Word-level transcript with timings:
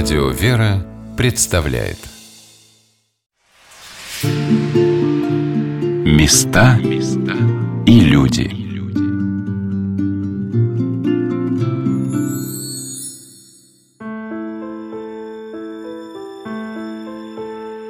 Радио 0.00 0.28
«Вера» 0.28 0.86
представляет. 1.16 1.98
Места 6.04 6.78
и 7.84 7.98
люди. 7.98 8.48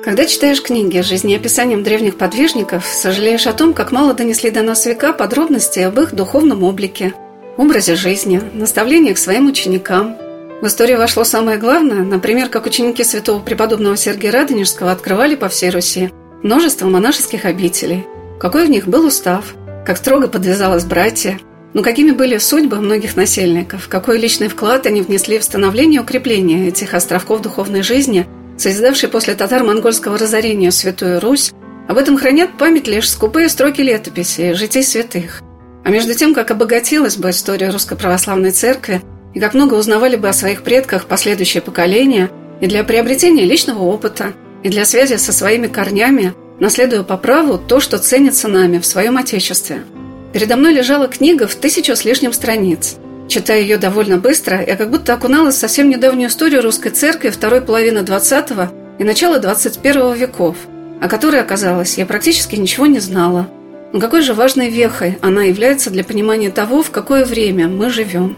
Когда 0.02 0.24
читаешь 0.24 0.62
книги 0.62 1.02
с 1.02 1.04
жизнеописанием 1.04 1.82
древних 1.82 2.16
подвижников, 2.16 2.86
сожалеешь 2.86 3.46
о 3.46 3.52
том, 3.52 3.74
как 3.74 3.92
мало 3.92 4.14
донесли 4.14 4.50
до 4.50 4.62
нас 4.62 4.86
века 4.86 5.12
подробностей 5.12 5.84
об 5.86 6.00
их 6.00 6.14
духовном 6.14 6.62
облике, 6.62 7.12
образе 7.58 7.96
жизни, 7.96 8.40
наставлениях 8.54 9.18
своим 9.18 9.46
ученикам– 9.46 10.16
в 10.60 10.66
историю 10.66 10.98
вошло 10.98 11.22
самое 11.22 11.56
главное, 11.56 12.02
например, 12.02 12.48
как 12.48 12.66
ученики 12.66 13.04
святого 13.04 13.40
преподобного 13.40 13.96
Сергия 13.96 14.32
Радонежского 14.32 14.90
открывали 14.90 15.36
по 15.36 15.48
всей 15.48 15.70
Руси 15.70 16.10
множество 16.42 16.88
монашеских 16.88 17.44
обителей, 17.44 18.06
какой 18.40 18.66
в 18.66 18.70
них 18.70 18.88
был 18.88 19.06
устав, 19.06 19.54
как 19.86 19.96
строго 19.96 20.26
подвязалось 20.26 20.84
братья, 20.84 21.38
но 21.74 21.82
какими 21.82 22.10
были 22.10 22.38
судьбы 22.38 22.80
многих 22.80 23.14
насельников, 23.14 23.88
какой 23.88 24.18
личный 24.18 24.48
вклад 24.48 24.86
они 24.86 25.02
внесли 25.02 25.38
в 25.38 25.44
становление 25.44 26.00
и 26.00 26.02
укрепление 26.02 26.68
этих 26.68 26.92
островков 26.92 27.42
духовной 27.42 27.82
жизни, 27.82 28.26
созидавшей 28.56 29.08
после 29.08 29.34
татар-монгольского 29.34 30.18
разорения 30.18 30.72
Святую 30.72 31.20
Русь, 31.20 31.52
об 31.88 31.98
этом 31.98 32.18
хранят 32.18 32.58
память 32.58 32.88
лишь 32.88 33.08
скупые 33.08 33.48
строки 33.48 33.80
летописи 33.80 34.54
житий 34.54 34.82
святых. 34.82 35.40
А 35.84 35.90
между 35.90 36.14
тем, 36.14 36.34
как 36.34 36.50
обогатилась 36.50 37.16
бы 37.16 37.30
история 37.30 37.70
Русской 37.70 37.96
Православной 37.96 38.50
Церкви– 38.50 39.00
и 39.34 39.40
как 39.40 39.54
много 39.54 39.74
узнавали 39.74 40.16
бы 40.16 40.28
о 40.28 40.32
своих 40.32 40.62
предках 40.62 41.06
последующие 41.06 41.62
поколения 41.62 42.30
и 42.60 42.66
для 42.66 42.84
приобретения 42.84 43.44
личного 43.44 43.82
опыта, 43.82 44.32
и 44.62 44.68
для 44.68 44.84
связи 44.84 45.16
со 45.16 45.32
своими 45.32 45.66
корнями, 45.66 46.34
наследуя 46.58 47.02
по 47.02 47.16
праву 47.16 47.58
то, 47.58 47.80
что 47.80 47.98
ценится 47.98 48.48
нами 48.48 48.78
в 48.78 48.86
своем 48.86 49.16
Отечестве. 49.16 49.82
Передо 50.32 50.56
мной 50.56 50.74
лежала 50.74 51.08
книга 51.08 51.46
в 51.46 51.54
тысячу 51.54 51.94
с 51.94 52.04
лишним 52.04 52.32
страниц. 52.32 52.96
Читая 53.28 53.60
ее 53.60 53.76
довольно 53.76 54.18
быстро, 54.18 54.64
я 54.64 54.76
как 54.76 54.90
будто 54.90 55.14
окуналась 55.14 55.56
в 55.56 55.58
совсем 55.58 55.90
недавнюю 55.90 56.28
историю 56.28 56.62
русской 56.62 56.90
церкви 56.90 57.28
второй 57.28 57.60
половины 57.60 57.98
XX 57.98 58.68
и 58.98 59.04
начала 59.04 59.38
XXI 59.38 60.16
веков, 60.16 60.56
о 61.00 61.08
которой, 61.08 61.40
оказалось, 61.40 61.98
я 61.98 62.06
практически 62.06 62.56
ничего 62.56 62.86
не 62.86 63.00
знала. 63.00 63.48
Но 63.92 64.00
какой 64.00 64.22
же 64.22 64.34
важной 64.34 64.70
вехой 64.70 65.18
она 65.22 65.44
является 65.44 65.90
для 65.90 66.04
понимания 66.04 66.50
того, 66.50 66.82
в 66.82 66.90
какое 66.90 67.24
время 67.24 67.68
мы 67.68 67.90
живем. 67.90 68.36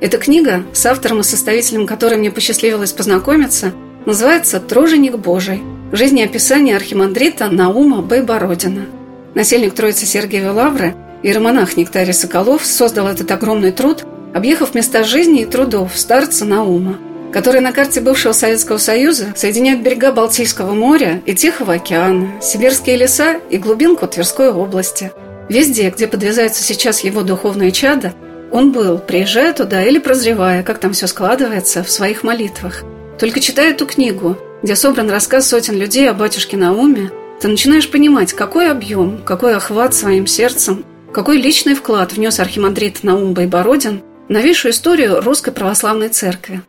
Эта 0.00 0.18
книга, 0.18 0.62
с 0.72 0.86
автором 0.86 1.20
и 1.20 1.22
составителем 1.24 1.84
которой 1.84 2.18
мне 2.18 2.30
посчастливилось 2.30 2.92
познакомиться, 2.92 3.72
называется 4.06 4.60
«Труженик 4.60 5.16
Божий. 5.16 5.60
Жизнеописание 5.90 6.76
архимандрита 6.76 7.48
Наума 7.48 8.00
Байбородина». 8.00 8.86
Насельник 9.34 9.74
Троицы 9.74 10.06
Сергиевой 10.06 10.52
Лавры, 10.52 10.94
иеромонах 11.24 11.76
Нектарий 11.76 12.12
Соколов, 12.12 12.64
создал 12.64 13.08
этот 13.08 13.28
огромный 13.32 13.72
труд, 13.72 14.04
объехав 14.34 14.72
места 14.76 15.02
жизни 15.02 15.42
и 15.42 15.46
трудов 15.46 15.90
старца 15.96 16.44
Наума, 16.44 16.96
который 17.32 17.60
на 17.60 17.72
карте 17.72 18.00
бывшего 18.00 18.32
Советского 18.32 18.78
Союза 18.78 19.32
соединяет 19.34 19.82
берега 19.82 20.12
Балтийского 20.12 20.74
моря 20.74 21.22
и 21.26 21.34
Тихого 21.34 21.74
океана, 21.74 22.40
сибирские 22.40 22.96
леса 22.96 23.40
и 23.50 23.56
глубинку 23.56 24.06
Тверской 24.06 24.52
области. 24.52 25.10
Везде, 25.48 25.90
где 25.90 26.06
подвязаются 26.06 26.62
сейчас 26.62 27.00
его 27.00 27.22
духовные 27.22 27.72
чада– 27.72 28.12
он 28.50 28.72
был, 28.72 28.98
приезжая 28.98 29.52
туда 29.52 29.82
или 29.82 29.98
прозревая, 29.98 30.62
как 30.62 30.78
там 30.78 30.92
все 30.92 31.06
складывается, 31.06 31.82
в 31.82 31.90
своих 31.90 32.22
молитвах. 32.22 32.82
Только 33.18 33.40
читая 33.40 33.72
эту 33.72 33.86
книгу, 33.86 34.38
где 34.62 34.76
собран 34.76 35.10
рассказ 35.10 35.48
сотен 35.48 35.76
людей 35.76 36.08
о 36.08 36.14
батюшке 36.14 36.56
Науме, 36.56 37.10
ты 37.40 37.48
начинаешь 37.48 37.90
понимать, 37.90 38.32
какой 38.32 38.70
объем, 38.70 39.22
какой 39.24 39.54
охват 39.54 39.94
своим 39.94 40.26
сердцем, 40.26 40.84
какой 41.12 41.38
личный 41.38 41.74
вклад 41.74 42.12
внес 42.12 42.40
архимандрит 42.40 43.02
Наум 43.04 43.34
Байбородин 43.34 44.02
в 44.28 44.32
новейшую 44.32 44.72
историю 44.72 45.20
Русской 45.20 45.52
Православной 45.52 46.08
Церкви. 46.08 46.62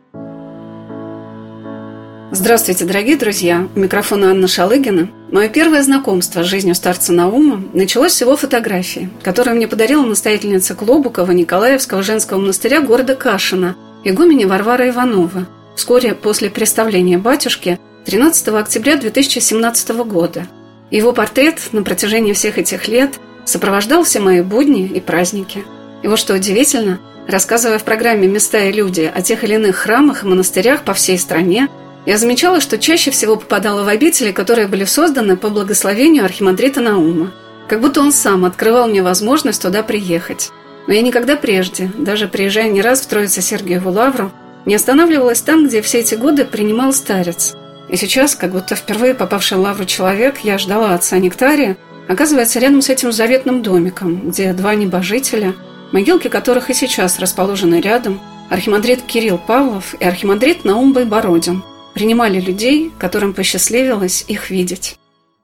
Здравствуйте, 2.32 2.84
дорогие 2.84 3.16
друзья! 3.16 3.68
У 3.74 3.80
микрофона 3.80 4.30
Анна 4.30 4.46
Шалыгина. 4.46 5.10
Мое 5.32 5.48
первое 5.48 5.82
знакомство 5.82 6.44
с 6.44 6.46
жизнью 6.46 6.76
старца 6.76 7.12
Наума 7.12 7.60
началось 7.72 8.12
с 8.12 8.20
его 8.20 8.36
фотографии, 8.36 9.10
которую 9.24 9.56
мне 9.56 9.66
подарила 9.66 10.04
настоятельница 10.04 10.76
Клобукова 10.76 11.32
Николаевского 11.32 12.04
женского 12.04 12.38
монастыря 12.38 12.82
города 12.82 13.16
Кашина, 13.16 13.74
игуменя 14.04 14.46
Варвара 14.46 14.88
Иванова, 14.88 15.48
вскоре 15.74 16.14
после 16.14 16.50
представления 16.50 17.18
батюшки 17.18 17.80
13 18.04 18.48
октября 18.50 18.96
2017 18.96 19.90
года. 20.04 20.46
Его 20.92 21.12
портрет 21.12 21.58
на 21.72 21.82
протяжении 21.82 22.32
всех 22.32 22.58
этих 22.58 22.86
лет 22.86 23.10
сопровождал 23.44 24.04
все 24.04 24.20
мои 24.20 24.42
будни 24.42 24.86
и 24.86 25.00
праздники. 25.00 25.64
И 26.04 26.06
вот 26.06 26.20
что 26.20 26.34
удивительно, 26.34 27.00
рассказывая 27.26 27.80
в 27.80 27.84
программе 27.84 28.28
«Места 28.28 28.66
и 28.66 28.72
люди» 28.72 29.10
о 29.12 29.20
тех 29.20 29.42
или 29.42 29.54
иных 29.54 29.74
храмах 29.74 30.22
и 30.22 30.26
монастырях 30.28 30.84
по 30.84 30.94
всей 30.94 31.18
стране, 31.18 31.68
я 32.06 32.16
замечала, 32.16 32.60
что 32.60 32.78
чаще 32.78 33.10
всего 33.10 33.36
попадала 33.36 33.82
в 33.82 33.88
обители, 33.88 34.32
которые 34.32 34.66
были 34.68 34.84
созданы 34.84 35.36
по 35.36 35.50
благословению 35.50 36.24
архимандрита 36.24 36.80
Наума. 36.80 37.32
Как 37.68 37.80
будто 37.80 38.00
он 38.00 38.12
сам 38.12 38.44
открывал 38.44 38.88
мне 38.88 39.02
возможность 39.02 39.62
туда 39.62 39.82
приехать. 39.82 40.50
Но 40.86 40.94
я 40.94 41.02
никогда 41.02 41.36
прежде, 41.36 41.90
даже 41.96 42.26
приезжая 42.26 42.70
не 42.70 42.80
раз 42.80 43.02
в 43.02 43.06
Троице 43.06 43.42
Сергиеву 43.42 43.90
Лавру, 43.90 44.32
не 44.66 44.74
останавливалась 44.74 45.42
там, 45.42 45.66
где 45.66 45.82
все 45.82 45.98
эти 45.98 46.14
годы 46.14 46.44
принимал 46.44 46.92
старец. 46.92 47.54
И 47.88 47.96
сейчас, 47.96 48.34
как 48.34 48.52
будто 48.52 48.76
впервые 48.76 49.14
попавший 49.14 49.58
в 49.58 49.60
Лавру 49.60 49.84
человек, 49.84 50.38
я 50.42 50.58
ждала 50.58 50.94
отца 50.94 51.18
Нектария, 51.18 51.76
оказывается 52.08 52.58
рядом 52.60 52.82
с 52.82 52.88
этим 52.88 53.12
заветным 53.12 53.62
домиком, 53.62 54.30
где 54.30 54.52
два 54.52 54.74
небожителя, 54.74 55.54
могилки 55.92 56.28
которых 56.28 56.70
и 56.70 56.74
сейчас 56.74 57.18
расположены 57.18 57.80
рядом, 57.80 58.20
архимандрит 58.48 59.02
Кирилл 59.02 59.38
Павлов 59.38 59.94
и 60.00 60.04
архимандрит 60.04 60.64
Наум 60.64 60.92
Байбородин– 60.92 61.62
принимали 62.00 62.40
людей, 62.40 62.90
которым 62.98 63.34
посчастливилось 63.34 64.24
их 64.26 64.48
видеть. 64.48 64.96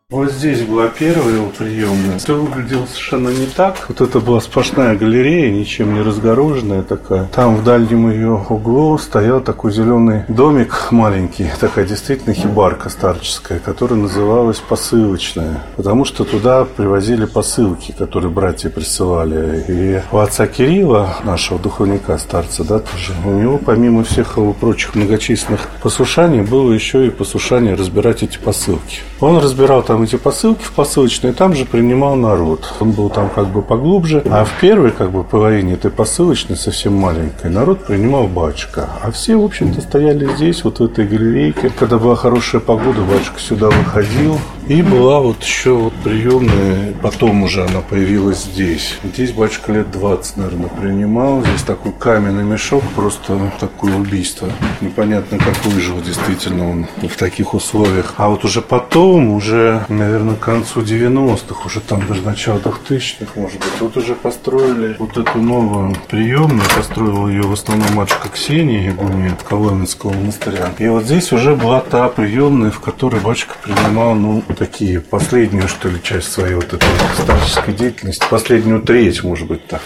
Вот 0.08 0.30
здесь 0.30 0.62
была 0.62 0.86
первая 0.86 1.34
его 1.34 1.48
приемная. 1.48 2.20
Все 2.20 2.40
выглядело 2.40 2.86
совершенно 2.86 3.28
не 3.30 3.46
так. 3.46 3.86
Вот 3.88 4.00
это 4.00 4.20
была 4.20 4.40
сплошная 4.40 4.94
галерея, 4.94 5.50
ничем 5.50 5.94
не 5.94 6.00
разгороженная 6.00 6.84
такая. 6.84 7.24
Там 7.34 7.56
в 7.56 7.64
дальнем 7.64 8.08
ее 8.08 8.34
углу 8.48 8.98
стоял 8.98 9.40
такой 9.40 9.72
зеленый 9.72 10.22
домик 10.28 10.92
маленький, 10.92 11.50
такая 11.58 11.84
действительно 11.86 12.34
хибарка 12.34 12.88
старческая, 12.88 13.58
которая 13.58 13.98
называлась 13.98 14.60
посылочная. 14.60 15.64
Потому 15.74 16.04
что 16.04 16.22
туда 16.22 16.64
привозили 16.64 17.24
посылки, 17.24 17.90
которые 17.90 18.30
братья 18.30 18.70
присылали. 18.70 19.64
И 19.66 20.02
у 20.12 20.18
отца 20.18 20.46
Кирилла, 20.46 21.16
нашего 21.24 21.58
духовника, 21.58 22.16
старца, 22.18 22.62
да, 22.62 22.78
тоже, 22.78 23.12
у 23.24 23.30
него 23.30 23.58
помимо 23.58 24.04
всех 24.04 24.36
его 24.36 24.52
прочих 24.52 24.94
многочисленных 24.94 25.62
послушаний 25.82 26.42
было 26.42 26.70
еще 26.70 27.08
и 27.08 27.10
послушание 27.10 27.74
разбирать 27.74 28.22
эти 28.22 28.38
посылки. 28.38 29.00
Он 29.18 29.38
разбирал 29.38 29.82
там 29.82 29.95
эти 30.02 30.16
посылки 30.16 30.62
в 30.62 30.72
посылочные, 30.72 31.32
там 31.32 31.54
же 31.54 31.64
принимал 31.64 32.16
народ. 32.16 32.74
Он 32.80 32.92
был 32.92 33.10
там 33.10 33.28
как 33.28 33.48
бы 33.48 33.62
поглубже. 33.62 34.22
А 34.26 34.44
в 34.44 34.60
первой 34.60 34.90
как 34.90 35.10
бы 35.10 35.24
половине 35.24 35.74
этой 35.74 35.90
посылочной, 35.90 36.56
совсем 36.56 36.94
маленькой, 36.94 37.50
народ 37.50 37.84
принимал 37.86 38.26
батюшка. 38.26 38.88
А 39.02 39.10
все, 39.10 39.36
в 39.36 39.44
общем-то, 39.44 39.80
стояли 39.80 40.34
здесь, 40.36 40.64
вот 40.64 40.80
в 40.80 40.84
этой 40.84 41.06
галерейке. 41.06 41.70
Когда 41.70 41.98
была 41.98 42.16
хорошая 42.16 42.60
погода, 42.60 43.00
батюшка 43.02 43.40
сюда 43.40 43.68
выходил. 43.68 44.38
И 44.68 44.82
была 44.82 45.20
вот 45.20 45.44
еще 45.44 45.74
вот 45.74 45.94
приемная, 46.02 46.92
потом 47.00 47.44
уже 47.44 47.64
она 47.64 47.82
появилась 47.82 48.42
здесь. 48.42 48.98
Здесь 49.04 49.30
батюшка 49.30 49.72
лет 49.72 49.92
20, 49.92 50.38
наверное, 50.38 50.68
принимал. 50.68 51.42
Здесь 51.42 51.62
такой 51.62 51.92
каменный 51.92 52.42
мешок, 52.42 52.82
просто 52.96 53.52
такое 53.60 53.94
убийство. 53.94 54.48
Непонятно, 54.80 55.38
как 55.38 55.64
выжил 55.66 56.00
действительно 56.00 56.68
он 56.68 56.86
в 57.00 57.16
таких 57.16 57.54
условиях. 57.54 58.14
А 58.16 58.28
вот 58.28 58.44
уже 58.44 58.60
потом, 58.60 59.30
уже 59.30 59.84
наверное, 59.88 60.34
к 60.34 60.40
концу 60.40 60.80
90-х, 60.80 61.64
уже 61.64 61.80
там 61.80 62.04
даже 62.08 62.22
начало 62.22 62.58
2000-х, 62.58 63.32
может 63.36 63.58
быть. 63.58 63.80
Вот 63.80 63.96
уже 63.96 64.16
построили 64.16 64.96
вот 64.98 65.16
эту 65.16 65.38
новую 65.38 65.94
приемную, 66.08 66.68
построила 66.74 67.28
ее 67.28 67.42
в 67.42 67.52
основном 67.52 67.94
матушка 67.94 68.28
Ксения, 68.30 68.90
игуменя 68.90 69.36
Коломенского 69.48 70.12
монастыря. 70.12 70.72
И 70.78 70.88
вот 70.88 71.04
здесь 71.04 71.30
уже 71.32 71.54
была 71.54 71.80
та 71.82 72.08
приемная, 72.08 72.72
в 72.72 72.80
которой 72.80 73.20
батюшка 73.20 73.54
принимал, 73.62 74.16
ну, 74.16 74.42
такие, 74.56 75.00
последнюю, 75.00 75.68
что 75.68 75.88
ли, 75.88 76.02
часть 76.02 76.32
своей 76.32 76.54
вот 76.54 76.72
этой 76.72 76.88
старческой 77.22 77.74
деятельности, 77.74 78.24
последнюю 78.28 78.82
треть, 78.82 79.22
может 79.22 79.46
быть, 79.46 79.66
так. 79.66 79.82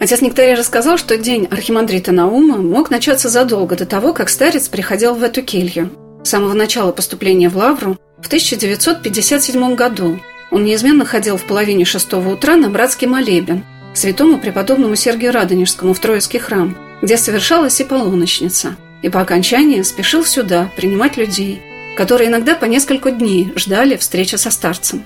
Отец 0.00 0.20
Нектарий 0.20 0.54
рассказал, 0.54 0.98
что 0.98 1.16
день 1.16 1.46
архимандрита 1.50 2.10
Наума 2.10 2.56
мог 2.56 2.90
начаться 2.90 3.28
задолго 3.28 3.76
до 3.76 3.86
того, 3.86 4.12
как 4.12 4.30
старец 4.30 4.68
приходил 4.68 5.14
в 5.14 5.22
эту 5.22 5.42
келью. 5.42 5.90
С 6.24 6.30
самого 6.30 6.54
начала 6.54 6.92
поступления 6.92 7.48
в 7.48 7.56
Лавру 7.56 7.96
в 8.18 8.26
1957 8.26 9.74
году 9.74 10.18
он 10.50 10.64
неизменно 10.64 11.04
ходил 11.04 11.36
в 11.36 11.44
половине 11.44 11.84
шестого 11.84 12.30
утра 12.30 12.56
на 12.56 12.68
братский 12.68 13.06
молебен 13.06 13.64
святому 13.94 14.38
преподобному 14.38 14.96
Сергию 14.96 15.32
Радонежскому 15.32 15.94
в 15.94 15.98
Троицкий 15.98 16.38
храм, 16.38 16.76
где 17.02 17.16
совершалась 17.16 17.80
и 17.80 17.84
полуночница, 17.84 18.76
и 19.02 19.08
по 19.08 19.20
окончании 19.20 19.82
спешил 19.82 20.24
сюда 20.24 20.70
принимать 20.76 21.16
людей, 21.16 21.62
которые 21.96 22.28
иногда 22.28 22.54
по 22.54 22.64
несколько 22.64 23.10
дней 23.10 23.52
ждали 23.56 23.96
встречи 23.96 24.36
со 24.36 24.50
старцем. 24.50 25.04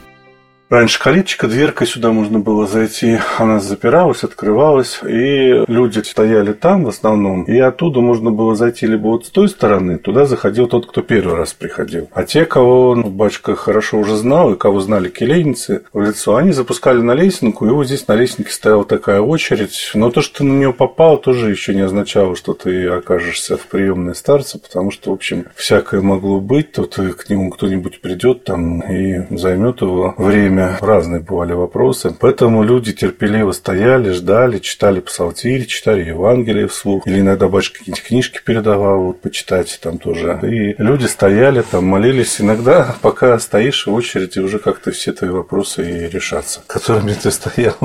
Раньше 0.68 0.98
калиточка, 0.98 1.46
дверка 1.46 1.86
сюда 1.86 2.10
можно 2.10 2.40
было 2.40 2.66
зайти, 2.66 3.20
она 3.38 3.60
запиралась, 3.60 4.24
открывалась, 4.24 4.98
и 5.08 5.64
люди 5.68 6.00
стояли 6.00 6.54
там 6.54 6.82
в 6.82 6.88
основном, 6.88 7.44
и 7.44 7.56
оттуда 7.56 8.00
можно 8.00 8.32
было 8.32 8.56
зайти 8.56 8.84
либо 8.84 9.06
вот 9.06 9.26
с 9.26 9.30
той 9.30 9.48
стороны, 9.48 9.96
туда 9.98 10.26
заходил 10.26 10.66
тот, 10.66 10.86
кто 10.86 11.02
первый 11.02 11.36
раз 11.36 11.54
приходил. 11.54 12.08
А 12.12 12.24
те, 12.24 12.44
кого 12.44 12.96
ну, 12.96 13.10
батюшка 13.10 13.54
хорошо 13.54 13.98
уже 13.98 14.16
знал, 14.16 14.54
и 14.54 14.58
кого 14.58 14.80
знали 14.80 15.08
келейницы 15.08 15.84
в 15.92 16.00
лицо, 16.00 16.34
они 16.34 16.50
запускали 16.50 16.98
на 16.98 17.12
лесенку, 17.12 17.64
и 17.64 17.70
вот 17.70 17.86
здесь 17.86 18.08
на 18.08 18.16
лесенке 18.16 18.50
стояла 18.50 18.84
такая 18.84 19.20
очередь. 19.20 19.92
Но 19.94 20.10
то, 20.10 20.20
что 20.20 20.38
ты 20.38 20.44
на 20.44 20.52
нее 20.52 20.72
попал, 20.72 21.18
тоже 21.18 21.48
еще 21.48 21.76
не 21.76 21.82
означало, 21.82 22.34
что 22.34 22.54
ты 22.54 22.88
окажешься 22.88 23.56
в 23.56 23.68
приемной 23.68 24.16
старца, 24.16 24.58
потому 24.58 24.90
что, 24.90 25.10
в 25.10 25.14
общем, 25.14 25.44
всякое 25.54 26.00
могло 26.00 26.40
быть, 26.40 26.72
то 26.72 26.86
ты 26.86 27.12
к 27.12 27.30
нему 27.30 27.50
кто-нибудь 27.50 28.00
придет 28.00 28.42
там 28.42 28.80
и 28.80 29.32
займет 29.36 29.80
его 29.80 30.12
время 30.18 30.55
время 30.56 30.78
разные 30.80 31.20
бывали 31.20 31.52
вопросы. 31.52 32.14
Поэтому 32.18 32.62
люди 32.62 32.92
терпеливо 32.92 33.52
стояли, 33.52 34.10
ждали, 34.10 34.58
читали 34.58 35.00
псалтирь, 35.00 35.66
читали 35.66 36.04
Евангелие 36.04 36.66
вслух. 36.66 37.06
Или 37.06 37.20
иногда 37.20 37.48
батюшка 37.48 37.78
какие-нибудь 37.78 38.04
книжки 38.04 38.40
передавал, 38.44 39.02
вот 39.02 39.20
почитать 39.20 39.78
там 39.82 39.98
тоже. 39.98 40.38
И 40.42 40.74
люди 40.78 41.06
стояли 41.06 41.62
там, 41.62 41.84
молились. 41.84 42.40
Иногда, 42.40 42.96
пока 43.02 43.38
стоишь 43.38 43.86
в 43.86 43.92
очереди, 43.92 44.38
уже 44.38 44.58
как-то 44.58 44.90
все 44.90 45.12
твои 45.12 45.30
вопросы 45.30 45.82
и 45.88 46.08
решатся, 46.08 46.62
которыми 46.66 47.12
ты 47.12 47.30
стоял. 47.30 47.76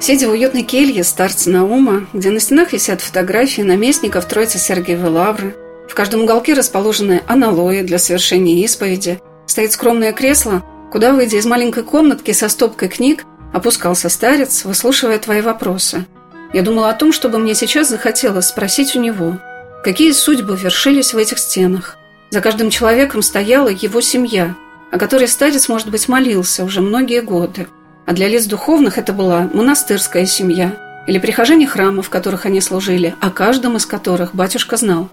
Сидя 0.00 0.28
в 0.28 0.32
уютной 0.32 0.62
келье 0.62 1.02
старца 1.02 1.50
Наума, 1.50 2.06
где 2.12 2.30
на 2.30 2.38
стенах 2.38 2.72
висят 2.72 3.00
фотографии 3.00 3.62
наместников 3.62 4.26
Троицы 4.26 4.58
Сергиевой 4.58 5.10
Лавры, 5.10 5.56
в 5.88 5.94
каждом 5.94 6.22
уголке 6.22 6.52
расположены 6.52 7.22
аналои 7.26 7.82
для 7.82 7.98
совершения 7.98 8.62
исповеди, 8.64 9.18
Стоит 9.48 9.72
скромное 9.72 10.12
кресло, 10.12 10.62
куда, 10.92 11.14
выйдя 11.14 11.38
из 11.38 11.46
маленькой 11.46 11.82
комнатки 11.82 12.32
со 12.32 12.50
стопкой 12.50 12.88
книг, 12.88 13.24
опускался 13.54 14.10
старец, 14.10 14.64
выслушивая 14.66 15.18
твои 15.18 15.40
вопросы. 15.40 16.04
Я 16.52 16.60
думала 16.60 16.90
о 16.90 16.94
том, 16.94 17.12
чтобы 17.12 17.38
мне 17.38 17.54
сейчас 17.54 17.88
захотелось 17.88 18.48
спросить 18.48 18.94
у 18.94 19.00
него, 19.00 19.38
какие 19.82 20.12
судьбы 20.12 20.54
вершились 20.54 21.14
в 21.14 21.16
этих 21.16 21.38
стенах. 21.38 21.96
За 22.28 22.42
каждым 22.42 22.68
человеком 22.68 23.22
стояла 23.22 23.68
его 23.68 24.02
семья, 24.02 24.54
о 24.92 24.98
которой 24.98 25.28
старец, 25.28 25.66
может 25.66 25.90
быть, 25.90 26.08
молился 26.08 26.62
уже 26.62 26.82
многие 26.82 27.22
годы. 27.22 27.68
А 28.04 28.12
для 28.12 28.28
лиц 28.28 28.44
духовных 28.44 28.98
это 28.98 29.14
была 29.14 29.48
монастырская 29.54 30.26
семья 30.26 31.04
или 31.06 31.18
прихожане 31.18 31.66
храма, 31.66 32.02
в 32.02 32.10
которых 32.10 32.44
они 32.44 32.60
служили, 32.60 33.14
о 33.22 33.30
каждом 33.30 33.78
из 33.78 33.86
которых 33.86 34.34
батюшка 34.34 34.76
знал. 34.76 35.08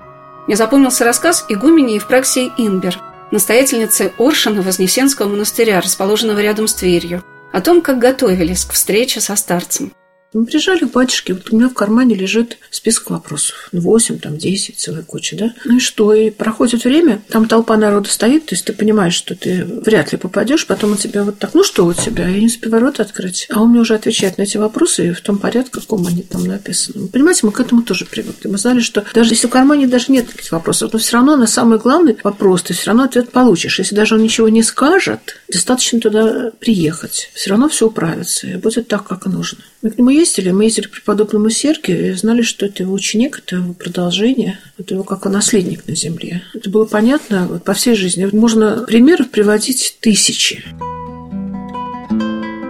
Мне 0.46 0.58
запомнился 0.58 1.06
рассказ 1.06 1.46
игумени 1.48 1.94
Евпраксии 1.94 2.52
Инбер– 2.58 3.00
настоятельницы 3.32 4.14
Оршина 4.18 4.62
Вознесенского 4.62 5.30
монастыря, 5.30 5.82
расположенного 5.82 6.40
рядом 6.40 6.68
с 6.68 6.74
Тверью, 6.74 7.24
о 7.52 7.62
том, 7.62 7.82
как 7.82 8.00
готовились 8.00 8.66
к 8.66 8.74
встрече 8.74 9.22
со 9.22 9.36
старцем. 9.36 9.94
Мы 10.36 10.46
приезжали 10.46 10.80
к 10.80 10.92
батюшке, 10.92 11.34
вот 11.34 11.50
у 11.50 11.56
меня 11.56 11.70
в 11.70 11.74
кармане 11.74 12.14
лежит 12.14 12.58
список 12.70 13.10
вопросов. 13.10 13.70
Восемь, 13.72 14.20
там, 14.20 14.38
десять, 14.38 14.78
целая 14.78 15.02
куча, 15.02 15.38
да? 15.38 15.54
Ну 15.64 15.78
и 15.78 15.80
что? 15.80 16.14
И 16.14 16.30
проходит 16.30 16.84
время, 16.84 17.22
там 17.30 17.48
толпа 17.48 17.78
народа 17.78 18.10
стоит, 18.10 18.48
то 18.48 18.54
есть 18.54 18.66
ты 18.66 18.74
понимаешь, 18.74 19.14
что 19.14 19.34
ты 19.34 19.64
вряд 19.64 20.12
ли 20.12 20.18
попадешь, 20.18 20.68
потом 20.68 20.92
у 20.92 20.96
тебя 20.98 21.24
вот 21.24 21.40
так, 21.40 21.54
ну 21.54 21.64
что 21.64 21.86
у 21.86 21.94
тебя? 21.94 22.28
Я 22.28 22.42
не 22.42 22.48
успеваю 22.48 22.84
рот 22.84 23.00
открыть. 23.00 23.48
А 23.50 23.62
он 23.62 23.70
мне 23.70 23.80
уже 23.80 23.96
отвечает 23.96 24.38
на 24.38 24.42
эти 24.42 24.58
вопросы 24.58 25.14
в 25.14 25.22
том 25.22 25.38
порядке, 25.38 25.80
в 25.80 25.84
каком 25.84 26.06
они 26.06 26.24
там 26.24 26.44
написаны. 26.44 27.08
Понимаете, 27.08 27.46
мы 27.46 27.54
к 27.54 27.60
этому 27.62 27.84
тоже 27.84 28.04
привыкли. 28.04 28.50
Мы 28.50 28.58
знали, 28.58 28.82
что 28.82 29.06
даже 29.14 29.36
если 29.36 29.48
в 29.48 29.52
кармане 29.52 29.88
даже 29.88 30.12
нет 30.12 30.28
таких 30.28 30.52
вопросов, 30.52 30.92
но 30.92 31.00
все 31.00 31.14
равно 31.14 31.38
на 31.38 31.48
самый 31.48 31.80
главный 31.80 32.18
вопрос 32.26 32.64
ты 32.64 32.74
все 32.74 32.88
равно 32.88 33.04
ответ 33.04 33.32
получишь. 33.32 33.80
Если 33.80 33.96
даже 33.96 34.16
он 34.16 34.22
ничего 34.22 34.50
не 34.50 34.64
скажет, 34.64 35.42
достаточно 35.48 36.02
туда 36.02 36.52
приехать. 36.60 37.30
Все 37.34 37.52
равно 37.52 37.70
все 37.70 37.88
управится 37.88 38.48
и 38.48 38.58
будет 38.58 38.90
так, 38.90 39.08
как 39.08 39.28
нужно. 39.28 39.60
Мы 39.82 39.92
к 39.92 39.98
нему 39.98 40.10
ездили, 40.10 40.25
мы 40.52 40.66
ездили 40.66 40.88
к 40.88 40.92
преподобному 40.92 41.50
Сергию 41.50 42.10
и 42.10 42.14
знали, 42.14 42.42
что 42.42 42.66
это 42.66 42.84
его 42.84 42.94
ученик, 42.94 43.40
это 43.40 43.58
его 43.58 43.74
продолжение, 43.74 44.60
это 44.78 44.94
его 44.96 45.04
как 45.04 45.26
наследник 45.26 45.88
на 45.88 45.96
земле. 45.96 46.44
Это 46.54 46.70
было 46.70 46.86
понятно 46.86 47.48
вот, 47.48 47.64
по 47.64 47.74
всей 47.74 47.96
жизни. 47.96 48.28
Можно 48.32 48.84
примеров 48.88 49.30
приводить 49.30 49.98
тысячи. 50.00 50.64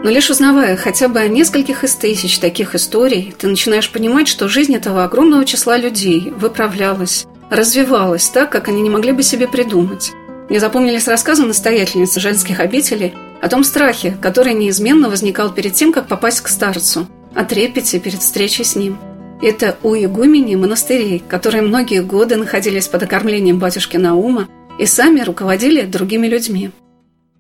Но 0.05 0.11
лишь 0.11 0.29
узнавая 0.29 0.75
хотя 0.77 1.07
бы 1.07 1.19
о 1.19 1.27
нескольких 1.27 1.83
из 1.83 1.95
тысяч 1.95 2.37
таких 2.37 2.75
историй, 2.75 3.33
ты 3.37 3.47
начинаешь 3.47 3.89
понимать, 3.89 4.27
что 4.27 4.47
жизнь 4.47 4.75
этого 4.75 5.03
огромного 5.03 5.45
числа 5.45 5.77
людей 5.77 6.31
выправлялась, 6.37 7.25
развивалась 7.49 8.29
так, 8.29 8.51
как 8.51 8.67
они 8.67 8.81
не 8.81 8.89
могли 8.91 9.13
бы 9.13 9.23
себе 9.23 9.47
придумать. 9.47 10.11
Мне 10.47 10.59
запомнились 10.59 11.07
рассказы 11.07 11.43
настоятельницы 11.43 12.19
женских 12.19 12.59
обителей 12.59 13.15
о 13.41 13.49
том 13.49 13.63
страхе, 13.63 14.15
который 14.21 14.53
неизменно 14.53 15.09
возникал 15.09 15.51
перед 15.51 15.73
тем, 15.73 15.91
как 15.91 16.07
попасть 16.07 16.41
к 16.41 16.49
старцу, 16.49 17.07
о 17.35 17.43
трепете 17.43 17.99
перед 17.99 18.19
встречей 18.19 18.65
с 18.65 18.75
ним. 18.75 18.97
Это 19.41 19.77
у 19.83 19.95
игумени 19.95 20.55
монастырей, 20.55 21.21
которые 21.27 21.61
многие 21.61 22.01
годы 22.01 22.37
находились 22.37 22.87
под 22.87 23.03
окормлением 23.03 23.59
батюшки 23.59 23.97
Наума 23.97 24.47
и 24.79 24.85
сами 24.85 25.21
руководили 25.21 25.81
другими 25.83 26.27
людьми. 26.27 26.71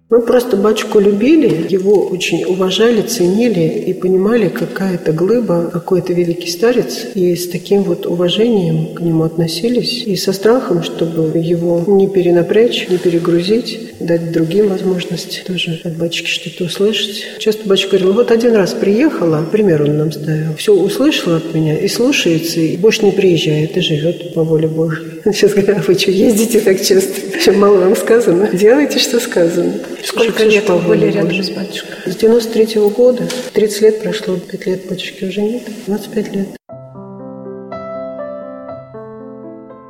Мы 0.07 0.21
просто 0.21 0.55
батюшку 0.55 0.99
любили, 0.99 1.65
его 1.67 2.05
очень 2.05 2.43
уважали, 2.45 3.01
ценили 3.01 3.83
и 3.87 3.91
понимали, 3.91 4.49
какая 4.49 4.95
это 4.95 5.11
глыба, 5.11 5.71
какой 5.73 5.97
это 5.97 6.13
великий 6.13 6.51
старец. 6.51 7.07
И 7.15 7.35
с 7.35 7.47
таким 7.47 7.81
вот 7.81 8.05
уважением 8.05 8.93
к 8.93 9.01
нему 9.01 9.23
относились. 9.23 10.03
И 10.03 10.15
со 10.15 10.31
страхом, 10.31 10.83
чтобы 10.83 11.39
его 11.39 11.83
не 11.87 12.07
перенапрячь, 12.07 12.87
не 12.87 12.99
перегрузить, 12.99 13.95
дать 13.99 14.31
другим 14.31 14.67
возможность 14.67 15.43
тоже 15.47 15.81
от 15.83 15.97
батюшки 15.97 16.27
что-то 16.27 16.65
услышать. 16.65 17.23
Часто 17.39 17.67
батюшка 17.67 17.97
говорил, 17.97 18.13
вот 18.13 18.29
один 18.29 18.53
раз 18.53 18.73
приехала, 18.73 19.43
пример 19.51 19.81
он 19.81 19.97
нам 19.97 20.11
ставил, 20.11 20.55
все 20.55 20.75
услышала 20.75 21.37
от 21.37 21.51
меня 21.55 21.79
и 21.79 21.87
слушается, 21.87 22.59
и 22.59 22.77
больше 22.77 23.05
не 23.05 23.11
приезжает, 23.11 23.75
и 23.75 23.81
живет 23.81 24.35
по 24.35 24.43
воле 24.43 24.67
Божьей. 24.67 25.14
Сейчас 25.33 25.53
говорят, 25.53 25.79
а 25.79 25.81
вы 25.81 25.97
что, 25.97 26.11
ездите 26.11 26.59
так 26.59 26.79
часто? 26.81 27.39
Чем 27.39 27.59
мало 27.59 27.77
вам 27.77 27.95
сказано? 27.95 28.49
Делайте, 28.53 28.99
что 28.99 29.19
сказано. 29.19 29.73
Сколько 30.03 30.43
лет 30.43 30.69
вы 30.69 30.77
были 30.79 31.07
рядом 31.07 31.43
с 31.43 31.49
батюшкой? 31.49 31.95
С 32.05 32.15
93 32.15 32.65
-го 32.75 32.89
года. 32.91 33.27
30 33.53 33.81
лет 33.81 34.03
прошло, 34.03 34.37
5 34.37 34.65
лет 34.67 34.85
батюшки 34.87 35.25
уже 35.25 35.41
нет. 35.41 35.63
25 35.87 36.35
лет. 36.35 36.47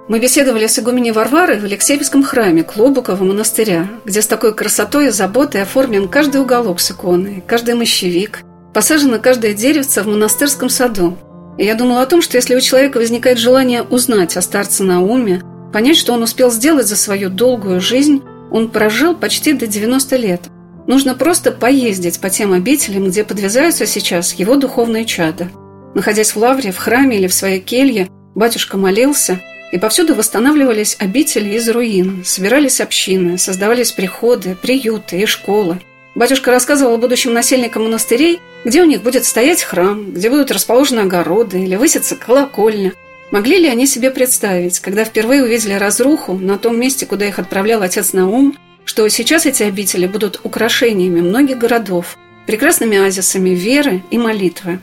Мы 0.08 0.20
беседовали 0.20 0.68
с 0.68 0.80
игуменей 0.80 1.12
Варварой 1.12 1.60
в 1.60 1.66
Алексеевском 1.66 2.24
храме 2.24 2.64
Клобукова 2.64 3.22
монастыря, 3.24 3.90
где 4.06 4.22
с 4.22 4.28
такой 4.28 4.54
красотой 4.54 5.08
и 5.08 5.10
заботой 5.10 5.64
оформлен 5.64 6.08
каждый 6.08 6.40
уголок 6.42 6.80
с 6.80 6.92
иконой, 6.92 7.44
каждый 7.46 7.74
мощевик, 7.74 8.44
посажено 8.74 9.20
каждое 9.20 9.54
деревце 9.54 10.02
в 10.02 10.08
монастырском 10.08 10.70
саду. 10.70 11.18
Я 11.58 11.76
думала 11.76 12.02
о 12.02 12.06
том, 12.06 12.22
что 12.22 12.38
если 12.38 12.56
у 12.56 12.62
человека 12.62 12.98
возникает 12.98 13.38
желание 13.38 13.82
узнать 13.82 14.36
о 14.36 14.42
старце 14.42 14.84
Науме, 14.84 15.42
понять, 15.72 15.98
что 15.98 16.14
он 16.14 16.24
успел 16.24 16.52
сделать 16.52 16.88
за 16.88 16.96
свою 16.96 17.30
долгую 17.30 17.80
жизнь, 17.80 18.22
он 18.52 18.70
прожил 18.70 19.16
почти 19.16 19.54
до 19.54 19.68
90 19.68 20.16
лет. 20.18 20.42
Нужно 20.88 21.16
просто 21.16 21.52
поездить 21.52 22.20
по 22.20 22.30
тем 22.30 22.54
обителям, 22.54 23.06
где 23.06 23.24
подвязаются 23.24 23.86
сейчас 23.86 24.34
его 24.34 24.56
духовные 24.56 25.06
чада. 25.06 25.50
Находясь 25.96 26.36
в 26.36 26.38
лавре, 26.38 26.72
в 26.72 26.78
храме 26.78 27.18
или 27.18 27.28
в 27.28 27.34
своей 27.34 27.60
келье, 27.60 28.10
батюшка 28.36 28.78
молился, 28.78 29.40
и 29.72 29.80
повсюду 29.80 30.14
восстанавливались 30.14 30.96
обители 31.00 31.56
из 31.56 31.68
руин, 31.70 32.24
собирались 32.24 32.82
общины, 32.82 33.38
создавались 33.38 33.92
приходы, 33.92 34.56
приюты 34.62 35.22
и 35.22 35.26
школы. 35.26 35.80
Батюшка 36.16 36.52
рассказывал 36.52 36.98
будущим 36.98 37.34
насельникам 37.34 37.84
монастырей, 37.84 38.40
где 38.64 38.82
у 38.82 38.86
них 38.86 39.04
будет 39.04 39.26
стоять 39.26 39.62
храм, 39.62 40.12
где 40.12 40.30
будут 40.30 40.52
расположены 40.52 41.02
огороды 41.02 41.62
или 41.62 41.76
высится 41.76 42.16
колокольня– 42.16 42.94
Могли 43.32 43.58
ли 43.58 43.68
они 43.68 43.88
себе 43.88 44.12
представить, 44.12 44.80
когда 44.80 45.04
впервые 45.04 45.44
увидели 45.44 45.74
разруху 45.74 46.36
на 46.36 46.58
том 46.58 46.80
месте, 46.80 47.06
куда 47.06 47.26
их 47.26 47.40
отправлял 47.40 47.82
отец 47.82 48.14
Наум, 48.14 48.56
что 48.86 49.08
сейчас 49.10 49.48
эти 49.48 49.64
обители 49.64 50.06
будут 50.06 50.40
украшениями 50.44 51.22
многих 51.22 51.58
городов, 51.58 52.18
прекрасными 52.46 52.98
оазисами 52.98 53.50
веры 53.50 54.04
и 54.12 54.18
молитвы? 54.18 54.80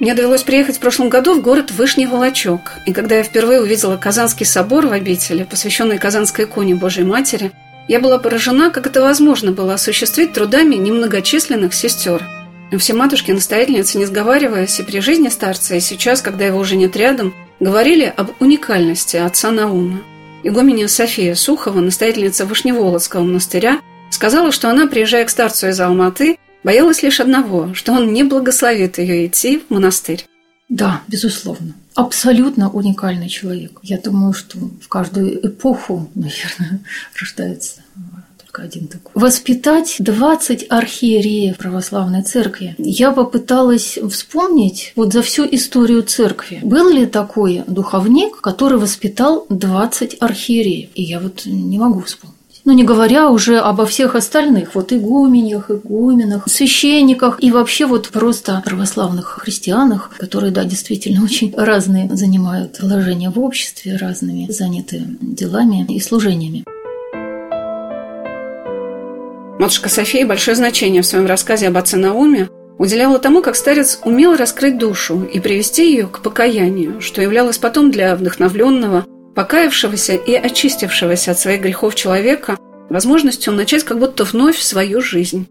Мне 0.00 0.14
довелось 0.14 0.42
приехать 0.42 0.78
в 0.78 0.80
прошлом 0.80 1.10
году 1.10 1.38
в 1.38 1.42
город 1.42 1.70
Вышний 1.70 2.06
Волочок, 2.06 2.72
и 2.86 2.92
когда 2.92 3.16
я 3.16 3.22
впервые 3.22 3.60
увидела 3.60 3.96
Казанский 3.98 4.46
собор 4.46 4.86
в 4.86 4.92
обители, 4.92 5.44
посвященный 5.44 5.98
Казанской 5.98 6.46
иконе 6.46 6.74
Божьей 6.74 7.04
Матери, 7.04 7.52
я 7.88 8.00
была 8.00 8.18
поражена, 8.18 8.70
как 8.70 8.86
это 8.86 9.00
возможно 9.00 9.52
было 9.52 9.74
осуществить 9.74 10.32
трудами 10.32 10.76
немногочисленных 10.76 11.74
сестер. 11.74 12.24
Все 12.78 12.94
матушки-настоятельницы, 12.94 13.98
не 13.98 14.06
сговариваясь 14.06 14.80
и 14.80 14.82
при 14.82 15.00
жизни 15.00 15.28
старца, 15.28 15.74
и 15.74 15.80
сейчас, 15.80 16.22
когда 16.22 16.46
его 16.46 16.58
уже 16.58 16.76
нет 16.76 16.96
рядом, 16.96 17.34
говорили 17.60 18.12
об 18.16 18.30
уникальности 18.40 19.16
отца 19.16 19.50
Наума. 19.50 20.00
Игуменя 20.42 20.88
София 20.88 21.34
Сухова, 21.34 21.80
настоятельница 21.80 22.46
Вышневолодского 22.46 23.22
монастыря, 23.22 23.80
сказала, 24.10 24.52
что 24.52 24.70
она, 24.70 24.86
приезжая 24.86 25.24
к 25.24 25.30
старцу 25.30 25.68
из 25.68 25.80
Алматы, 25.80 26.38
боялась 26.64 27.02
лишь 27.02 27.20
одного, 27.20 27.74
что 27.74 27.92
он 27.92 28.12
не 28.12 28.24
благословит 28.24 28.98
ее 28.98 29.26
идти 29.26 29.62
в 29.68 29.72
монастырь. 29.72 30.24
Да, 30.72 31.02
безусловно. 31.06 31.74
Абсолютно 31.94 32.70
уникальный 32.70 33.28
человек. 33.28 33.78
Я 33.82 33.98
думаю, 33.98 34.32
что 34.32 34.58
в 34.80 34.88
каждую 34.88 35.46
эпоху, 35.46 36.08
наверное, 36.14 36.80
рождается 37.14 37.82
только 38.38 38.62
один 38.62 38.88
такой. 38.88 39.12
Воспитать 39.14 39.96
20 39.98 40.66
архиереев 40.70 41.58
православной 41.58 42.22
церкви. 42.22 42.74
Я 42.78 43.12
попыталась 43.12 43.98
вспомнить 44.10 44.94
вот 44.96 45.12
за 45.12 45.20
всю 45.20 45.44
историю 45.44 46.04
церкви. 46.04 46.60
Был 46.62 46.88
ли 46.88 47.04
такой 47.04 47.64
духовник, 47.66 48.40
который 48.40 48.78
воспитал 48.78 49.44
20 49.50 50.16
архиереев? 50.20 50.88
И 50.94 51.02
я 51.02 51.20
вот 51.20 51.44
не 51.44 51.78
могу 51.78 52.00
вспомнить. 52.00 52.38
Ну, 52.64 52.72
не 52.74 52.84
говоря 52.84 53.28
уже 53.28 53.58
обо 53.58 53.86
всех 53.86 54.14
остальных, 54.14 54.76
вот 54.76 54.92
игуменях, 54.92 55.68
игуменах, 55.68 56.44
священниках 56.46 57.42
и 57.42 57.50
вообще 57.50 57.86
вот 57.86 58.08
просто 58.10 58.62
православных 58.64 59.40
христианах, 59.42 60.10
которые, 60.16 60.52
да, 60.52 60.62
действительно 60.62 61.24
очень 61.24 61.52
разные 61.56 62.08
занимают 62.14 62.78
положение 62.78 63.30
в 63.30 63.40
обществе, 63.40 63.96
разными 63.96 64.46
заняты 64.48 65.02
делами 65.20 65.84
и 65.88 65.98
служениями. 65.98 66.64
Матушка 69.58 69.88
София 69.88 70.24
большое 70.24 70.56
значение 70.56 71.02
в 71.02 71.06
своем 71.06 71.26
рассказе 71.26 71.66
об 71.66 71.76
отце 71.76 71.96
Науме 71.96 72.48
уделяла 72.78 73.18
тому, 73.18 73.42
как 73.42 73.56
старец 73.56 74.00
умел 74.04 74.36
раскрыть 74.36 74.78
душу 74.78 75.24
и 75.24 75.40
привести 75.40 75.90
ее 75.90 76.06
к 76.06 76.20
покаянию, 76.20 77.00
что 77.00 77.22
являлось 77.22 77.58
потом 77.58 77.90
для 77.90 78.14
вдохновленного, 78.14 79.04
покаявшегося 79.34 80.14
и 80.14 80.34
очистившегося 80.34 81.32
от 81.32 81.38
своих 81.38 81.62
грехов 81.62 81.94
человека 81.94 82.58
возможностью 82.90 83.52
начать 83.52 83.84
как 83.84 83.98
будто 83.98 84.24
вновь 84.24 84.58
свою 84.58 85.00
жизнь. 85.00 85.48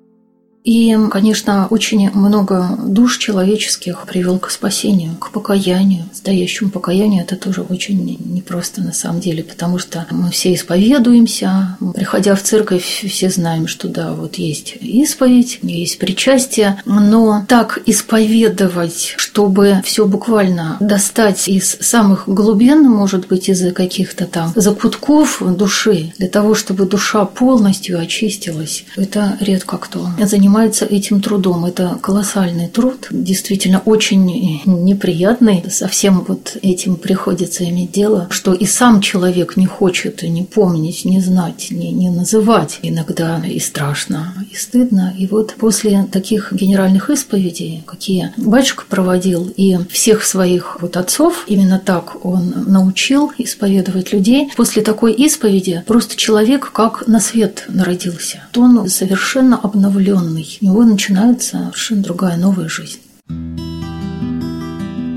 И, 0.64 0.96
конечно, 1.10 1.68
очень 1.70 2.12
много 2.12 2.78
душ 2.78 3.18
человеческих 3.18 4.06
привел 4.08 4.38
к 4.38 4.50
спасению, 4.52 5.16
к 5.16 5.32
покаянию. 5.32 6.06
Настоящему 6.10 6.70
покаянию 6.70 7.24
это 7.24 7.36
тоже 7.36 7.62
очень 7.62 8.18
непросто 8.26 8.82
на 8.82 8.94
самом 8.94 9.22
деле, 9.22 9.44
потому 9.44 9.80
что 9.80 10.06
мы 10.12 10.30
все 10.30 10.54
исповедуемся. 10.54 11.78
Приходя 11.96 12.36
в 12.36 12.44
церковь, 12.44 13.04
все 13.08 13.30
знаем, 13.30 13.68
что 13.68 13.88
да, 13.88 14.14
вот 14.14 14.36
есть 14.36 14.76
исповедь, 14.82 15.60
есть 15.64 15.98
причастие, 15.98 16.82
но 16.86 17.44
так 17.48 17.80
исповедовать, 17.86 19.16
чтобы 19.18 19.82
все 19.84 20.06
буквально 20.06 20.78
достать 20.80 21.48
из 21.48 21.78
самых 21.82 22.28
глубин, 22.28 22.84
может 22.84 23.28
быть, 23.28 23.50
из 23.50 23.74
каких-то 23.74 24.26
там 24.26 24.54
закутков 24.56 25.42
души, 25.58 26.14
для 26.18 26.28
того, 26.28 26.54
чтобы 26.54 26.86
душа 26.86 27.26
полностью 27.26 28.00
очистилась, 28.00 28.86
это 28.96 29.38
редко 29.40 29.78
кто 29.78 30.08
занимается 30.20 30.51
занимается 30.52 30.84
этим 30.86 31.22
трудом. 31.22 31.64
Это 31.64 31.98
колоссальный 32.02 32.68
труд, 32.68 33.08
действительно 33.10 33.82
очень 33.86 34.26
неприятный. 34.66 35.64
Со 35.72 35.88
всем 35.88 36.26
вот 36.28 36.58
этим 36.62 36.98
приходится 36.98 37.64
иметь 37.64 37.94
дело, 37.94 38.28
что 38.32 38.54
и 38.54 38.66
сам 38.66 39.00
человек 39.00 39.56
не 39.56 39.66
хочет 39.66 40.24
не 40.24 40.44
помнить, 40.44 41.06
не 41.06 41.22
знать, 41.22 41.68
не, 41.72 41.94
не 41.94 42.10
называть. 42.10 42.80
Иногда 42.82 43.42
и 43.46 43.60
страшно, 43.60 44.34
и 44.52 44.56
стыдно. 44.56 45.14
И 45.18 45.26
вот 45.26 45.56
после 45.58 46.06
таких 46.12 46.52
генеральных 46.52 47.10
исповедей, 47.10 47.84
какие 47.86 48.34
батюшка 48.36 48.84
проводил, 48.90 49.54
и 49.56 49.78
всех 49.90 50.26
своих 50.26 50.82
вот 50.82 50.98
отцов, 50.98 51.46
именно 51.48 51.80
так 51.80 52.26
он 52.26 52.66
научил 52.68 53.32
исповедовать 53.38 54.12
людей, 54.12 54.52
после 54.58 54.82
такой 54.82 55.14
исповеди 55.14 55.82
просто 55.88 56.18
человек 56.18 56.72
как 56.74 57.08
на 57.08 57.22
свет 57.22 57.64
народился. 57.70 58.44
Он 58.58 58.90
совершенно 58.90 59.58
обновленный 59.58 60.41
новый. 60.42 60.58
У 60.62 60.66
него 60.66 60.84
начинается 60.84 61.58
совершенно 61.58 62.04
другая 62.04 62.38
новая 62.38 62.70
жизнь. 62.70 63.00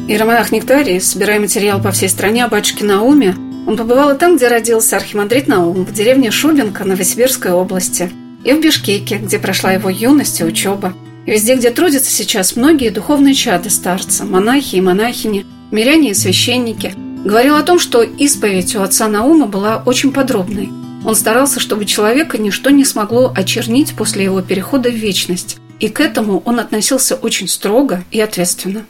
Иеромонах 0.06 0.52
Нектарий, 0.52 1.00
собирая 1.00 1.40
материал 1.40 1.80
по 1.80 1.90
всей 1.90 2.08
стране 2.08 2.44
о 2.44 2.48
батюшке 2.48 2.84
Науме, 2.84 3.34
он 3.66 3.76
побывал 3.78 4.14
и 4.14 4.18
там, 4.18 4.36
где 4.36 4.48
родился 4.48 4.96
архимандрит 4.96 5.48
Наум, 5.48 5.86
в 5.86 5.92
деревне 5.92 6.30
Шубинка 6.30 6.84
Новосибирской 6.84 7.52
области, 7.52 8.10
и 8.44 8.52
в 8.52 8.60
Бишкеке, 8.60 9.16
где 9.16 9.38
прошла 9.38 9.72
его 9.72 9.88
юность 9.88 10.40
и 10.40 10.44
учеба, 10.44 10.92
и 11.24 11.30
везде, 11.30 11.56
где 11.56 11.70
трудятся 11.70 12.10
сейчас 12.10 12.56
многие 12.56 12.90
духовные 12.90 13.32
чады 13.32 13.70
старца, 13.70 14.24
монахи 14.24 14.76
и 14.76 14.82
монахини, 14.82 15.46
миряне 15.70 16.10
и 16.10 16.14
священники, 16.14 16.92
говорил 17.24 17.56
о 17.56 17.62
том, 17.62 17.78
что 17.78 18.02
исповедь 18.02 18.76
у 18.76 18.82
отца 18.82 19.08
Наума 19.08 19.46
была 19.46 19.82
очень 19.86 20.12
подробной– 20.12 20.68
он 21.04 21.14
старался, 21.14 21.60
чтобы 21.60 21.84
человека 21.84 22.38
ничто 22.38 22.70
не 22.70 22.84
смогло 22.84 23.32
очернить 23.36 23.94
после 23.94 24.24
его 24.24 24.40
перехода 24.42 24.90
в 24.90 24.94
вечность, 24.94 25.58
и 25.78 25.88
к 25.88 26.00
этому 26.00 26.42
он 26.44 26.60
относился 26.60 27.14
очень 27.14 27.48
строго 27.48 28.04
и 28.10 28.20
ответственно. 28.20 28.86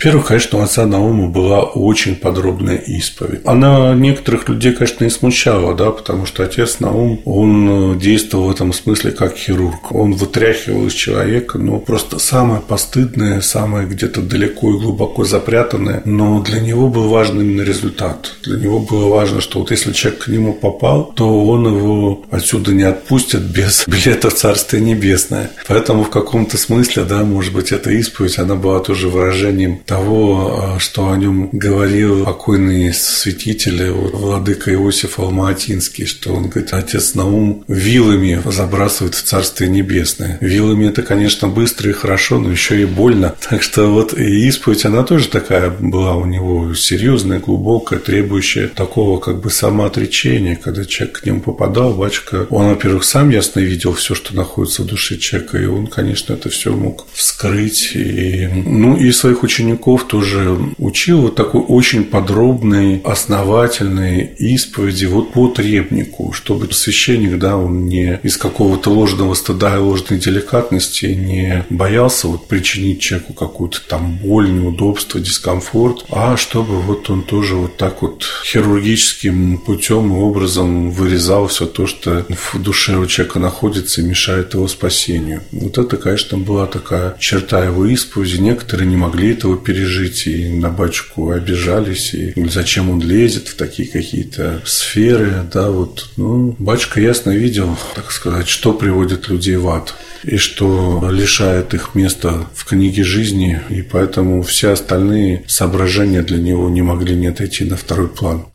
Во-первых, 0.00 0.28
конечно, 0.28 0.58
у 0.58 0.62
отца 0.62 0.86
Наума 0.86 1.28
была 1.28 1.60
очень 1.60 2.16
подробная 2.16 2.78
исповедь. 2.78 3.42
Она 3.44 3.94
некоторых 3.94 4.48
людей, 4.48 4.72
конечно, 4.72 5.04
и 5.04 5.10
смущала, 5.10 5.74
да, 5.74 5.90
потому 5.90 6.24
что 6.24 6.42
отец 6.42 6.80
Наум, 6.80 7.20
он 7.26 7.96
э, 7.96 7.98
действовал 7.98 8.46
в 8.46 8.50
этом 8.50 8.72
смысле 8.72 9.10
как 9.10 9.36
хирург. 9.36 9.92
Он 9.92 10.14
вытряхивал 10.14 10.86
из 10.86 10.94
человека, 10.94 11.58
ну, 11.58 11.78
просто 11.80 12.18
самое 12.18 12.62
постыдное, 12.62 13.42
самое 13.42 13.86
где-то 13.86 14.22
далеко 14.22 14.70
и 14.70 14.78
глубоко 14.78 15.24
запрятанное, 15.24 16.00
но 16.06 16.40
для 16.40 16.60
него 16.60 16.88
был 16.88 17.10
важен 17.10 17.38
именно 17.38 17.60
результат. 17.60 18.32
Для 18.42 18.56
него 18.56 18.78
было 18.78 19.06
важно, 19.06 19.42
что 19.42 19.58
вот 19.58 19.70
если 19.70 19.92
человек 19.92 20.24
к 20.24 20.28
нему 20.28 20.54
попал, 20.54 21.12
то 21.14 21.44
он 21.44 21.66
его 21.66 22.24
отсюда 22.30 22.72
не 22.72 22.84
отпустит 22.84 23.42
без 23.42 23.84
билета 23.86 24.30
в 24.30 24.34
Царствие 24.34 24.82
Небесное. 24.82 25.50
Поэтому 25.68 26.04
в 26.04 26.10
каком-то 26.10 26.56
смысле, 26.56 27.04
да, 27.04 27.22
может 27.22 27.52
быть, 27.52 27.70
эта 27.70 27.90
исповедь, 27.90 28.38
она 28.38 28.54
была 28.54 28.80
тоже 28.80 29.10
выражением 29.10 29.82
того, 29.90 30.74
а, 30.76 30.78
что 30.78 31.10
о 31.10 31.16
нем 31.16 31.48
говорил 31.50 32.24
покойный 32.24 32.94
святитель 32.94 33.90
владыка 33.90 34.72
Иосиф 34.72 35.18
Алматинский, 35.18 36.06
что 36.06 36.32
он 36.32 36.48
говорит, 36.48 36.72
отец 36.72 37.14
Наум 37.14 37.64
вилами 37.66 38.40
забрасывает 38.44 39.16
в 39.16 39.22
Царствие 39.24 39.68
Небесное. 39.68 40.38
Вилами 40.40 40.86
это, 40.86 41.02
конечно, 41.02 41.48
быстро 41.48 41.90
и 41.90 41.92
хорошо, 41.92 42.38
но 42.38 42.52
еще 42.52 42.80
и 42.80 42.84
больно. 42.84 43.34
Так 43.50 43.64
что 43.64 43.88
вот 43.88 44.16
и 44.16 44.46
исповедь, 44.46 44.84
она 44.84 45.02
тоже 45.02 45.26
такая 45.26 45.70
была 45.70 46.14
у 46.14 46.24
него 46.24 46.72
серьезная, 46.72 47.40
глубокая, 47.40 47.98
требующая 47.98 48.68
такого 48.68 49.18
как 49.18 49.40
бы 49.40 49.50
самоотречения, 49.50 50.54
когда 50.54 50.84
человек 50.84 51.20
к 51.20 51.26
нему 51.26 51.40
попадал, 51.40 51.94
батюшка, 51.94 52.46
он, 52.50 52.68
во-первых, 52.68 53.02
сам 53.02 53.30
ясно 53.30 53.58
видел 53.58 53.94
все, 53.94 54.14
что 54.14 54.36
находится 54.36 54.82
в 54.82 54.86
душе 54.86 55.18
человека, 55.18 55.58
и 55.58 55.66
он, 55.66 55.88
конечно, 55.88 56.34
это 56.34 56.48
все 56.48 56.72
мог 56.76 57.06
вскрыть. 57.12 57.90
И, 57.96 58.48
ну, 58.52 58.96
и 58.96 59.10
своих 59.10 59.42
учеников 59.42 59.79
учеников 59.80 60.06
тоже 60.06 60.58
учил 60.78 61.22
вот 61.22 61.34
такой 61.34 61.62
очень 61.62 62.04
подробной, 62.04 63.00
основательной 63.04 64.34
исповеди 64.38 65.06
вот 65.06 65.32
по 65.32 65.48
требнику, 65.48 66.32
чтобы 66.32 66.72
священник, 66.72 67.38
да, 67.38 67.56
он 67.56 67.86
не 67.86 68.20
из 68.22 68.36
какого-то 68.36 68.90
ложного 68.90 69.34
стыда 69.34 69.76
и 69.76 69.78
ложной 69.78 70.18
деликатности 70.18 71.06
не 71.06 71.64
боялся 71.70 72.28
вот 72.28 72.46
причинить 72.46 73.00
человеку 73.00 73.32
какую-то 73.32 73.80
там 73.88 74.18
боль, 74.18 74.50
неудобство, 74.50 75.20
дискомфорт, 75.20 76.04
а 76.10 76.36
чтобы 76.36 76.80
вот 76.80 77.08
он 77.10 77.22
тоже 77.22 77.54
вот 77.54 77.76
так 77.76 78.02
вот 78.02 78.24
хирургическим 78.44 79.58
путем 79.58 80.12
и 80.12 80.16
образом 80.16 80.90
вырезал 80.90 81.46
все 81.46 81.66
то, 81.66 81.86
что 81.86 82.26
в 82.28 82.62
душе 82.62 82.96
у 82.96 83.06
человека 83.06 83.38
находится 83.38 84.00
и 84.00 84.04
мешает 84.04 84.54
его 84.54 84.68
спасению. 84.68 85.42
Вот 85.52 85.78
это, 85.78 85.96
конечно, 85.96 86.38
была 86.38 86.66
такая 86.66 87.16
черта 87.18 87.64
его 87.64 87.86
исповеди. 87.86 88.40
Некоторые 88.40 88.88
не 88.88 88.96
могли 88.96 89.32
этого 89.32 89.56
пережить, 89.60 90.26
и 90.26 90.48
на 90.48 90.70
батюшку 90.70 91.30
обижались, 91.30 92.14
и 92.14 92.32
зачем 92.48 92.90
он 92.90 93.00
лезет 93.00 93.48
в 93.48 93.56
такие 93.56 93.88
какие-то 93.88 94.60
сферы, 94.64 95.44
да, 95.52 95.70
вот, 95.70 96.10
ну, 96.16 96.56
батюшка 96.58 97.00
ясно 97.00 97.30
видел, 97.30 97.76
так 97.94 98.10
сказать, 98.10 98.48
что 98.48 98.72
приводит 98.72 99.28
людей 99.28 99.56
в 99.56 99.68
ад 99.68 99.94
и 100.24 100.36
что 100.36 101.08
лишает 101.10 101.74
их 101.74 101.94
места 101.94 102.46
в 102.54 102.64
книге 102.64 103.04
жизни, 103.04 103.60
и 103.70 103.82
поэтому 103.82 104.42
все 104.42 104.72
остальные 104.72 105.44
соображения 105.46 106.22
для 106.22 106.38
него 106.38 106.68
не 106.68 106.82
могли 106.82 107.14
не 107.14 107.28
отойти 107.28 107.64
на 107.64 107.76
второй 107.76 108.08
план. 108.08 108.46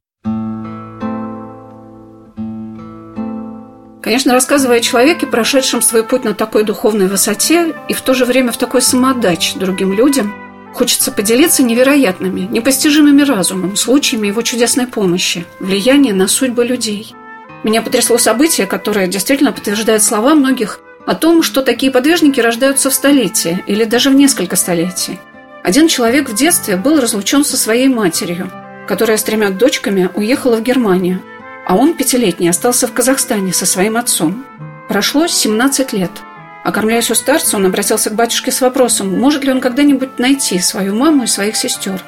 Конечно, 4.06 4.34
рассказывая 4.34 4.78
о 4.78 4.82
человеке, 4.82 5.26
прошедшем 5.26 5.82
свой 5.82 6.04
путь 6.04 6.24
на 6.24 6.36
такой 6.36 6.64
духовной 6.64 7.08
высоте 7.08 7.74
и 7.90 7.94
в 7.94 8.02
то 8.02 8.14
же 8.14 8.26
время 8.26 8.52
в 8.52 8.58
такой 8.58 8.84
самоотдаче 8.84 9.58
другим 9.58 9.94
людям– 9.94 10.34
Хочется 10.76 11.14
поделиться 11.14 11.64
невероятными, 11.64 12.42
непостижимыми 12.42 13.22
разумом, 13.22 13.78
случаями 13.78 14.28
его 14.28 14.42
чудесной 14.42 14.88
помощи, 14.88 15.46
влияния 15.62 16.14
на 16.14 16.28
судьбы 16.28 16.66
людей. 16.66 17.16
Меня 17.64 17.82
потрясло 17.82 18.18
событие, 18.18 18.68
которое 18.68 19.08
действительно 19.08 19.54
подтверждает 19.54 20.04
слова 20.04 20.36
многих 20.36 20.82
о 21.06 21.16
том, 21.16 21.44
что 21.44 21.62
такие 21.62 21.94
подвижники 21.94 22.42
рождаются 22.42 22.90
в 22.90 22.94
столетие 22.94 23.64
или 23.68 23.86
даже 23.86 24.10
в 24.10 24.16
несколько 24.16 24.58
столетий. 24.58 25.18
Один 25.64 25.88
человек 25.88 26.30
в 26.30 26.36
детстве 26.36 26.76
был 26.76 27.00
разлучен 27.00 27.46
со 27.46 27.56
своей 27.56 27.88
матерью, 27.88 28.52
которая 28.86 29.16
с 29.16 29.24
тремя 29.24 29.52
дочками 29.52 30.10
уехала 30.14 30.58
в 30.58 30.62
Германию, 30.62 31.22
а 31.66 31.78
он, 31.78 31.94
пятилетний, 31.94 32.50
остался 32.50 32.88
в 32.88 32.92
Казахстане 32.92 33.54
со 33.54 33.66
своим 33.66 33.96
отцом. 33.96 34.46
Прошло 34.90 35.26
17 35.28 35.94
лет– 35.94 36.12
Окормляясь 36.66 37.12
у 37.12 37.16
старца, 37.16 37.58
он 37.58 37.68
обратился 37.68 38.10
к 38.10 38.16
батюшке 38.16 38.52
с 38.52 38.60
вопросом, 38.60 39.20
может 39.20 39.44
ли 39.44 39.52
он 39.52 39.62
когда-нибудь 39.62 40.18
найти 40.18 40.58
свою 40.58 40.96
маму 40.96 41.24
и 41.24 41.28
своих 41.28 41.56
сестер. 41.56 42.02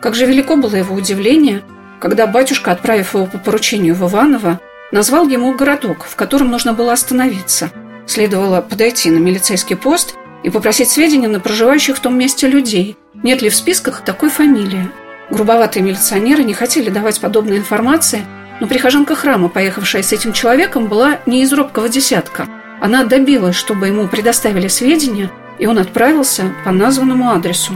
Как 0.00 0.14
же 0.14 0.24
велико 0.24 0.56
было 0.56 0.76
его 0.76 0.94
удивление, 0.94 1.62
когда 2.00 2.26
батюшка, 2.26 2.72
отправив 2.72 3.12
его 3.12 3.26
по 3.26 3.36
поручению 3.36 3.94
в 3.94 4.08
Иваново, 4.08 4.60
назвал 4.92 5.28
ему 5.28 5.54
городок, 5.54 6.06
в 6.06 6.16
котором 6.16 6.50
нужно 6.50 6.72
было 6.72 6.94
остановиться. 6.94 7.70
Следовало 8.06 8.62
подойти 8.62 9.10
на 9.10 9.18
милицейский 9.18 9.76
пост 9.76 10.14
и 10.42 10.48
попросить 10.48 10.88
сведения 10.88 11.28
на 11.28 11.38
проживающих 11.38 11.98
в 11.98 12.00
том 12.00 12.16
месте 12.16 12.48
людей, 12.48 12.96
нет 13.22 13.42
ли 13.42 13.50
в 13.50 13.54
списках 13.54 14.00
такой 14.00 14.30
фамилии. 14.30 14.88
Грубоватые 15.28 15.82
милиционеры 15.82 16.44
не 16.44 16.54
хотели 16.54 16.88
давать 16.88 17.20
подобной 17.20 17.58
информации, 17.58 18.24
но 18.60 18.68
прихожанка 18.68 19.14
храма, 19.14 19.50
поехавшая 19.50 20.02
с 20.02 20.14
этим 20.14 20.32
человеком, 20.32 20.86
была 20.86 21.18
не 21.26 21.42
из 21.42 21.52
робкого 21.52 21.90
десятка. 21.90 22.48
Она 22.80 23.04
добилась, 23.04 23.56
чтобы 23.56 23.88
ему 23.88 24.08
предоставили 24.08 24.68
сведения, 24.68 25.30
и 25.58 25.66
он 25.66 25.78
отправился 25.78 26.54
по 26.64 26.70
названному 26.70 27.30
адресу. 27.30 27.72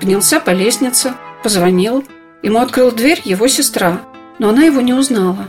Поднялся 0.00 0.40
по 0.40 0.50
лестнице, 0.50 1.14
позвонил. 1.42 2.04
Ему 2.42 2.58
открыл 2.58 2.92
дверь 2.92 3.20
его 3.24 3.48
сестра, 3.48 4.02
но 4.38 4.50
она 4.50 4.64
его 4.64 4.80
не 4.80 4.92
узнала. 4.92 5.48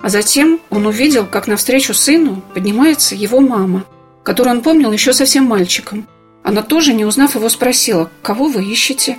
А 0.00 0.08
затем 0.08 0.60
он 0.70 0.86
увидел, 0.86 1.26
как 1.26 1.46
навстречу 1.46 1.94
сыну 1.94 2.42
поднимается 2.52 3.14
его 3.14 3.40
мама, 3.40 3.84
которую 4.22 4.56
он 4.56 4.62
помнил 4.62 4.92
еще 4.92 5.12
совсем 5.12 5.44
мальчиком. 5.44 6.06
Она 6.42 6.62
тоже, 6.62 6.92
не 6.92 7.06
узнав 7.06 7.34
его, 7.36 7.48
спросила, 7.48 8.10
«Кого 8.22 8.48
вы 8.48 8.64
ищете?» 8.64 9.18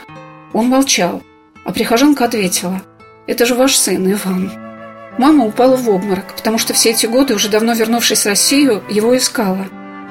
Он 0.54 0.68
молчал, 0.68 1.24
а 1.64 1.72
прихожанка 1.72 2.26
ответила, 2.26 2.84
«Это 3.26 3.46
же 3.48 3.56
ваш 3.56 3.76
сын, 3.76 4.12
Иван». 4.12 4.65
Мама 5.18 5.46
упала 5.46 5.78
в 5.78 5.90
обморок, 5.90 6.36
потому 6.36 6.58
что 6.58 6.74
все 6.74 6.92
эти 6.92 7.06
годы, 7.06 7.36
уже 7.36 7.50
давно 7.50 7.74
вернувшись 7.74 8.24
в 8.24 8.28
Россию, 8.28 8.84
его 8.90 9.16
искала. 9.16 9.66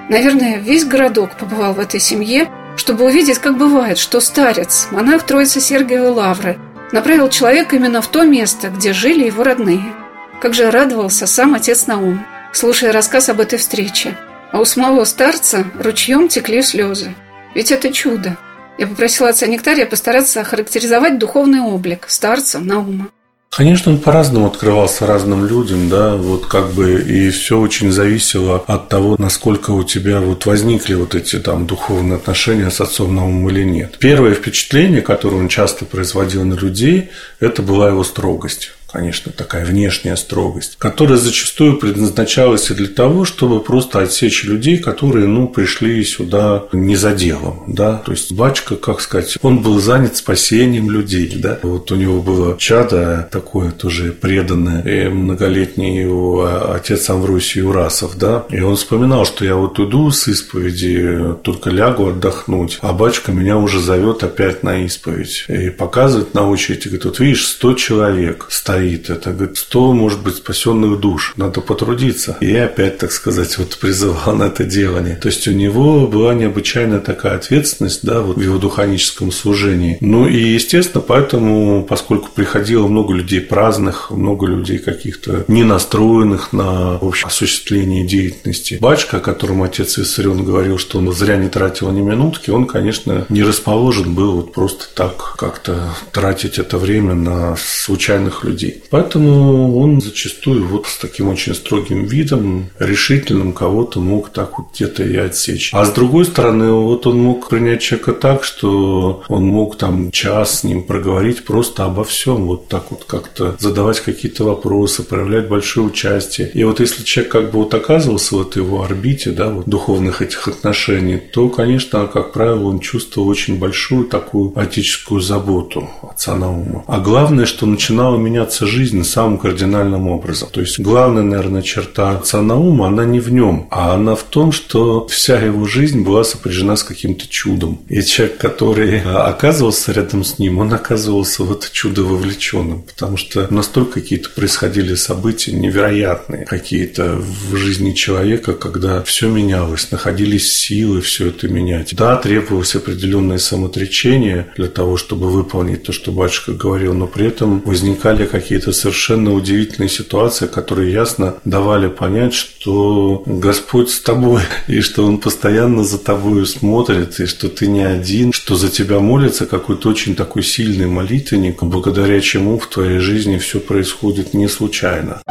Наверное, 0.08 0.58
весь 0.58 0.84
городок 0.84 1.36
побывал 1.36 1.74
в 1.74 1.80
этой 1.80 2.00
семье, 2.00 2.50
чтобы 2.76 3.04
увидеть, 3.04 3.38
как 3.38 3.56
бывает, 3.56 3.98
что 3.98 4.20
старец, 4.20 4.88
монах 4.90 5.24
Троицы 5.24 5.60
Сергиевой 5.60 6.10
Лавры, 6.10 6.58
направил 6.92 7.28
человека 7.28 7.76
именно 7.76 8.00
в 8.00 8.08
то 8.08 8.24
место, 8.24 8.68
где 8.68 8.92
жили 8.92 9.24
его 9.24 9.44
родные. 9.44 9.92
Как 10.40 10.54
же 10.54 10.70
радовался 10.70 11.26
сам 11.26 11.54
отец 11.54 11.86
Наум, 11.86 12.24
слушая 12.52 12.92
рассказ 12.92 13.28
об 13.28 13.40
этой 13.40 13.58
встрече. 13.58 14.16
А 14.52 14.60
у 14.60 14.64
самого 14.64 15.04
старца 15.04 15.64
ручьем 15.78 16.28
текли 16.28 16.62
слезы. 16.62 17.14
Ведь 17.54 17.72
это 17.72 17.92
чудо. 17.92 18.36
Я 18.78 18.86
попросила 18.86 19.30
отца 19.30 19.46
Нектария 19.46 19.86
постараться 19.86 20.40
охарактеризовать 20.40 21.18
духовный 21.18 21.60
облик 21.60 22.06
старца 22.08 22.58
Наума. 22.58 23.08
Конечно, 23.56 23.92
он 23.92 23.98
по-разному 23.98 24.46
открывался 24.46 25.06
разным 25.06 25.46
людям, 25.46 25.88
да, 25.88 26.16
вот 26.16 26.46
как 26.46 26.72
бы 26.72 27.00
и 27.00 27.30
все 27.30 27.60
очень 27.60 27.92
зависело 27.92 28.64
от 28.66 28.88
того, 28.88 29.14
насколько 29.16 29.70
у 29.70 29.84
тебя 29.84 30.20
вот 30.20 30.44
возникли 30.44 30.94
вот 30.94 31.14
эти 31.14 31.38
там 31.38 31.66
духовные 31.66 32.16
отношения 32.16 32.70
с 32.70 32.80
отцом 32.80 33.14
Наумом 33.14 33.48
или 33.50 33.62
нет. 33.62 33.96
Первое 34.00 34.34
впечатление, 34.34 35.02
которое 35.02 35.36
он 35.36 35.48
часто 35.48 35.84
производил 35.84 36.44
на 36.44 36.54
людей, 36.54 37.10
это 37.38 37.62
была 37.62 37.90
его 37.90 38.02
строгость 38.02 38.72
конечно, 38.94 39.32
такая 39.32 39.64
внешняя 39.64 40.14
строгость, 40.16 40.76
которая 40.78 41.18
зачастую 41.18 41.78
предназначалась 41.78 42.70
и 42.70 42.74
для 42.74 42.86
того, 42.86 43.24
чтобы 43.24 43.58
просто 43.58 43.98
отсечь 43.98 44.44
людей, 44.44 44.78
которые, 44.78 45.26
ну, 45.26 45.48
пришли 45.48 46.04
сюда 46.04 46.62
не 46.72 46.94
за 46.94 47.12
делом, 47.12 47.64
да, 47.66 47.96
то 47.96 48.12
есть 48.12 48.32
Бачка, 48.32 48.76
как 48.76 49.00
сказать, 49.00 49.36
он 49.42 49.58
был 49.58 49.80
занят 49.80 50.16
спасением 50.16 50.92
людей, 50.92 51.32
да, 51.34 51.58
вот 51.64 51.90
у 51.90 51.96
него 51.96 52.22
было 52.22 52.56
чадо 52.56 53.28
такое 53.32 53.72
тоже 53.72 54.12
преданное, 54.12 54.82
и 54.82 55.08
многолетний 55.08 56.00
его 56.00 56.72
отец 56.72 57.10
Амвросий 57.10 57.62
Урасов, 57.62 58.16
да, 58.16 58.46
и 58.48 58.60
он 58.60 58.76
вспоминал, 58.76 59.24
что 59.26 59.44
я 59.44 59.56
вот 59.56 59.80
иду 59.80 60.12
с 60.12 60.28
исповеди, 60.28 61.34
только 61.42 61.70
лягу 61.70 62.10
отдохнуть, 62.10 62.78
а 62.80 62.92
Бачка 62.92 63.32
меня 63.32 63.58
уже 63.58 63.80
зовет 63.80 64.22
опять 64.22 64.62
на 64.62 64.84
исповедь 64.84 65.46
и 65.48 65.70
показывает 65.70 66.32
на 66.34 66.48
очередь, 66.48 66.86
и 66.86 66.90
говорит, 66.90 67.04
вот 67.06 67.18
видишь, 67.18 67.48
100 67.48 67.74
человек 67.74 68.46
стоит 68.50 68.83
стоит. 68.84 69.10
Это, 69.10 69.32
говорит, 69.32 69.56
100, 69.56 69.92
может 69.92 70.22
быть, 70.22 70.36
спасенных 70.36 71.00
душ. 71.00 71.32
Надо 71.36 71.60
потрудиться. 71.60 72.36
И 72.40 72.50
я 72.50 72.64
опять, 72.64 72.98
так 72.98 73.12
сказать, 73.12 73.56
вот 73.58 73.76
призывал 73.78 74.36
на 74.36 74.44
это 74.44 74.64
делание. 74.64 75.16
То 75.16 75.28
есть 75.28 75.48
у 75.48 75.52
него 75.52 76.06
была 76.06 76.34
необычайная 76.34 77.00
такая 77.00 77.36
ответственность, 77.36 78.04
да, 78.04 78.20
вот 78.20 78.36
в 78.36 78.40
его 78.40 78.58
духаническом 78.58 79.32
служении. 79.32 79.96
Ну 80.00 80.28
и, 80.28 80.38
естественно, 80.38 81.02
поэтому, 81.06 81.84
поскольку 81.84 82.28
приходило 82.34 82.86
много 82.86 83.14
людей 83.14 83.40
праздных, 83.40 84.10
много 84.10 84.46
людей 84.46 84.78
каких-то 84.78 85.44
не 85.48 85.64
настроенных 85.64 86.52
на 86.52 86.98
общее 86.98 87.26
осуществление 87.26 88.06
деятельности. 88.06 88.78
Бачка, 88.80 89.18
о 89.18 89.20
котором 89.20 89.62
отец 89.62 89.96
Виссарион 89.98 90.44
говорил, 90.44 90.78
что 90.78 90.98
он 90.98 91.12
зря 91.12 91.36
не 91.36 91.48
тратил 91.48 91.90
ни 91.90 92.00
минутки, 92.00 92.50
он, 92.50 92.66
конечно, 92.66 93.26
не 93.28 93.42
расположен 93.42 94.14
был 94.14 94.32
вот 94.32 94.52
просто 94.52 94.84
так 94.94 95.36
как-то 95.36 95.94
тратить 96.12 96.58
это 96.58 96.78
время 96.78 97.14
на 97.14 97.56
случайных 97.56 98.44
людей. 98.44 98.63
Поэтому 98.90 99.78
он 99.78 100.00
зачастую 100.00 100.66
вот 100.66 100.86
с 100.86 100.98
таким 100.98 101.28
очень 101.28 101.54
строгим 101.54 102.04
видом, 102.04 102.70
решительным 102.78 103.52
кого-то 103.52 104.00
мог 104.00 104.30
так 104.30 104.58
вот 104.58 104.68
где-то 104.74 105.02
и 105.02 105.16
отсечь. 105.16 105.70
А 105.72 105.84
с 105.84 105.92
другой 105.92 106.24
стороны, 106.24 106.70
вот 106.72 107.06
он 107.06 107.18
мог 107.18 107.48
принять 107.48 107.82
человека 107.82 108.12
так, 108.12 108.44
что 108.44 109.22
он 109.28 109.44
мог 109.46 109.76
там 109.76 110.10
час 110.10 110.60
с 110.60 110.64
ним 110.64 110.82
проговорить 110.82 111.44
просто 111.44 111.84
обо 111.84 112.04
всем, 112.04 112.46
вот 112.46 112.68
так 112.68 112.90
вот 112.90 113.04
как-то 113.04 113.56
задавать 113.58 114.00
какие-то 114.00 114.44
вопросы, 114.44 115.02
проявлять 115.02 115.48
большое 115.48 115.86
участие. 115.86 116.50
И 116.54 116.64
вот 116.64 116.80
если 116.80 117.02
человек 117.02 117.32
как 117.32 117.50
бы 117.50 117.58
вот 117.58 117.74
оказывался 117.74 118.36
в 118.36 118.42
этой 118.42 118.62
его 118.62 118.82
орбите, 118.82 119.30
да, 119.30 119.48
вот 119.48 119.66
духовных 119.66 120.22
этих 120.22 120.48
отношений, 120.48 121.16
то, 121.16 121.48
конечно, 121.48 122.06
как 122.06 122.32
правило, 122.32 122.68
он 122.68 122.80
чувствовал 122.80 123.28
очень 123.28 123.58
большую 123.58 124.04
такую 124.04 124.52
отеческую 124.54 125.20
заботу 125.20 125.88
отца 126.02 126.36
Наума. 126.36 126.84
А 126.86 127.00
главное, 127.00 127.46
что 127.46 127.66
начинало 127.66 128.16
меняться 128.16 128.53
меняется 128.54 128.66
жизнь 128.66 129.04
самым 129.04 129.38
кардинальным 129.38 130.08
образом. 130.08 130.48
То 130.52 130.60
есть 130.60 130.78
главная, 130.78 131.22
наверное, 131.22 131.62
черта 131.62 132.12
отца 132.18 132.40
она 132.40 133.04
не 133.04 133.20
в 133.20 133.32
нем, 133.32 133.66
а 133.70 133.94
она 133.94 134.14
в 134.14 134.22
том, 134.24 134.52
что 134.52 135.06
вся 135.06 135.38
его 135.38 135.66
жизнь 135.66 136.02
была 136.02 136.24
сопряжена 136.24 136.76
с 136.76 136.82
каким-то 136.82 137.26
чудом. 137.28 137.80
И 137.88 138.02
человек, 138.02 138.38
который 138.38 139.00
оказывался 139.00 139.92
рядом 139.92 140.24
с 140.24 140.38
ним, 140.38 140.58
он 140.58 140.72
оказывался 140.72 141.42
в 141.42 141.52
это 141.52 141.66
чудо 141.72 142.02
вовлеченным, 142.02 142.82
потому 142.82 143.16
что 143.16 143.46
настолько 143.50 144.00
какие-то 144.00 144.30
происходили 144.30 144.94
события 144.94 145.52
невероятные, 145.52 146.44
какие-то 146.44 147.16
в 147.50 147.56
жизни 147.56 147.92
человека, 147.92 148.52
когда 148.52 149.02
все 149.02 149.28
менялось, 149.28 149.90
находились 149.90 150.52
силы 150.52 151.00
все 151.00 151.28
это 151.28 151.48
менять. 151.48 151.94
Да, 151.94 152.16
требовалось 152.16 152.76
определенное 152.76 153.38
самоотречение 153.38 154.46
для 154.56 154.68
того, 154.68 154.96
чтобы 154.96 155.30
выполнить 155.30 155.84
то, 155.84 155.92
что 155.92 156.12
батюшка 156.12 156.52
говорил, 156.52 156.94
но 156.94 157.06
при 157.06 157.26
этом 157.26 157.60
возникали 157.60 158.26
какие 158.26 158.43
какие-то 158.44 158.72
совершенно 158.72 159.32
удивительные 159.32 159.88
ситуации, 159.88 160.46
которые 160.46 160.92
ясно 160.92 161.36
давали 161.46 161.88
понять, 161.88 162.34
что 162.34 163.22
Господь 163.24 163.88
с 163.88 164.00
тобой, 164.00 164.42
и 164.68 164.82
что 164.82 165.06
Он 165.06 165.16
постоянно 165.16 165.82
за 165.82 165.96
тобой 165.96 166.46
смотрит, 166.46 167.20
и 167.20 167.26
что 167.26 167.48
ты 167.48 167.68
не 167.68 167.82
один, 167.82 168.34
что 168.34 168.54
за 168.54 168.68
тебя 168.68 169.00
молится 169.00 169.46
какой-то 169.46 169.88
очень 169.88 170.14
такой 170.14 170.42
сильный 170.42 170.86
молитвенник, 170.86 171.62
благодаря 171.62 172.20
чему 172.20 172.58
в 172.58 172.66
твоей 172.66 172.98
жизни 172.98 173.38
все 173.38 173.60
происходит 173.60 174.34
не 174.34 174.46
случайно. 174.46 175.22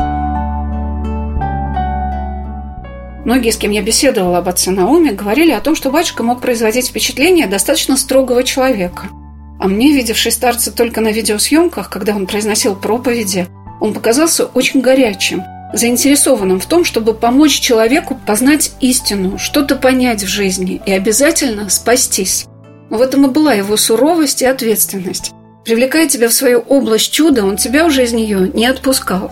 Многие, 3.26 3.52
с 3.52 3.58
кем 3.58 3.70
я 3.70 3.84
беседовала 3.84 4.40
об 4.40 4.50
отце 4.50 4.72
Науме, 4.72 5.12
говорили 5.12 5.52
о 5.52 5.62
том, 5.62 5.76
что 5.76 5.92
батюшка 5.92 6.24
мог 6.24 6.42
производить 6.42 6.88
впечатление 6.88 7.46
достаточно 7.46 7.96
строгого 7.96 8.44
человека– 8.44 9.10
а 9.64 9.68
мне, 9.70 9.94
видевший 9.94 10.34
старца 10.34 10.74
только 10.74 11.00
на 11.00 11.08
видеосъемках, 11.08 11.90
когда 11.90 12.14
он 12.14 12.28
произносил 12.28 12.76
проповеди, 12.76 13.48
он 13.80 13.94
показался 13.94 14.44
очень 14.44 14.82
горячим, 14.82 15.42
заинтересованным 15.72 16.60
в 16.60 16.66
том, 16.66 16.84
чтобы 16.84 17.14
помочь 17.14 17.62
человеку 17.62 18.20
познать 18.28 18.74
истину, 18.82 19.38
что-то 19.38 19.78
понять 19.78 20.22
в 20.22 20.28
жизни 20.28 20.82
и 20.86 20.92
обязательно 20.92 21.70
спастись. 21.70 22.46
В 22.90 23.00
этом 23.00 23.28
и 23.28 23.30
была 23.30 23.54
его 23.54 23.78
суровость 23.78 24.42
и 24.42 24.46
ответственность. 24.46 25.32
Привлекая 25.64 26.10
тебя 26.10 26.28
в 26.28 26.34
свою 26.34 26.60
область 26.60 27.14
чуда, 27.14 27.46
он 27.46 27.56
тебя 27.56 27.86
уже 27.86 28.04
из 28.04 28.12
нее 28.12 28.52
не 28.54 28.66
отпускал. 28.66 29.32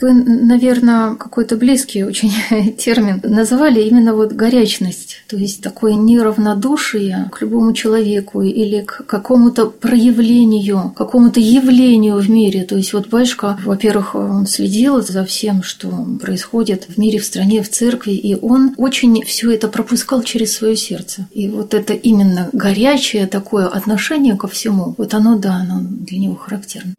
Вы, 0.00 0.12
наверное, 0.12 1.14
какой-то 1.14 1.56
близкий 1.56 2.04
очень 2.04 2.30
термин 2.78 3.20
называли 3.22 3.80
именно 3.80 4.14
вот 4.14 4.32
горячность, 4.32 5.24
то 5.26 5.36
есть 5.36 5.62
такое 5.62 5.94
неравнодушие 5.94 7.30
к 7.32 7.40
любому 7.40 7.72
человеку 7.72 8.42
или 8.42 8.82
к 8.82 9.06
какому-то 9.06 9.66
проявлению, 9.66 10.92
какому-то 10.94 11.40
явлению 11.40 12.16
в 12.16 12.28
мире. 12.28 12.64
То 12.64 12.76
есть 12.76 12.92
вот 12.92 13.08
батюшка, 13.08 13.58
во-первых, 13.64 14.14
он 14.14 14.46
следил 14.46 15.00
за 15.00 15.24
всем, 15.24 15.62
что 15.62 15.88
происходит 16.20 16.86
в 16.88 16.98
мире, 16.98 17.18
в 17.18 17.24
стране, 17.24 17.62
в 17.62 17.70
церкви, 17.70 18.12
и 18.12 18.34
он 18.34 18.74
очень 18.76 19.24
все 19.24 19.50
это 19.50 19.68
пропускал 19.68 20.22
через 20.22 20.52
свое 20.52 20.76
сердце. 20.76 21.26
И 21.32 21.48
вот 21.48 21.72
это 21.72 21.94
именно 21.94 22.50
горячее 22.52 23.26
такое 23.26 23.66
отношение 23.66 24.36
ко 24.36 24.46
всему, 24.46 24.94
вот 24.98 25.14
оно, 25.14 25.38
да, 25.38 25.54
оно 25.54 25.80
для 25.80 26.18
него 26.18 26.34
характерно. 26.34 26.94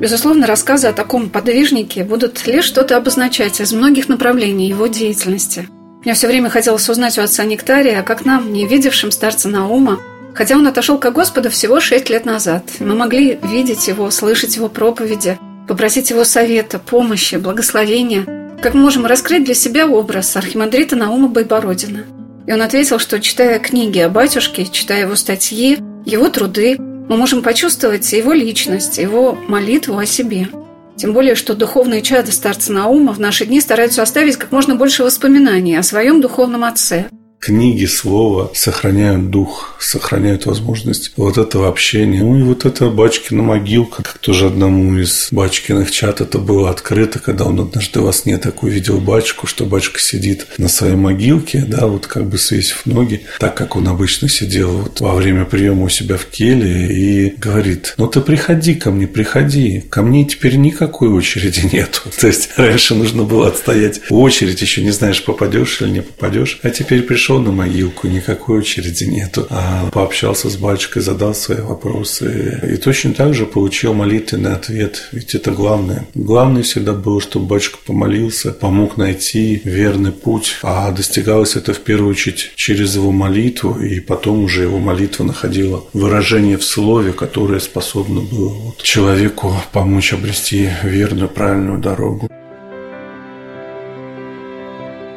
Безусловно, 0.00 0.46
рассказы 0.46 0.86
о 0.86 0.92
таком 0.92 1.28
подвижнике 1.28 2.04
будут 2.04 2.46
лишь 2.46 2.64
что-то 2.64 2.96
обозначать 2.96 3.60
из 3.60 3.72
многих 3.72 4.08
направлений 4.08 4.68
его 4.68 4.86
деятельности. 4.86 5.68
Мне 6.04 6.14
все 6.14 6.28
время 6.28 6.48
хотелось 6.48 6.88
узнать 6.88 7.18
у 7.18 7.22
отца 7.22 7.44
Нектария, 7.44 8.02
как 8.02 8.24
нам, 8.24 8.52
не 8.52 8.66
видевшим 8.66 9.10
старца 9.10 9.48
Наума, 9.48 9.98
хотя 10.34 10.54
он 10.56 10.66
отошел 10.68 10.98
к 10.98 11.10
Господу 11.10 11.50
всего 11.50 11.80
шесть 11.80 12.08
лет 12.10 12.24
назад. 12.24 12.62
Мы 12.78 12.94
могли 12.94 13.38
видеть 13.42 13.88
его, 13.88 14.08
слышать 14.12 14.54
его 14.54 14.68
проповеди, 14.68 15.36
попросить 15.66 16.10
его 16.10 16.22
совета, 16.22 16.78
помощи, 16.78 17.34
благословения. 17.34 18.24
Как 18.62 18.74
мы 18.74 18.82
можем 18.82 19.04
раскрыть 19.04 19.44
для 19.44 19.54
себя 19.54 19.88
образ 19.88 20.36
архимандрита 20.36 20.94
Наума 20.94 21.28
Байбородина? 21.28 22.04
И 22.46 22.52
он 22.52 22.62
ответил, 22.62 23.00
что 23.00 23.20
читая 23.20 23.58
книги 23.58 23.98
о 23.98 24.08
батюшке, 24.08 24.66
читая 24.70 25.02
его 25.02 25.16
статьи, 25.16 25.78
его 26.06 26.28
труды, 26.28 26.78
мы 27.08 27.16
можем 27.16 27.42
почувствовать 27.42 28.12
его 28.12 28.32
личность, 28.32 28.98
его 28.98 29.36
молитву 29.48 29.98
о 29.98 30.06
себе. 30.06 30.48
Тем 30.96 31.12
более, 31.12 31.34
что 31.34 31.54
духовные 31.54 32.02
чады 32.02 32.32
старца 32.32 32.72
Наума 32.72 33.12
в 33.12 33.20
наши 33.20 33.46
дни 33.46 33.60
стараются 33.60 34.02
оставить 34.02 34.36
как 34.36 34.52
можно 34.52 34.74
больше 34.74 35.04
воспоминаний 35.04 35.76
о 35.76 35.82
своем 35.82 36.20
духовном 36.20 36.64
отце– 36.64 37.06
книги, 37.40 37.86
слова 37.86 38.50
сохраняют 38.54 39.30
дух, 39.30 39.76
сохраняют 39.80 40.46
возможность 40.46 41.12
вот 41.16 41.38
этого 41.38 41.68
общения. 41.68 42.20
Ну 42.20 42.38
и 42.38 42.42
вот 42.42 42.64
эта 42.64 42.88
Бачкина 42.88 43.42
могилка, 43.42 44.02
как 44.02 44.18
тоже 44.18 44.46
одному 44.46 44.98
из 44.98 45.28
Бачкиных 45.30 45.90
чат 45.90 46.20
это 46.20 46.38
было 46.38 46.70
открыто, 46.70 47.18
когда 47.18 47.44
он 47.44 47.60
однажды 47.60 48.00
во 48.00 48.12
сне 48.12 48.38
так 48.38 48.62
увидел 48.62 48.98
Бачку, 48.98 49.46
что 49.46 49.64
Бачка 49.64 50.00
сидит 50.00 50.46
на 50.58 50.68
своей 50.68 50.96
могилке, 50.96 51.64
да, 51.66 51.86
вот 51.86 52.06
как 52.06 52.28
бы 52.28 52.38
свесив 52.38 52.84
ноги, 52.86 53.22
так 53.38 53.56
как 53.56 53.76
он 53.76 53.88
обычно 53.88 54.28
сидел 54.28 54.70
вот 54.70 55.00
во 55.00 55.14
время 55.14 55.44
приема 55.44 55.84
у 55.84 55.88
себя 55.88 56.16
в 56.16 56.26
келе 56.26 56.92
и 56.92 57.30
говорит, 57.38 57.94
ну 57.98 58.08
ты 58.08 58.20
приходи 58.20 58.74
ко 58.74 58.90
мне, 58.90 59.06
приходи, 59.06 59.80
ко 59.88 60.02
мне 60.02 60.24
теперь 60.24 60.56
никакой 60.56 61.08
очереди 61.08 61.68
нету. 61.72 62.02
То 62.20 62.26
есть 62.26 62.50
раньше 62.56 62.94
нужно 62.94 63.22
было 63.22 63.48
отстоять 63.48 64.00
очередь, 64.10 64.60
еще 64.60 64.82
не 64.82 64.90
знаешь, 64.90 65.24
попадешь 65.24 65.80
или 65.80 65.90
не 65.90 66.02
попадешь, 66.02 66.58
а 66.62 66.70
теперь 66.70 67.02
пришел 67.02 67.27
пришел 67.28 67.42
на 67.42 67.52
могилку, 67.52 68.08
никакой 68.08 68.60
очереди 68.60 69.04
нету, 69.04 69.46
а 69.50 69.90
пообщался 69.90 70.48
с 70.48 70.56
батюшкой, 70.56 71.02
задал 71.02 71.34
свои 71.34 71.60
вопросы. 71.60 72.58
И 72.72 72.76
точно 72.78 73.12
так 73.12 73.34
же 73.34 73.44
получил 73.44 73.92
молитвенный 73.92 74.54
ответ, 74.54 75.08
ведь 75.12 75.34
это 75.34 75.50
главное. 75.50 76.06
Главное 76.14 76.62
всегда 76.62 76.94
было, 76.94 77.20
чтобы 77.20 77.44
батюшка 77.44 77.80
помолился, 77.84 78.52
помог 78.52 78.96
найти 78.96 79.60
верный 79.62 80.12
путь, 80.12 80.56
а 80.62 80.90
достигалось 80.90 81.56
это 81.56 81.74
в 81.74 81.80
первую 81.80 82.12
очередь 82.12 82.52
через 82.56 82.94
его 82.94 83.12
молитву, 83.12 83.78
и 83.78 84.00
потом 84.00 84.44
уже 84.44 84.62
его 84.62 84.78
молитва 84.78 85.24
находила 85.24 85.84
выражение 85.92 86.56
в 86.56 86.64
слове, 86.64 87.12
которое 87.12 87.60
способно 87.60 88.22
было 88.22 88.54
вот 88.54 88.82
человеку 88.82 89.54
помочь 89.72 90.14
обрести 90.14 90.70
верную, 90.82 91.28
правильную 91.28 91.78
дорогу. 91.78 92.30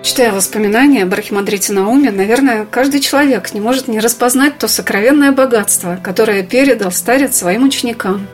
Читая 0.04 0.32
воспоминания 0.32 1.04
об 1.04 1.14
архимандрите 1.14 1.74
Науме, 1.74 2.10
наверное, 2.10 2.66
каждый 2.66 3.02
человек 3.02 3.54
не 3.54 3.60
может 3.60 3.88
не 3.88 4.00
распознать 4.00 4.58
то 4.58 4.68
сокровенное 4.68 5.32
богатство, 5.32 6.00
которое 6.04 6.42
передал 6.42 6.92
старец 6.92 7.38
своим 7.38 7.66
ученикам. 7.66 8.28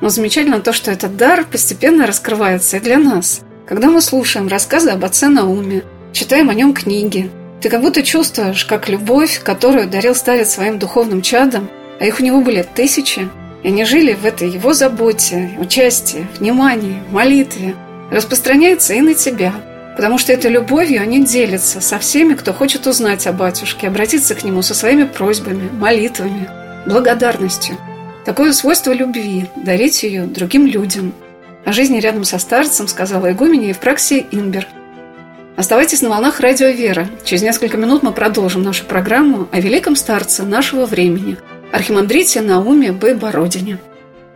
Но 0.00 0.10
замечательно 0.10 0.60
то, 0.60 0.72
что 0.72 0.92
этот 0.92 1.16
дар 1.16 1.44
постепенно 1.44 2.06
раскрывается 2.06 2.76
и 2.76 2.80
для 2.80 2.98
нас. 2.98 3.40
Когда 3.66 3.90
мы 3.90 4.00
слушаем 4.00 4.46
рассказы 4.46 4.90
об 4.90 5.04
отце 5.04 5.28
Науме, 5.28 5.82
читаем 6.12 6.50
о 6.50 6.54
нем 6.54 6.72
книги, 6.72 7.30
ты 7.60 7.68
как 7.68 7.80
будто 7.80 8.04
чувствуешь, 8.04 8.64
как 8.64 8.88
любовь, 8.88 9.42
которую 9.42 9.88
дарил 9.88 10.14
старец 10.14 10.50
своим 10.50 10.78
духовным 10.78 11.20
чадам, 11.20 11.68
а 11.98 12.06
их 12.06 12.20
у 12.20 12.22
него 12.22 12.42
были 12.42 12.62
тысячи, 12.62 13.28
и 13.64 13.68
они 13.68 13.84
жили 13.84 14.14
в 14.14 14.24
этой 14.24 14.48
его 14.48 14.72
заботе, 14.72 15.50
участии, 15.58 16.28
внимании, 16.38 17.02
молитве, 17.10 17.74
распространяется 18.12 18.94
и 18.94 19.00
на 19.00 19.14
тебя– 19.14 19.52
потому 19.98 20.16
что 20.16 20.32
этой 20.32 20.52
любовью 20.52 21.02
они 21.02 21.24
делятся 21.24 21.80
со 21.80 21.98
всеми, 21.98 22.34
кто 22.34 22.52
хочет 22.52 22.86
узнать 22.86 23.26
о 23.26 23.32
батюшке, 23.32 23.88
обратиться 23.88 24.36
к 24.36 24.44
нему 24.44 24.62
со 24.62 24.72
своими 24.72 25.02
просьбами, 25.02 25.68
молитвами, 25.72 26.48
благодарностью. 26.86 27.76
Такое 28.24 28.52
свойство 28.52 28.92
любви– 28.92 29.46
дарить 29.56 30.04
ее 30.04 30.22
другим 30.22 30.66
людям. 30.66 31.12
О 31.64 31.72
жизни 31.72 31.98
рядом 31.98 32.22
со 32.22 32.38
старцем 32.38 32.86
сказала 32.86 33.32
игуменя 33.32 33.70
Евпраксия 33.70 34.24
Инбер. 34.30 34.68
Оставайтесь 35.56 36.00
на 36.00 36.10
волнах 36.10 36.38
радио 36.38 36.68
«Вера». 36.68 37.08
Через 37.24 37.42
несколько 37.42 37.76
минут 37.76 38.04
мы 38.04 38.12
продолжим 38.12 38.62
нашу 38.62 38.84
программу 38.84 39.48
о 39.50 39.60
великом 39.60 39.96
старце 39.96 40.44
нашего 40.44 40.86
времени– 40.86 41.38
архимандрите 41.72 42.40
Науме 42.40 42.92
Б. 42.92 43.16
Бородине. 43.16 43.78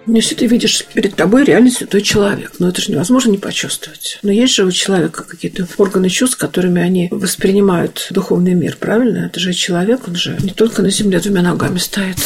Но 0.06 0.16
если 0.16 0.34
ты 0.34 0.46
видишь 0.46 0.84
перед 0.94 1.14
тобой 1.14 1.44
реально 1.44 1.70
святой 1.70 2.02
человек, 2.02 2.54
но 2.58 2.68
это 2.68 2.80
же 2.80 2.90
невозможно 2.90 3.30
не 3.30 3.38
почувствовать. 3.38 4.18
Но 4.22 4.32
есть 4.32 4.54
же 4.54 4.64
у 4.64 4.70
человека 4.70 5.24
какие-то 5.24 5.66
органы 5.78 6.08
чувств, 6.08 6.36
которыми 6.36 6.82
они 6.82 7.08
воспринимают 7.10 8.08
духовный 8.10 8.54
мир, 8.54 8.76
правильно? 8.78 9.26
Это 9.26 9.38
же 9.38 9.52
человек, 9.52 10.08
он 10.08 10.16
же 10.16 10.36
не 10.42 10.50
только 10.50 10.82
на 10.82 10.90
земле 10.90 11.20
двумя 11.20 11.42
ногами 11.42 11.78
стоит, 11.78 12.16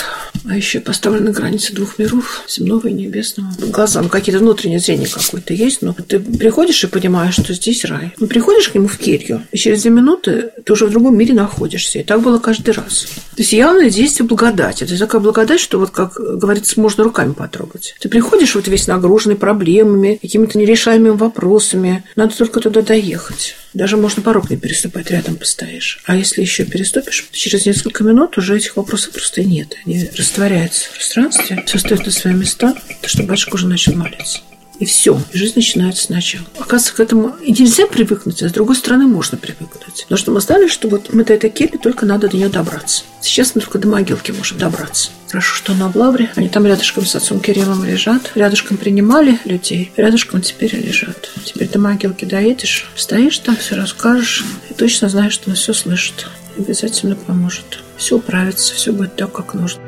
а 0.48 0.56
еще 0.56 0.80
поставлен 0.80 1.24
на 1.24 1.32
границе 1.32 1.74
двух 1.74 1.98
миров, 1.98 2.44
земного 2.48 2.88
и 2.88 2.92
небесного. 2.92 3.50
Глазам 3.58 4.08
какие-то 4.08 4.40
внутреннее 4.40 4.78
зрение 4.78 5.08
какое-то 5.08 5.52
есть, 5.52 5.82
но 5.82 5.94
ты 5.94 6.18
приходишь 6.18 6.82
и 6.84 6.86
понимаешь, 6.86 7.34
что 7.34 7.52
здесь 7.52 7.84
рай. 7.84 8.14
Ну, 8.18 8.26
приходишь 8.26 8.70
к 8.70 8.74
нему 8.74 8.88
в 8.88 8.96
келью, 8.96 9.42
и 9.52 9.56
через 9.56 9.82
две 9.82 9.90
минуты 9.90 10.50
ты 10.64 10.72
уже 10.72 10.86
в 10.86 10.90
другом 10.90 11.16
мире 11.16 11.34
находишься. 11.34 11.98
И 11.98 12.04
так 12.04 12.22
было 12.22 12.38
каждый 12.38 12.70
раз. 12.70 13.06
То 13.34 13.42
есть 13.42 13.52
явное 13.52 13.90
действие 13.90 14.26
благодати. 14.26 14.84
Это 14.84 14.98
такая 14.98 15.20
благодать, 15.20 15.60
что 15.60 15.78
вот, 15.78 15.90
как 15.90 16.14
говорится, 16.14 16.80
можно 16.80 17.04
руками 17.04 17.32
потрогать 17.32 17.65
трогать. 17.66 17.94
Ты 18.00 18.08
приходишь 18.08 18.54
вот 18.54 18.68
весь 18.68 18.86
нагруженный 18.86 19.36
проблемами, 19.36 20.18
какими-то 20.20 20.58
нерешаемыми 20.58 21.16
вопросами. 21.16 22.04
Надо 22.16 22.36
только 22.36 22.60
туда 22.60 22.82
доехать. 22.82 23.56
Даже 23.74 23.96
можно 23.96 24.22
порог 24.22 24.50
не 24.50 24.56
переступать, 24.56 25.10
рядом 25.10 25.36
постоишь. 25.36 26.02
А 26.06 26.16
если 26.16 26.40
еще 26.40 26.64
переступишь, 26.64 27.26
через 27.32 27.66
несколько 27.66 28.04
минут 28.04 28.38
уже 28.38 28.56
этих 28.56 28.76
вопросов 28.76 29.12
просто 29.12 29.42
нет. 29.42 29.76
Они 29.84 30.08
растворяются 30.16 30.86
в 30.86 30.94
пространстве, 30.94 31.62
все 31.66 31.78
стоит 31.78 32.06
на 32.06 32.12
свои 32.12 32.34
места, 32.34 32.74
то 33.02 33.08
что 33.08 33.22
батюшка 33.22 33.54
уже 33.54 33.66
начал 33.66 33.94
молиться. 33.94 34.40
И 34.78 34.84
все, 34.84 35.18
и 35.32 35.38
жизнь 35.38 35.54
начинается 35.56 36.04
сначала. 36.04 36.44
Оказывается, 36.58 36.94
к 36.94 37.00
этому 37.00 37.34
и 37.42 37.52
нельзя 37.52 37.86
привыкнуть, 37.86 38.42
а 38.42 38.48
с 38.48 38.52
другой 38.52 38.76
стороны 38.76 39.06
можно 39.06 39.38
привыкнуть. 39.38 40.06
Но 40.08 40.16
что 40.16 40.32
мы 40.32 40.40
знали, 40.40 40.68
что 40.68 40.88
вот 40.88 41.12
мы 41.12 41.24
до 41.24 41.32
этой 41.34 41.50
кельи 41.50 41.78
только 41.78 42.04
надо 42.04 42.28
до 42.28 42.36
нее 42.36 42.48
добраться. 42.48 43.04
Сейчас 43.22 43.54
мы 43.54 43.62
только 43.62 43.78
до 43.78 43.88
могилки 43.88 44.32
можем 44.32 44.58
добраться. 44.58 45.10
Хорошо, 45.28 45.54
что 45.56 45.74
на 45.74 45.88
Блавре. 45.88 46.30
Они 46.36 46.48
там 46.48 46.66
рядышком 46.66 47.04
с 47.04 47.16
отцом 47.16 47.40
Кириллом 47.40 47.84
лежат. 47.84 48.32
Рядышком 48.34 48.76
принимали 48.76 49.38
людей. 49.44 49.92
Рядышком 49.96 50.40
теперь 50.42 50.74
лежат. 50.76 51.30
Теперь 51.44 51.68
до 51.68 51.78
могилки 51.78 52.24
доедешь, 52.24 52.86
стоишь 52.94 53.38
там, 53.38 53.56
все 53.56 53.76
расскажешь. 53.76 54.44
И 54.70 54.74
точно 54.74 55.08
знаешь, 55.08 55.32
что 55.32 55.50
он 55.50 55.56
все 55.56 55.72
слышит. 55.72 56.28
Обязательно 56.56 57.16
поможет. 57.16 57.80
Все 57.96 58.16
управится, 58.16 58.74
все 58.74 58.92
будет 58.92 59.16
так, 59.16 59.32
как 59.32 59.54
нужно. 59.54 59.85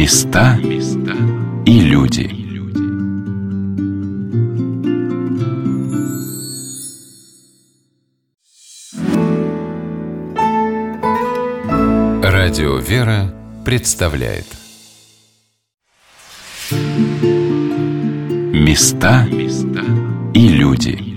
Места 0.00 0.56
и 1.66 1.80
люди. 1.82 2.24
Радио 12.24 12.78
«Вера» 12.78 13.34
представляет 13.66 14.46
Места 18.54 19.26
и 20.32 20.48
люди. 20.48 21.09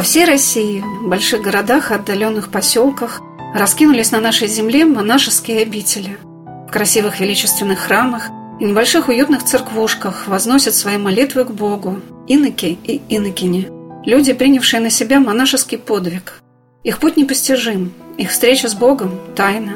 По 0.00 0.04
всей 0.04 0.24
России, 0.24 0.82
в 1.02 1.08
больших 1.08 1.42
городах 1.42 1.90
и 1.90 1.94
отдаленных 1.94 2.48
поселках 2.48 3.20
раскинулись 3.54 4.12
на 4.12 4.20
нашей 4.20 4.48
земле 4.48 4.86
монашеские 4.86 5.60
обители. 5.60 6.16
В 6.66 6.72
красивых 6.72 7.20
величественных 7.20 7.80
храмах 7.80 8.30
и 8.60 8.64
небольших 8.64 9.08
уютных 9.08 9.44
церквушках 9.44 10.26
возносят 10.26 10.74
свои 10.74 10.96
молитвы 10.96 11.44
к 11.44 11.50
Богу, 11.50 12.00
иноки 12.28 12.78
и 12.82 13.02
инокини. 13.10 13.68
Люди, 14.06 14.32
принявшие 14.32 14.80
на 14.80 14.88
себя 14.88 15.20
монашеский 15.20 15.76
подвиг. 15.76 16.40
Их 16.82 16.98
путь 16.98 17.18
непостижим, 17.18 17.92
их 18.16 18.30
встреча 18.30 18.68
с 18.70 18.74
Богом– 18.74 19.20
тайна. 19.36 19.74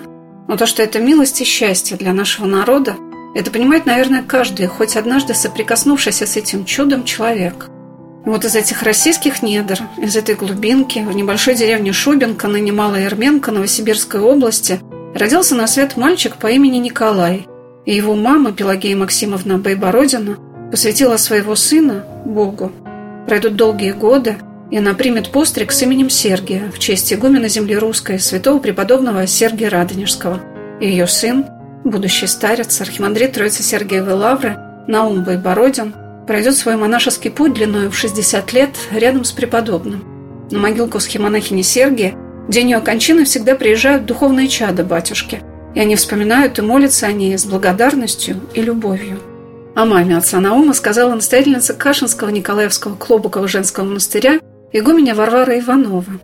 Но 0.49 0.57
то, 0.57 0.65
что 0.65 0.83
это 0.83 1.01
милость 1.01 1.43
и 1.43 1.45
счастье 1.45 1.99
для 1.99 2.15
нашего 2.15 2.47
народа, 2.47 2.97
это 3.35 3.51
понимает, 3.51 3.85
наверное, 3.85 4.23
каждый, 4.23 4.69
хоть 4.69 4.97
однажды 4.97 5.35
соприкоснувшийся 5.35 6.25
с 6.27 6.39
этим 6.39 6.65
чудом 6.65 7.05
человек– 7.05 7.69
вот 8.25 8.45
из 8.45 8.57
этих 8.57 8.83
российских 8.83 9.43
недр, 9.43 9.79
из 9.99 10.17
этой 10.17 10.35
глубинки, 10.35 10.99
в 11.01 11.15
небольшой 11.15 11.55
деревне 11.55 11.93
Шубинка, 11.93 12.49
ныне 12.49 12.73
Малая 12.73 13.05
Ерменка 13.05 13.51
Новосибирской 13.51 14.21
области, 14.21 14.81
родился 15.15 15.55
на 15.55 15.67
свет 15.67 15.97
мальчик 15.97 16.37
по 16.37 16.47
имени 16.47 16.79
Николай. 16.79 17.47
И 17.85 17.95
его 17.95 18.15
мама, 18.15 18.53
Пелагея 18.53 18.97
Максимовна 18.97 19.59
Байбородина, 19.59 20.39
посвятила 20.71 21.19
своего 21.19 21.55
сына 21.55 22.07
Богу. 22.25 22.73
Пройдут 23.27 23.57
долгие 23.57 23.93
годы, 23.93 24.37
и 24.71 24.79
она 24.79 24.95
примет 24.95 25.31
постриг 25.31 25.71
с 25.71 25.83
именем 25.83 26.09
Сергия 26.09 26.71
в 26.71 26.79
честь 26.79 27.13
игумена 27.13 27.49
земли 27.49 27.77
русской, 27.77 28.19
святого 28.19 28.59
преподобного 28.59 29.27
Сергия 29.27 29.69
Радонежского. 29.69 30.41
И 30.81 30.89
ее 30.89 31.07
сын, 31.07 31.45
будущий 31.85 32.27
старец, 32.27 32.81
архимандрит 32.81 33.33
Троицы 33.33 33.63
Сергиевой 33.63 34.15
Лавры, 34.15 34.57
Наум 34.89 35.25
Байбородин, 35.25 35.95
пройдет 36.27 36.57
свой 36.57 36.77
монашеский 36.77 37.31
путь 37.31 37.55
длиной 37.55 37.89
в 37.89 37.95
60 37.97 38.53
лет 38.53 38.71
рядом 38.91 39.25
с 39.25 39.33
преподобным. 39.33 40.05
На 40.51 40.59
могилку 40.59 41.01
схемонахини 41.01 41.63
Сергия 41.63 42.15
в 42.49 42.51
день 42.51 42.71
ее 42.71 42.81
кончины 42.81 43.25
всегда 43.25 43.55
приезжают 43.55 44.05
духовные 44.05 44.49
чады 44.49 44.85
батюшки, 44.85 45.43
и 45.75 45.81
они 45.81 45.97
вспоминают 45.97 46.59
и 46.59 46.63
молятся 46.63 47.07
о 47.07 47.13
ней 47.13 47.37
с 47.37 47.45
благодарностью 47.45 48.41
и 48.53 48.61
любовью. 48.61 49.19
О 49.75 49.85
маме 49.85 50.17
отца 50.17 50.39
Наума 50.41 50.73
сказала 50.73 51.15
настоятельница 51.15 51.75
Кашинского 51.75 52.29
Николаевского 52.29 52.95
Клобукова 52.95 53.49
женского 53.49 53.85
монастыря 53.85 54.39
игуменя 54.73 55.15
Варвара 55.15 55.59
Иванова. 55.59 56.21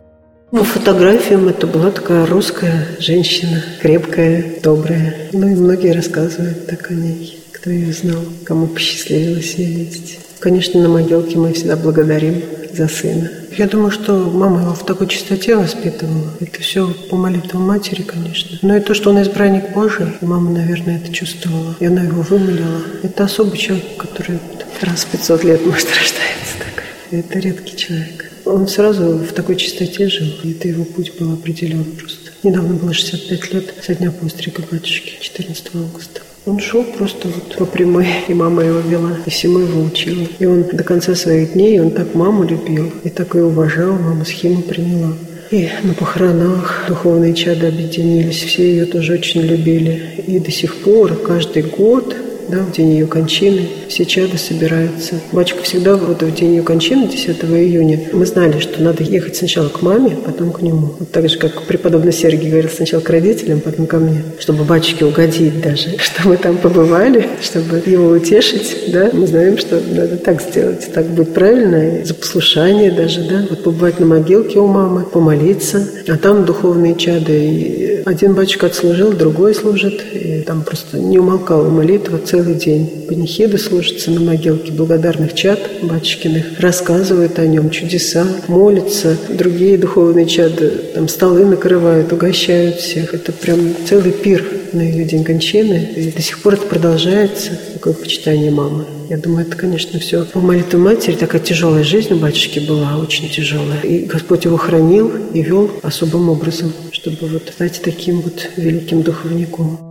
По 0.51 0.63
фотографиям 0.63 1.47
это 1.47 1.65
была 1.65 1.91
такая 1.91 2.25
русская 2.25 2.85
женщина, 2.99 3.63
крепкая, 3.81 4.59
добрая. 4.61 5.29
Ну 5.31 5.47
и 5.47 5.55
многие 5.55 5.91
рассказывают 5.93 6.67
так 6.67 6.91
о 6.91 6.93
ней, 6.93 7.40
кто 7.61 7.69
ее 7.69 7.93
знал, 7.93 8.23
кому 8.43 8.65
посчастливилось 8.65 9.53
ее 9.53 9.67
видеть. 9.67 10.19
Конечно, 10.39 10.81
на 10.81 10.89
могилке 10.89 11.37
мы 11.37 11.53
всегда 11.53 11.75
благодарим 11.75 12.41
за 12.73 12.87
сына. 12.87 13.29
Я 13.55 13.67
думаю, 13.67 13.91
что 13.91 14.13
мама 14.13 14.61
его 14.61 14.73
в 14.73 14.83
такой 14.83 15.07
чистоте 15.07 15.55
воспитывала. 15.55 16.33
Это 16.39 16.59
все 16.61 16.91
по 17.11 17.17
молитвам 17.17 17.61
матери, 17.61 18.01
конечно. 18.01 18.57
Но 18.63 18.75
и 18.75 18.79
то, 18.79 18.95
что 18.95 19.11
он 19.11 19.21
избранник 19.21 19.73
Божий, 19.75 20.07
мама, 20.21 20.49
наверное, 20.49 20.97
это 20.97 21.13
чувствовала. 21.13 21.75
И 21.79 21.85
она 21.85 22.01
его 22.01 22.23
вымолила. 22.23 22.81
Это 23.03 23.25
особый 23.25 23.59
человек, 23.59 23.95
который 23.95 24.39
раз 24.81 25.03
в 25.03 25.11
500 25.11 25.43
лет, 25.43 25.63
может, 25.63 25.87
рождается 25.95 26.55
такой. 26.57 27.19
Это 27.19 27.37
редкий 27.37 27.77
человек. 27.77 28.31
Он 28.45 28.67
сразу 28.67 29.17
в 29.19 29.33
такой 29.33 29.55
чистоте 29.55 30.09
жил, 30.09 30.29
и 30.43 30.53
это 30.53 30.67
его 30.67 30.83
путь 30.83 31.13
был 31.19 31.33
определен 31.33 31.83
просто. 31.83 32.31
Недавно 32.41 32.73
было 32.73 32.91
65 32.91 33.53
лет 33.53 33.73
со 33.85 33.93
дня 33.93 34.11
пострига 34.11 34.63
батюшки, 34.71 35.17
14 35.21 35.75
августа. 35.75 36.21
Он 36.47 36.59
шел 36.59 36.83
просто 36.83 37.27
вот 37.27 37.55
по 37.55 37.65
прямой, 37.65 38.07
и 38.27 38.33
мама 38.33 38.63
его 38.63 38.79
вела, 38.79 39.11
и 39.27 39.29
всему 39.29 39.59
его 39.59 39.83
учила. 39.83 40.25
И 40.39 40.45
он 40.45 40.63
до 40.63 40.83
конца 40.83 41.13
своих 41.13 41.53
дней, 41.53 41.79
он 41.79 41.91
так 41.91 42.15
маму 42.15 42.43
любил, 42.43 42.91
и 43.03 43.09
так 43.09 43.35
ее 43.35 43.45
уважал, 43.45 43.93
мама 43.93 44.25
схему 44.25 44.63
приняла. 44.63 45.13
И 45.51 45.69
на 45.83 45.93
похоронах 45.93 46.85
духовные 46.87 47.35
чады 47.35 47.67
объединились, 47.67 48.41
все 48.41 48.63
ее 48.63 48.85
тоже 48.85 49.13
очень 49.13 49.41
любили. 49.41 50.23
И 50.25 50.39
до 50.39 50.49
сих 50.49 50.77
пор, 50.77 51.15
каждый 51.15 51.61
год 51.61 52.15
да, 52.47 52.59
в 52.59 52.71
день 52.71 52.91
ее 52.91 53.07
кончины, 53.07 53.67
все 53.87 54.05
чады 54.05 54.37
собираются. 54.37 55.15
Батюшка 55.31 55.63
всегда 55.63 55.95
вот 55.95 56.21
в 56.21 56.35
день 56.35 56.55
ее 56.55 56.63
кончины, 56.63 57.07
10 57.07 57.43
июня, 57.43 57.99
мы 58.13 58.25
знали, 58.25 58.59
что 58.59 58.81
надо 58.81 59.03
ехать 59.03 59.35
сначала 59.35 59.69
к 59.69 59.81
маме, 59.81 60.17
потом 60.25 60.51
к 60.51 60.61
нему. 60.61 60.95
Вот 60.99 61.11
так 61.11 61.29
же, 61.29 61.37
как 61.37 61.63
преподобный 61.63 62.13
Сергий 62.13 62.49
говорил 62.49 62.69
сначала 62.69 63.01
к 63.01 63.09
родителям, 63.09 63.61
потом 63.61 63.87
ко 63.87 63.97
мне, 63.97 64.23
чтобы 64.39 64.63
батюшке 64.63 65.05
угодить 65.05 65.61
даже, 65.61 65.89
что 65.97 66.27
мы 66.27 66.37
там 66.37 66.57
побывали, 66.57 67.27
чтобы 67.41 67.81
его 67.85 68.09
утешить, 68.09 68.91
да. 68.91 69.09
Мы 69.13 69.27
знаем, 69.27 69.57
что 69.57 69.79
надо 69.79 70.17
так 70.17 70.41
сделать, 70.41 70.89
так 70.93 71.05
будет 71.07 71.33
правильно, 71.33 72.05
за 72.05 72.13
послушание 72.13 72.91
даже, 72.91 73.21
да. 73.23 73.45
Вот 73.49 73.63
побывать 73.63 73.99
на 73.99 74.05
могилке 74.05 74.59
у 74.59 74.67
мамы, 74.67 75.03
помолиться, 75.03 75.87
а 76.07 76.17
там 76.17 76.45
духовные 76.45 76.95
чады. 76.95 77.31
И 77.31 78.01
один 78.05 78.33
батюшка 78.33 78.67
отслужил, 78.67 79.11
другой 79.13 79.53
служит, 79.53 80.01
и 80.13 80.41
там 80.41 80.63
просто 80.63 80.97
не 80.99 81.19
умолкала 81.19 81.69
молитва 81.69 82.19
целый 82.31 82.55
день. 82.55 83.05
Панихиды 83.09 83.57
служатся 83.57 84.09
на 84.09 84.21
могилке 84.21 84.71
благодарных 84.71 85.33
чад 85.33 85.59
батюшкиных, 85.81 86.59
рассказывают 86.61 87.37
о 87.39 87.45
нем 87.45 87.69
чудеса, 87.69 88.25
молятся. 88.47 89.17
Другие 89.29 89.77
духовные 89.77 90.25
чады 90.25 90.69
там 90.93 91.09
столы 91.09 91.45
накрывают, 91.45 92.13
угощают 92.13 92.77
всех. 92.77 93.13
Это 93.13 93.33
прям 93.33 93.59
целый 93.85 94.13
пир 94.13 94.45
на 94.71 94.81
ее 94.81 95.03
день 95.03 95.25
кончины. 95.25 95.89
И 95.97 96.09
до 96.09 96.21
сих 96.21 96.41
пор 96.41 96.53
это 96.53 96.67
продолжается, 96.67 97.59
такое 97.73 97.93
почитание 97.93 98.49
мамы. 98.49 98.85
Я 99.09 99.17
думаю, 99.17 99.45
это, 99.45 99.57
конечно, 99.57 99.99
все 99.99 100.23
по 100.23 100.39
молитве 100.39 100.79
матери. 100.79 101.15
Такая 101.15 101.41
тяжелая 101.41 101.83
жизнь 101.83 102.13
у 102.13 102.15
батюшки 102.15 102.59
была, 102.59 102.97
очень 102.97 103.29
тяжелая. 103.29 103.81
И 103.81 104.05
Господь 104.05 104.45
его 104.45 104.55
хранил 104.55 105.11
и 105.33 105.41
вел 105.41 105.69
особым 105.83 106.29
образом, 106.29 106.71
чтобы 106.91 107.27
вот 107.27 107.51
стать 107.53 107.81
таким 107.83 108.21
вот 108.21 108.47
великим 108.55 109.01
духовником. 109.01 109.90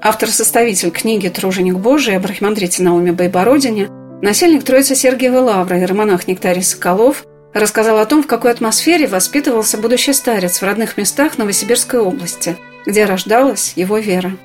Автор-составитель 0.00 0.92
книги 0.92 1.28
«Труженик 1.28 1.74
Божий» 1.74 2.16
об 2.16 2.24
архимандрите 2.24 2.84
Науме 2.84 3.10
Байбородине, 3.10 3.88
насельник 4.22 4.62
Троицы 4.62 4.94
Сергиевой 4.94 5.40
Лавры 5.40 5.80
и 5.80 5.84
романах 5.84 6.28
Нектарий 6.28 6.62
Соколов 6.62 7.24
рассказал 7.52 7.98
о 7.98 8.06
том, 8.06 8.22
в 8.22 8.28
какой 8.28 8.52
атмосфере 8.52 9.08
воспитывался 9.08 9.76
будущий 9.76 10.12
старец 10.12 10.60
в 10.60 10.64
родных 10.64 10.96
местах 10.98 11.36
Новосибирской 11.36 11.98
области, 11.98 12.56
где 12.86 13.06
рождалась 13.06 13.72
его 13.74 13.98
вера. 13.98 14.36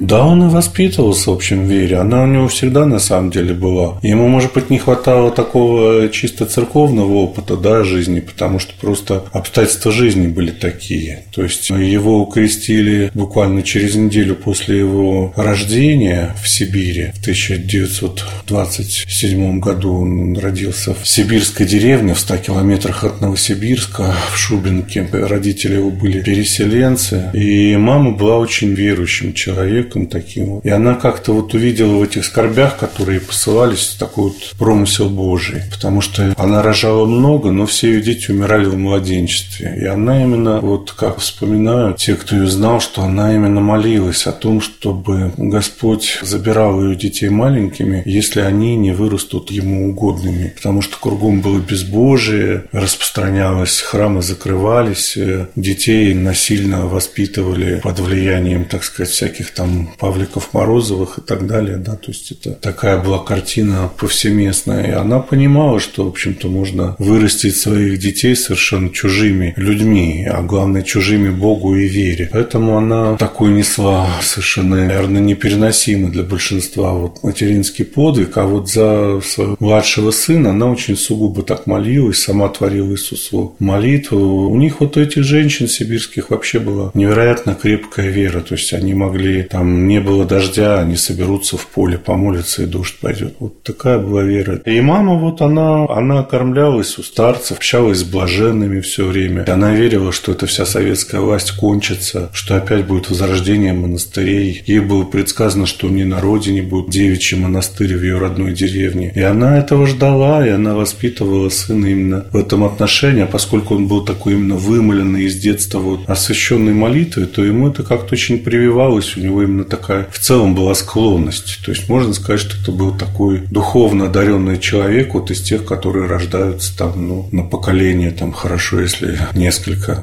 Да, 0.00 0.24
он 0.24 0.42
и 0.44 0.48
воспитывался, 0.48 1.30
в 1.30 1.34
общем, 1.34 1.66
в 1.66 1.70
вере. 1.70 1.98
Она 1.98 2.22
у 2.22 2.26
него 2.26 2.48
всегда, 2.48 2.86
на 2.86 2.98
самом 2.98 3.30
деле, 3.30 3.52
была. 3.52 3.98
Ему, 4.02 4.28
может 4.28 4.54
быть, 4.54 4.70
не 4.70 4.78
хватало 4.78 5.30
такого 5.30 6.08
чисто 6.08 6.46
церковного 6.46 7.12
опыта, 7.12 7.54
да, 7.54 7.84
жизни, 7.84 8.20
потому 8.20 8.58
что 8.58 8.72
просто 8.80 9.24
обстоятельства 9.32 9.92
жизни 9.92 10.26
были 10.26 10.52
такие. 10.52 11.24
То 11.34 11.42
есть 11.42 11.68
его 11.68 12.22
укрестили 12.22 13.10
буквально 13.12 13.62
через 13.62 13.94
неделю 13.94 14.36
после 14.36 14.78
его 14.78 15.34
рождения 15.36 16.34
в 16.42 16.48
Сибири. 16.48 17.12
В 17.14 17.20
1927 17.20 19.60
году 19.60 20.00
он 20.00 20.38
родился 20.38 20.94
в 20.94 21.06
сибирской 21.06 21.66
деревне 21.66 22.14
в 22.14 22.20
100 22.20 22.38
километрах 22.38 23.04
от 23.04 23.20
Новосибирска, 23.20 24.14
в 24.32 24.38
Шубинке. 24.38 25.06
Родители 25.12 25.74
его 25.74 25.90
были 25.90 26.22
переселенцы. 26.22 27.28
И 27.34 27.76
мама 27.76 28.12
была 28.12 28.38
очень 28.38 28.72
верующим 28.72 29.34
человеком 29.34 29.89
человеком 29.90 30.06
таким. 30.06 30.58
И 30.60 30.68
она 30.68 30.94
как-то 30.94 31.32
вот 31.32 31.54
увидела 31.54 31.96
в 31.96 32.02
этих 32.02 32.24
скорбях, 32.24 32.78
которые 32.78 33.20
посылались, 33.20 33.96
такой 33.98 34.24
вот 34.24 34.36
промысел 34.58 35.08
Божий. 35.10 35.62
Потому 35.70 36.00
что 36.00 36.34
она 36.36 36.62
рожала 36.62 37.06
много, 37.06 37.50
но 37.50 37.66
все 37.66 37.88
ее 37.88 38.02
дети 38.02 38.30
умирали 38.30 38.66
в 38.66 38.76
младенчестве. 38.76 39.76
И 39.80 39.84
она 39.84 40.22
именно, 40.22 40.60
вот 40.60 40.92
как 40.92 41.18
вспоминают 41.18 41.98
те, 41.98 42.14
кто 42.14 42.36
ее 42.36 42.46
знал, 42.46 42.80
что 42.80 43.02
она 43.02 43.34
именно 43.34 43.60
молилась 43.60 44.26
о 44.26 44.32
том, 44.32 44.60
чтобы 44.60 45.32
Господь 45.36 46.18
забирал 46.22 46.82
ее 46.82 46.96
детей 46.96 47.28
маленькими, 47.28 48.02
если 48.06 48.40
они 48.40 48.76
не 48.76 48.92
вырастут 48.92 49.50
ему 49.50 49.90
угодными. 49.90 50.52
Потому 50.56 50.82
что 50.82 50.96
кругом 50.98 51.40
было 51.40 51.58
безбожие, 51.58 52.64
распространялось, 52.72 53.80
храмы 53.80 54.22
закрывались, 54.22 55.18
детей 55.56 56.14
насильно 56.14 56.86
воспитывали 56.86 57.80
под 57.82 58.00
влиянием, 58.00 58.64
так 58.64 58.84
сказать, 58.84 59.12
всяких 59.12 59.50
там 59.50 59.69
там 59.70 59.88
Павликов, 59.98 60.52
Морозовых 60.52 61.18
и 61.18 61.20
так 61.20 61.46
далее, 61.46 61.76
да, 61.76 61.92
то 61.92 62.10
есть 62.10 62.32
это 62.32 62.52
такая 62.52 62.98
была 62.98 63.18
картина 63.18 63.90
повсеместная, 63.96 64.88
и 64.88 64.92
она 64.92 65.20
понимала, 65.20 65.80
что, 65.80 66.04
в 66.04 66.08
общем-то, 66.08 66.48
можно 66.48 66.96
вырастить 66.98 67.56
своих 67.56 67.98
детей 67.98 68.36
совершенно 68.36 68.90
чужими 68.90 69.54
людьми, 69.56 70.26
а 70.30 70.42
главное, 70.42 70.82
чужими 70.82 71.30
Богу 71.30 71.76
и 71.76 71.86
вере. 71.86 72.28
Поэтому 72.32 72.76
она 72.76 73.16
такой 73.16 73.50
несла 73.50 74.08
совершенно, 74.22 74.76
наверное, 74.76 75.20
непереносимый 75.20 76.10
для 76.10 76.22
большинства 76.22 76.92
вот 76.92 77.22
материнский 77.22 77.84
подвиг, 77.84 78.36
а 78.36 78.46
вот 78.46 78.70
за 78.70 79.20
своего 79.22 79.56
младшего 79.60 80.10
сына 80.10 80.50
она 80.50 80.66
очень 80.66 80.96
сугубо 80.96 81.42
так 81.42 81.66
молилась, 81.66 82.22
сама 82.22 82.48
творила 82.48 82.92
Иисусу 82.92 83.54
молитву. 83.58 84.48
У 84.50 84.56
них 84.56 84.80
вот 84.80 84.96
у 84.96 85.00
этих 85.00 85.24
женщин 85.24 85.68
сибирских 85.68 86.30
вообще 86.30 86.58
была 86.58 86.90
невероятно 86.94 87.54
крепкая 87.54 88.08
вера, 88.08 88.40
то 88.40 88.54
есть 88.54 88.72
они 88.72 88.94
могли 88.94 89.42
там 89.42 89.59
там 89.60 89.86
не 89.86 90.00
было 90.00 90.24
дождя, 90.24 90.80
они 90.80 90.96
соберутся 90.96 91.58
в 91.58 91.66
поле, 91.66 91.98
помолятся, 91.98 92.62
и 92.62 92.66
дождь 92.66 92.94
пойдет. 92.98 93.34
Вот 93.40 93.62
такая 93.62 93.98
была 93.98 94.22
вера. 94.22 94.54
И 94.64 94.80
мама 94.80 95.18
вот 95.18 95.42
она, 95.42 95.84
она 95.84 96.22
кормлялась 96.22 96.98
у 96.98 97.02
старцев, 97.02 97.58
общалась 97.58 97.98
с 97.98 98.04
блаженными 98.04 98.80
все 98.80 99.04
время. 99.04 99.44
Она 99.46 99.74
верила, 99.74 100.12
что 100.12 100.32
эта 100.32 100.46
вся 100.46 100.64
советская 100.64 101.20
власть 101.20 101.50
кончится, 101.52 102.30
что 102.32 102.56
опять 102.56 102.86
будет 102.86 103.10
возрождение 103.10 103.74
монастырей. 103.74 104.62
Ей 104.66 104.80
было 104.80 105.02
предсказано, 105.02 105.66
что 105.66 105.90
не 105.90 106.04
на 106.04 106.22
родине 106.22 106.62
будет 106.62 106.88
девичий 106.88 107.36
монастырь 107.36 107.94
в 107.98 108.02
ее 108.02 108.16
родной 108.16 108.54
деревне. 108.54 109.12
И 109.14 109.20
она 109.20 109.58
этого 109.58 109.86
ждала, 109.86 110.46
и 110.46 110.48
она 110.48 110.74
воспитывала 110.74 111.50
сына 111.50 111.84
именно 111.84 112.24
в 112.32 112.36
этом 112.36 112.64
отношении. 112.64 113.24
А 113.24 113.26
поскольку 113.26 113.74
он 113.74 113.88
был 113.88 114.06
такой 114.06 114.32
именно 114.32 114.54
вымоленный 114.54 115.24
из 115.24 115.36
детства, 115.36 115.80
вот, 115.80 116.08
освященный 116.08 116.72
молитвой, 116.72 117.26
то 117.26 117.44
ему 117.44 117.68
это 117.68 117.82
как-то 117.82 118.14
очень 118.14 118.38
прививалось. 118.38 119.18
У 119.18 119.20
него 119.20 119.44
именно 119.50 119.64
такая 119.64 120.08
в 120.10 120.18
целом 120.18 120.54
была 120.54 120.74
склонность. 120.74 121.60
То 121.64 121.72
есть 121.72 121.88
можно 121.88 122.14
сказать, 122.14 122.40
что 122.40 122.56
это 122.60 122.72
был 122.72 122.96
такой 122.96 123.40
духовно 123.50 124.06
одаренный 124.06 124.58
человек, 124.58 125.14
вот 125.14 125.30
из 125.30 125.42
тех, 125.42 125.64
которые 125.64 126.06
рождаются 126.06 126.76
там, 126.76 127.08
ну, 127.08 127.28
на 127.32 127.42
поколение, 127.42 128.10
там, 128.10 128.32
хорошо, 128.32 128.80
если 128.80 129.18
несколько. 129.34 130.02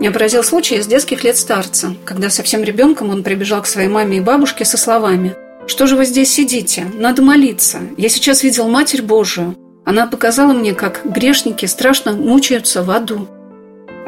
Меня 0.00 0.12
поразил 0.12 0.42
случай 0.42 0.76
из 0.76 0.86
детских 0.86 1.24
лет 1.24 1.36
старца, 1.36 1.94
когда 2.04 2.30
совсем 2.30 2.62
ребенком 2.62 3.10
он 3.10 3.22
прибежал 3.22 3.62
к 3.62 3.66
своей 3.66 3.88
маме 3.88 4.18
и 4.18 4.20
бабушке 4.20 4.64
со 4.64 4.78
словами 4.78 5.34
«Что 5.66 5.86
же 5.86 5.94
вы 5.94 6.06
здесь 6.06 6.32
сидите? 6.32 6.86
Надо 6.94 7.22
молиться. 7.22 7.80
Я 7.98 8.08
сейчас 8.08 8.42
видел 8.42 8.66
Матерь 8.66 9.02
Божию. 9.02 9.56
Она 9.84 10.06
показала 10.06 10.52
мне, 10.52 10.72
как 10.72 11.02
грешники 11.04 11.66
страшно 11.66 12.12
мучаются 12.12 12.82
в 12.82 12.90
аду». 12.90 13.28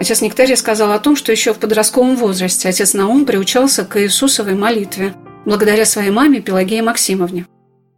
Отец 0.03 0.21
Нектарий 0.21 0.57
сказал 0.57 0.91
о 0.91 0.99
том, 0.99 1.15
что 1.15 1.31
еще 1.31 1.55
в 1.55 1.59
подростковом 1.59 2.17
возрасте 2.17 2.69
отец 2.69 2.93
Наум 2.93 3.25
приучался 3.25 3.85
к 3.85 4.03
Иисусовой 4.03 4.55
молитве 4.55 5.15
благодаря 5.45 5.85
своей 5.85 6.11
маме 6.11 6.41
Пелагее 6.41 6.83
Максимовне. 6.83 7.47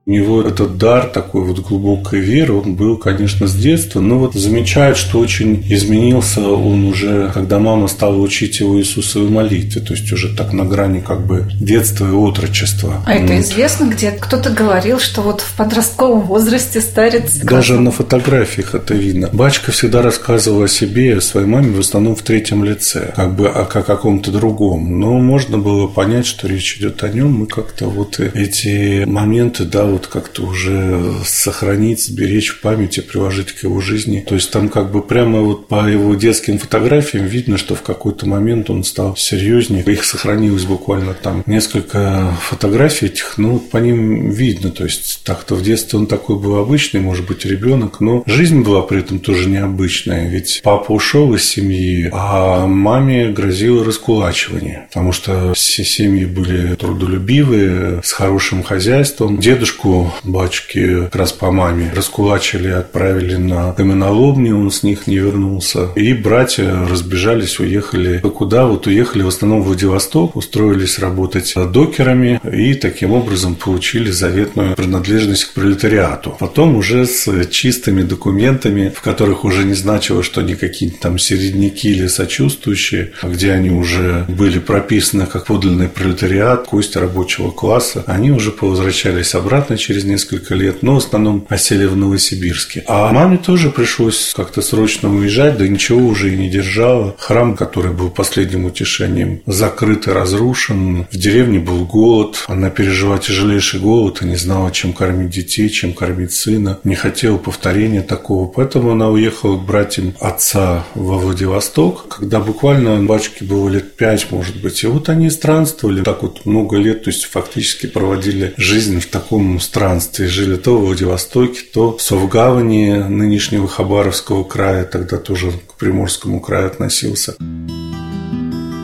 У 0.06 0.10
него 0.10 0.42
этот 0.42 0.76
дар 0.76 1.06
такой 1.06 1.44
вот 1.44 1.60
глубокой 1.60 2.20
веры, 2.20 2.52
он 2.52 2.74
был, 2.74 2.98
конечно, 2.98 3.46
с 3.46 3.54
детства, 3.54 4.00
но 4.00 4.18
вот 4.18 4.34
замечает, 4.34 4.98
что 4.98 5.18
очень 5.18 5.64
изменился 5.66 6.46
он 6.46 6.84
уже, 6.84 7.30
когда 7.32 7.58
мама 7.58 7.88
стала 7.88 8.18
учить 8.18 8.60
его 8.60 8.78
Иисусовой 8.78 9.30
молитве, 9.30 9.80
то 9.80 9.94
есть 9.94 10.12
уже 10.12 10.36
так 10.36 10.52
на 10.52 10.66
грани 10.66 11.00
как 11.00 11.26
бы 11.26 11.48
детства 11.58 12.06
и 12.06 12.10
отрочества. 12.12 13.02
А 13.06 13.14
это 13.14 13.40
известно, 13.40 13.86
где 13.86 14.10
кто-то 14.10 14.50
говорил, 14.50 14.98
что 14.98 15.22
вот 15.22 15.40
в 15.40 15.56
подростковом 15.56 16.20
возрасте 16.20 16.82
старец... 16.82 17.38
Даже 17.38 17.80
на 17.80 17.90
фотографиях 17.90 18.74
это 18.74 18.92
видно. 18.92 19.30
Бачка 19.32 19.72
всегда 19.72 20.02
рассказывал 20.02 20.64
о 20.64 20.68
себе 20.68 21.12
и 21.12 21.12
о 21.12 21.22
своей 21.22 21.46
маме 21.46 21.70
в 21.70 21.80
основном 21.80 22.14
в 22.14 22.20
третьем 22.20 22.62
лице, 22.62 23.14
как 23.16 23.34
бы 23.34 23.48
о 23.48 23.64
каком-то 23.64 24.30
другом. 24.30 25.00
Но 25.00 25.18
можно 25.18 25.56
было 25.56 25.86
понять, 25.86 26.26
что 26.26 26.46
речь 26.46 26.76
идет 26.76 27.02
о 27.02 27.08
нем, 27.08 27.32
мы 27.32 27.46
как-то 27.46 27.86
вот 27.86 28.20
эти 28.20 29.06
моменты, 29.06 29.64
да, 29.64 29.93
вот 29.94 30.06
как-то 30.08 30.42
уже 30.42 31.14
сохранить, 31.24 32.02
сберечь 32.02 32.50
в 32.50 32.60
памяти, 32.60 33.00
приложить 33.00 33.52
к 33.52 33.62
его 33.62 33.80
жизни. 33.80 34.24
То 34.26 34.34
есть 34.34 34.50
там 34.50 34.68
как 34.68 34.90
бы 34.90 35.02
прямо 35.02 35.40
вот 35.40 35.68
по 35.68 35.88
его 35.88 36.14
детским 36.14 36.58
фотографиям 36.58 37.26
видно, 37.26 37.58
что 37.58 37.74
в 37.74 37.82
какой-то 37.82 38.26
момент 38.28 38.70
он 38.70 38.84
стал 38.84 39.16
серьезнее. 39.16 39.84
Их 39.84 40.04
сохранилось 40.04 40.64
буквально 40.64 41.14
там 41.14 41.42
несколько 41.46 42.36
фотографий 42.40 43.06
этих, 43.06 43.34
ну 43.38 43.58
по 43.58 43.78
ним 43.78 44.30
видно. 44.30 44.70
То 44.70 44.84
есть 44.84 45.22
так-то 45.24 45.54
в 45.54 45.62
детстве 45.62 45.98
он 45.98 46.06
такой 46.06 46.38
был 46.38 46.56
обычный, 46.56 47.00
может 47.00 47.26
быть, 47.26 47.44
ребенок, 47.44 48.00
но 48.00 48.22
жизнь 48.26 48.62
была 48.62 48.82
при 48.82 48.98
этом 49.00 49.18
тоже 49.20 49.48
необычная. 49.48 50.28
Ведь 50.28 50.60
папа 50.64 50.92
ушел 50.92 51.34
из 51.34 51.44
семьи, 51.44 52.10
а 52.12 52.66
маме 52.66 53.30
грозило 53.30 53.84
раскулачивание, 53.84 54.86
потому 54.88 55.12
что 55.12 55.54
все 55.54 55.84
семьи 55.84 56.24
были 56.24 56.74
трудолюбивые, 56.74 58.00
с 58.02 58.12
хорошим 58.12 58.62
хозяйством. 58.62 59.38
Дедушку 59.38 59.83
дедушку 59.84 60.12
батюшки 60.24 61.04
как 61.04 61.16
раз 61.16 61.32
по 61.32 61.50
маме 61.50 61.92
раскулачили, 61.94 62.68
отправили 62.68 63.36
на 63.36 63.72
каменоломню, 63.72 64.56
он 64.56 64.70
с 64.70 64.82
них 64.82 65.06
не 65.06 65.16
вернулся. 65.16 65.90
И 65.94 66.14
братья 66.14 66.86
разбежались, 66.88 67.58
уехали. 67.60 68.18
Куда? 68.18 68.66
Вот 68.66 68.86
уехали 68.86 69.22
в 69.22 69.28
основном 69.28 69.62
в 69.62 69.66
Владивосток, 69.66 70.36
устроились 70.36 70.98
работать 70.98 71.54
докерами 71.72 72.40
и 72.50 72.74
таким 72.74 73.12
образом 73.12 73.54
получили 73.54 74.10
заветную 74.10 74.74
принадлежность 74.74 75.44
к 75.44 75.52
пролетариату. 75.52 76.36
Потом 76.38 76.76
уже 76.76 77.06
с 77.06 77.46
чистыми 77.46 78.02
документами, 78.02 78.92
в 78.94 79.00
которых 79.00 79.44
уже 79.44 79.64
не 79.64 79.74
значилось, 79.74 80.26
что 80.26 80.40
они 80.40 80.54
какие-то 80.54 80.98
там 81.00 81.18
середняки 81.18 81.90
или 81.90 82.06
сочувствующие, 82.06 83.12
а 83.22 83.28
где 83.28 83.52
они 83.52 83.70
уже 83.70 84.24
были 84.28 84.58
прописаны 84.58 85.26
как 85.26 85.46
подлинный 85.46 85.88
пролетариат, 85.88 86.66
кость 86.66 86.96
рабочего 86.96 87.50
класса, 87.50 88.04
они 88.06 88.30
уже 88.30 88.50
повозвращались 88.50 89.34
обратно 89.34 89.73
обратно 89.74 89.78
через 89.78 90.04
несколько 90.04 90.54
лет, 90.54 90.82
но 90.82 90.94
в 90.94 90.98
основном 90.98 91.46
осели 91.48 91.86
в 91.86 91.96
Новосибирске. 91.96 92.84
А 92.86 93.12
маме 93.12 93.38
тоже 93.38 93.70
пришлось 93.70 94.32
как-то 94.34 94.62
срочно 94.62 95.14
уезжать, 95.14 95.58
да 95.58 95.68
ничего 95.68 96.00
уже 96.00 96.32
и 96.32 96.36
не 96.36 96.48
держала. 96.48 97.14
Храм, 97.18 97.56
который 97.56 97.92
был 97.92 98.10
последним 98.10 98.64
утешением, 98.64 99.40
закрыт 99.46 100.06
и 100.06 100.10
разрушен. 100.10 101.06
В 101.10 101.16
деревне 101.16 101.58
был 101.58 101.84
голод. 101.84 102.44
Она 102.48 102.70
пережила 102.70 103.18
тяжелейший 103.18 103.80
голод 103.80 104.22
и 104.22 104.26
не 104.26 104.36
знала, 104.36 104.70
чем 104.70 104.92
кормить 104.92 105.30
детей, 105.30 105.68
чем 105.68 105.92
кормить 105.92 106.32
сына. 106.32 106.78
Не 106.84 106.94
хотела 106.94 107.38
повторения 107.38 108.02
такого. 108.02 108.46
Поэтому 108.46 108.92
она 108.92 109.08
уехала 109.08 109.56
к 109.56 109.66
братьям 109.66 110.14
отца 110.20 110.84
во 110.94 111.18
Владивосток, 111.18 112.08
когда 112.08 112.40
буквально 112.40 113.02
батюшке 113.04 113.44
было 113.44 113.68
лет 113.68 113.96
пять, 113.96 114.30
может 114.30 114.60
быть. 114.62 114.84
И 114.84 114.86
вот 114.86 115.08
они 115.08 115.30
странствовали 115.30 116.02
так 116.02 116.22
вот 116.22 116.46
много 116.46 116.76
лет, 116.76 117.04
то 117.04 117.10
есть 117.10 117.24
фактически 117.24 117.86
проводили 117.86 118.54
жизнь 118.56 119.00
в 119.00 119.06
таком 119.06 119.60
странстве. 119.64 120.26
Жили 120.26 120.56
то 120.56 120.78
в 120.78 120.86
Владивостоке, 120.86 121.62
то 121.72 121.96
в 121.96 122.02
Совгавани 122.02 122.92
нынешнего 123.08 123.66
Хабаровского 123.66 124.44
края, 124.44 124.84
тогда 124.84 125.16
тоже 125.16 125.52
к 125.52 125.74
Приморскому 125.74 126.40
краю 126.40 126.66
относился. 126.66 127.34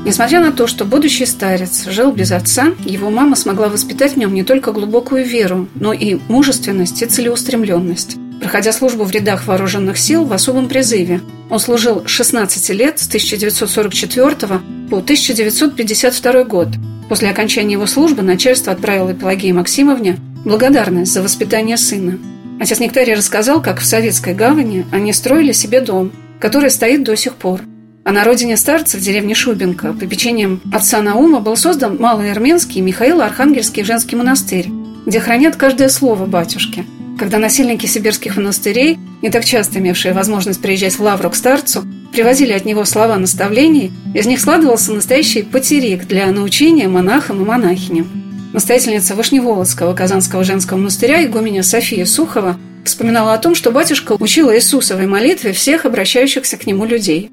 Несмотря 0.05 0.41
на 0.41 0.51
то, 0.51 0.67
что 0.67 0.85
будущий 0.85 1.27
старец 1.27 1.87
жил 1.87 2.11
без 2.11 2.33
отца, 2.33 2.73
его 2.85 3.11
мама 3.11 3.37
смогла 3.37 3.69
воспитать 3.69 4.15
в 4.15 4.17
нем 4.17 4.33
не 4.33 4.43
только 4.43 4.73
глубокую 4.73 5.25
веру, 5.25 5.69
но 5.75 5.93
и 5.93 6.19
мужественность 6.29 7.03
и 7.03 7.07
целеустремленность. 7.07 8.17
Проходя 8.41 8.73
службу 8.73 9.05
в 9.05 9.11
рядах 9.11 9.47
вооруженных 9.47 9.99
сил 9.99 10.25
в 10.25 10.33
особом 10.33 10.69
призыве, 10.69 11.21
он 11.51 11.61
служил 11.61 12.03
16 12.07 12.71
лет 12.71 12.99
с 12.99 13.07
1944 13.09 14.61
по 14.89 14.97
1952 14.97 16.45
год. 16.45 16.69
После 17.11 17.29
окончания 17.29 17.75
его 17.75 17.87
службы 17.87 18.23
начальство 18.23 18.73
отправило 18.73 19.13
Пелагеи 19.13 19.53
Максимовне 19.53 20.17
благодарность 20.45 21.13
за 21.13 21.23
воспитание 21.23 21.77
сына. 21.77 22.19
Отец 22.61 22.79
Нектарий 22.79 23.15
рассказал, 23.15 23.63
как 23.63 23.81
в 23.81 23.87
Советской 23.87 24.35
гавани 24.35 24.87
они 24.93 25.13
строили 25.13 25.53
себе 25.53 25.81
дом, 25.81 26.13
который 26.39 26.71
стоит 26.71 27.03
до 27.05 27.17
сих 27.17 27.35
пор. 27.37 27.61
А 28.05 28.13
на 28.13 28.25
родине 28.25 28.57
старца 28.57 28.97
в 28.97 29.01
деревне 29.01 29.35
Шубинка 29.35 29.93
попечением 29.93 30.61
отца 30.73 31.03
Наума 31.03 31.41
был 31.41 31.57
создан 31.57 31.97
Малый 31.99 32.33
Армянский 32.33 32.81
Михаил 32.81 33.21
Архангельский 33.21 33.85
женский 33.85 34.17
монастырь, 34.17 34.69
где 35.07 35.21
хранят 35.21 35.57
каждое 35.57 35.89
слово 35.89 36.27
батюшки. 36.27 36.85
Когда 37.19 37.39
насильники 37.39 37.85
сибирских 37.85 38.37
монастырей, 38.37 38.99
не 39.21 39.29
так 39.29 39.45
часто 39.45 39.79
имевшие 39.79 40.15
возможность 40.15 40.63
приезжать 40.63 40.99
в 40.99 41.03
Лавру 41.03 41.29
к 41.29 41.37
старцу, 41.37 41.85
привозили 42.13 42.53
от 42.53 42.65
него 42.65 42.85
слова 42.87 43.17
наставлений, 43.17 43.93
из 44.15 44.27
них 44.27 44.41
складывался 44.41 44.93
настоящий 44.93 45.43
потерик 45.43 46.07
для 46.07 46.27
научения 46.33 46.89
монахам 46.89 47.43
и 47.43 47.45
монахиням. 47.45 48.30
Настоятельница 48.53 49.15
Вышневолодского 49.15 49.95
Казанского 49.95 50.43
женского 50.43 50.79
монастыря 50.79 51.25
игуменя 51.25 51.63
София 51.63 52.05
Сухова 52.05 52.59
вспоминала 52.85 53.33
о 53.33 53.39
том, 53.39 53.55
что 53.55 53.71
батюшка 53.71 54.17
учила 54.19 54.57
Иисусовой 54.57 55.07
молитве 55.07 55.53
всех 55.53 55.87
обращающихся 55.87 56.57
к 56.57 56.67
нему 56.67 56.85
людей. 56.85 57.31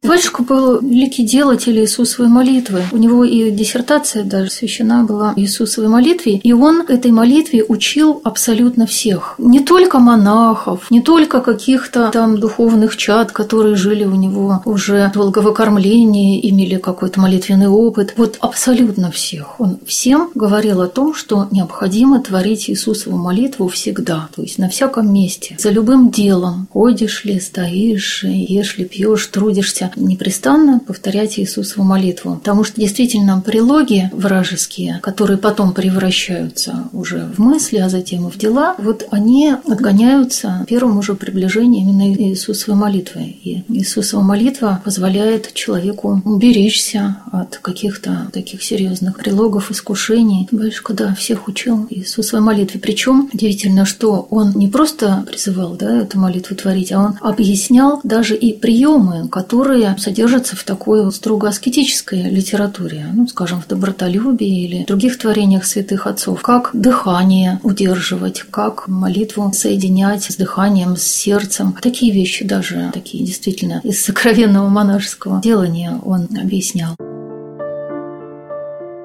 Батюшка 0.00 0.44
был 0.44 0.80
великий 0.80 1.24
делатель 1.24 1.76
Иисусовой 1.80 2.30
молитвы. 2.30 2.84
У 2.92 2.98
него 2.98 3.24
и 3.24 3.50
диссертация 3.50 4.22
даже 4.22 4.48
священа 4.48 5.02
была 5.02 5.32
Иисусовой 5.34 5.88
молитве, 5.88 6.36
и 6.36 6.52
он 6.52 6.82
этой 6.82 7.10
молитве 7.10 7.64
учил 7.66 8.20
абсолютно 8.22 8.86
всех. 8.86 9.34
Не 9.38 9.58
только 9.58 9.98
монахов, 9.98 10.88
не 10.92 11.02
только 11.02 11.40
каких-то 11.40 12.10
там 12.12 12.38
духовных 12.38 12.96
чад, 12.96 13.32
которые 13.32 13.74
жили 13.74 14.04
у 14.04 14.14
него 14.14 14.62
уже 14.64 15.10
долгого 15.12 15.52
кормления, 15.52 16.40
имели 16.48 16.76
какой-то 16.76 17.20
молитвенный 17.20 17.68
опыт. 17.68 18.14
Вот 18.16 18.36
абсолютно 18.38 19.10
всех. 19.10 19.58
Он 19.58 19.78
всем 19.84 20.30
говорил 20.36 20.80
о 20.80 20.86
том, 20.86 21.12
что 21.12 21.48
необходимо 21.50 22.20
творить 22.22 22.70
Иисусову 22.70 23.16
молитву 23.16 23.66
всегда, 23.66 24.28
то 24.34 24.42
есть 24.42 24.58
на 24.58 24.68
всяком 24.68 25.12
месте, 25.12 25.56
за 25.58 25.70
любым 25.70 26.10
делом. 26.10 26.68
Ходишь 26.72 27.24
ли, 27.24 27.40
стоишь, 27.40 28.22
ешь 28.22 28.78
ли, 28.78 28.84
пьешь, 28.84 29.26
трудишься, 29.26 29.87
непрестанно 29.96 30.80
повторять 30.80 31.38
Иисусову 31.38 31.84
молитву. 31.84 32.36
Потому 32.36 32.64
что 32.64 32.80
действительно 32.80 33.40
прилоги 33.44 34.10
вражеские, 34.12 35.00
которые 35.02 35.38
потом 35.38 35.72
превращаются 35.72 36.88
уже 36.92 37.28
в 37.36 37.38
мысли, 37.38 37.78
а 37.78 37.88
затем 37.88 38.28
и 38.28 38.30
в 38.30 38.38
дела, 38.38 38.74
вот 38.78 39.06
они 39.10 39.54
отгоняются 39.66 40.64
первым 40.68 40.98
уже 40.98 41.14
приближением 41.14 41.88
именно 41.88 42.12
Иисусовой 42.12 42.78
молитвы. 42.78 43.36
И 43.42 43.64
Иисусова 43.68 44.22
молитва 44.22 44.80
позволяет 44.84 45.52
человеку 45.54 46.20
уберечься 46.24 47.18
от 47.32 47.58
каких-то 47.58 48.28
таких 48.32 48.62
серьезных 48.62 49.16
прилогов, 49.16 49.70
искушений. 49.70 50.48
Батюшка, 50.50 50.94
да, 50.94 51.14
всех 51.14 51.48
учил 51.48 51.86
Иисусовой 51.90 52.44
молитве. 52.44 52.80
Причем 52.80 53.28
удивительно, 53.32 53.84
что 53.84 54.26
он 54.30 54.52
не 54.52 54.68
просто 54.68 55.24
призывал 55.26 55.74
да, 55.74 56.02
эту 56.02 56.18
молитву 56.18 56.56
творить, 56.56 56.92
а 56.92 56.98
он 57.00 57.18
объяснял 57.20 58.00
даже 58.04 58.36
и 58.36 58.52
приемы, 58.52 59.28
которые 59.28 59.77
которые 59.78 59.98
содержатся 59.98 60.56
в 60.56 60.64
такой 60.64 61.10
строго 61.12 61.48
аскетической 61.48 62.22
литературе, 62.22 63.06
ну, 63.12 63.28
скажем, 63.28 63.60
в 63.60 63.68
добротолюбии 63.68 64.64
или 64.64 64.84
других 64.84 65.18
творениях 65.18 65.64
святых 65.64 66.06
отцов, 66.06 66.42
как 66.42 66.70
дыхание 66.72 67.60
удерживать, 67.62 68.42
как 68.50 68.88
молитву 68.88 69.52
соединять 69.54 70.24
с 70.24 70.36
дыханием, 70.36 70.96
с 70.96 71.02
сердцем. 71.02 71.76
Такие 71.80 72.12
вещи 72.12 72.44
даже, 72.44 72.90
такие 72.92 73.24
действительно 73.24 73.80
из 73.84 74.04
сокровенного 74.04 74.68
монашеского 74.68 75.40
делания 75.40 76.00
он 76.04 76.28
объяснял. 76.40 76.96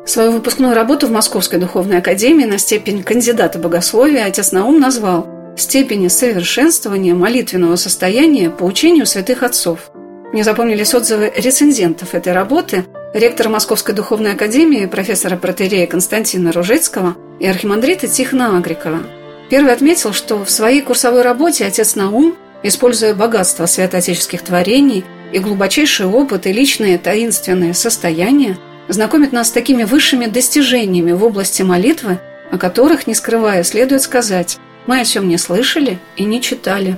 Свою 0.05 0.31
выпускную 0.31 0.73
работу 0.73 1.07
в 1.07 1.11
Московской 1.11 1.59
духовной 1.59 1.99
академии 1.99 2.45
на 2.45 2.57
степень 2.57 3.03
кандидата 3.03 3.59
богословия 3.59 4.25
отец 4.25 4.51
Наум 4.51 4.79
назвал 4.79 5.27
«Степени 5.55 6.07
совершенствования 6.07 7.13
молитвенного 7.13 7.75
состояния 7.75 8.49
по 8.49 8.63
учению 8.63 9.05
святых 9.05 9.43
отцов». 9.43 9.91
Мне 10.33 10.43
запомнились 10.43 10.95
отзывы 10.95 11.31
рецензентов 11.35 12.15
этой 12.15 12.33
работы, 12.33 12.85
ректора 13.13 13.49
Московской 13.49 13.93
духовной 13.93 14.31
академии, 14.31 14.87
профессора 14.87 15.37
протерея 15.37 15.85
Константина 15.85 16.51
Ружецкого 16.51 17.15
и 17.39 17.45
архимандрита 17.45 18.07
Тихона 18.07 18.57
Агрикова. 18.57 19.03
Первый 19.51 19.71
отметил, 19.71 20.11
что 20.11 20.43
в 20.43 20.49
своей 20.49 20.81
курсовой 20.81 21.21
работе 21.21 21.65
отец 21.65 21.93
Наум, 21.93 22.35
используя 22.63 23.13
богатство 23.13 23.67
святоотеческих 23.67 24.41
творений 24.41 25.05
и 25.31 25.37
глубочайший 25.37 26.07
опыт 26.07 26.47
и 26.47 26.51
личные 26.51 26.97
таинственные 26.97 27.75
состояния, 27.75 28.57
знакомит 28.87 29.33
нас 29.33 29.49
с 29.49 29.51
такими 29.51 29.83
высшими 29.83 30.25
достижениями 30.25 31.11
в 31.11 31.23
области 31.23 31.61
молитвы, 31.61 32.17
о 32.49 32.57
которых, 32.57 33.05
не 33.05 33.13
скрывая, 33.13 33.61
следует 33.61 34.01
сказать 34.01 34.57
«Мы 34.87 34.99
о 34.99 35.05
чем 35.05 35.27
не 35.27 35.37
слышали 35.37 35.99
и 36.17 36.23
не 36.23 36.41
читали». 36.41 36.97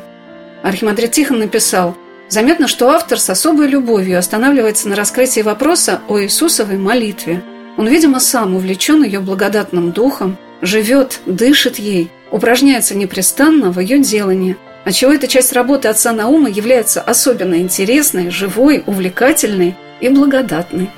Архимандрит 0.64 1.12
Тихон 1.12 1.40
написал 1.40 1.98
«Заметно, 2.30 2.68
что 2.68 2.90
автор 2.90 3.20
с 3.20 3.30
особой 3.30 3.68
любовью 3.68 4.18
останавливается 4.18 4.90
на 4.90 4.96
раскрытии 4.96 5.42
вопроса 5.42 6.02
о 6.08 6.20
Иисусовой 6.20 6.78
молитве. 6.78 7.44
Он, 7.78 7.88
видимо, 7.88 8.20
сам 8.20 8.56
увлечен 8.56 9.04
ее 9.04 9.20
благодатным 9.20 9.92
духом, 9.92 10.38
живет, 10.62 11.20
дышит 11.26 11.78
ей, 11.78 12.10
упражняется 12.32 12.96
непрестанно 12.96 13.72
в 13.72 13.80
ее 13.80 14.00
делании, 14.00 14.58
отчего 14.86 15.12
эта 15.12 15.28
часть 15.28 15.54
работы 15.54 15.88
отца 15.88 16.12
Наума 16.12 16.50
является 16.50 17.02
особенно 17.02 17.56
интересной, 17.56 18.30
живой, 18.30 18.84
увлекательной 18.86 19.76
и 20.00 20.10
благодатной. 20.10 20.90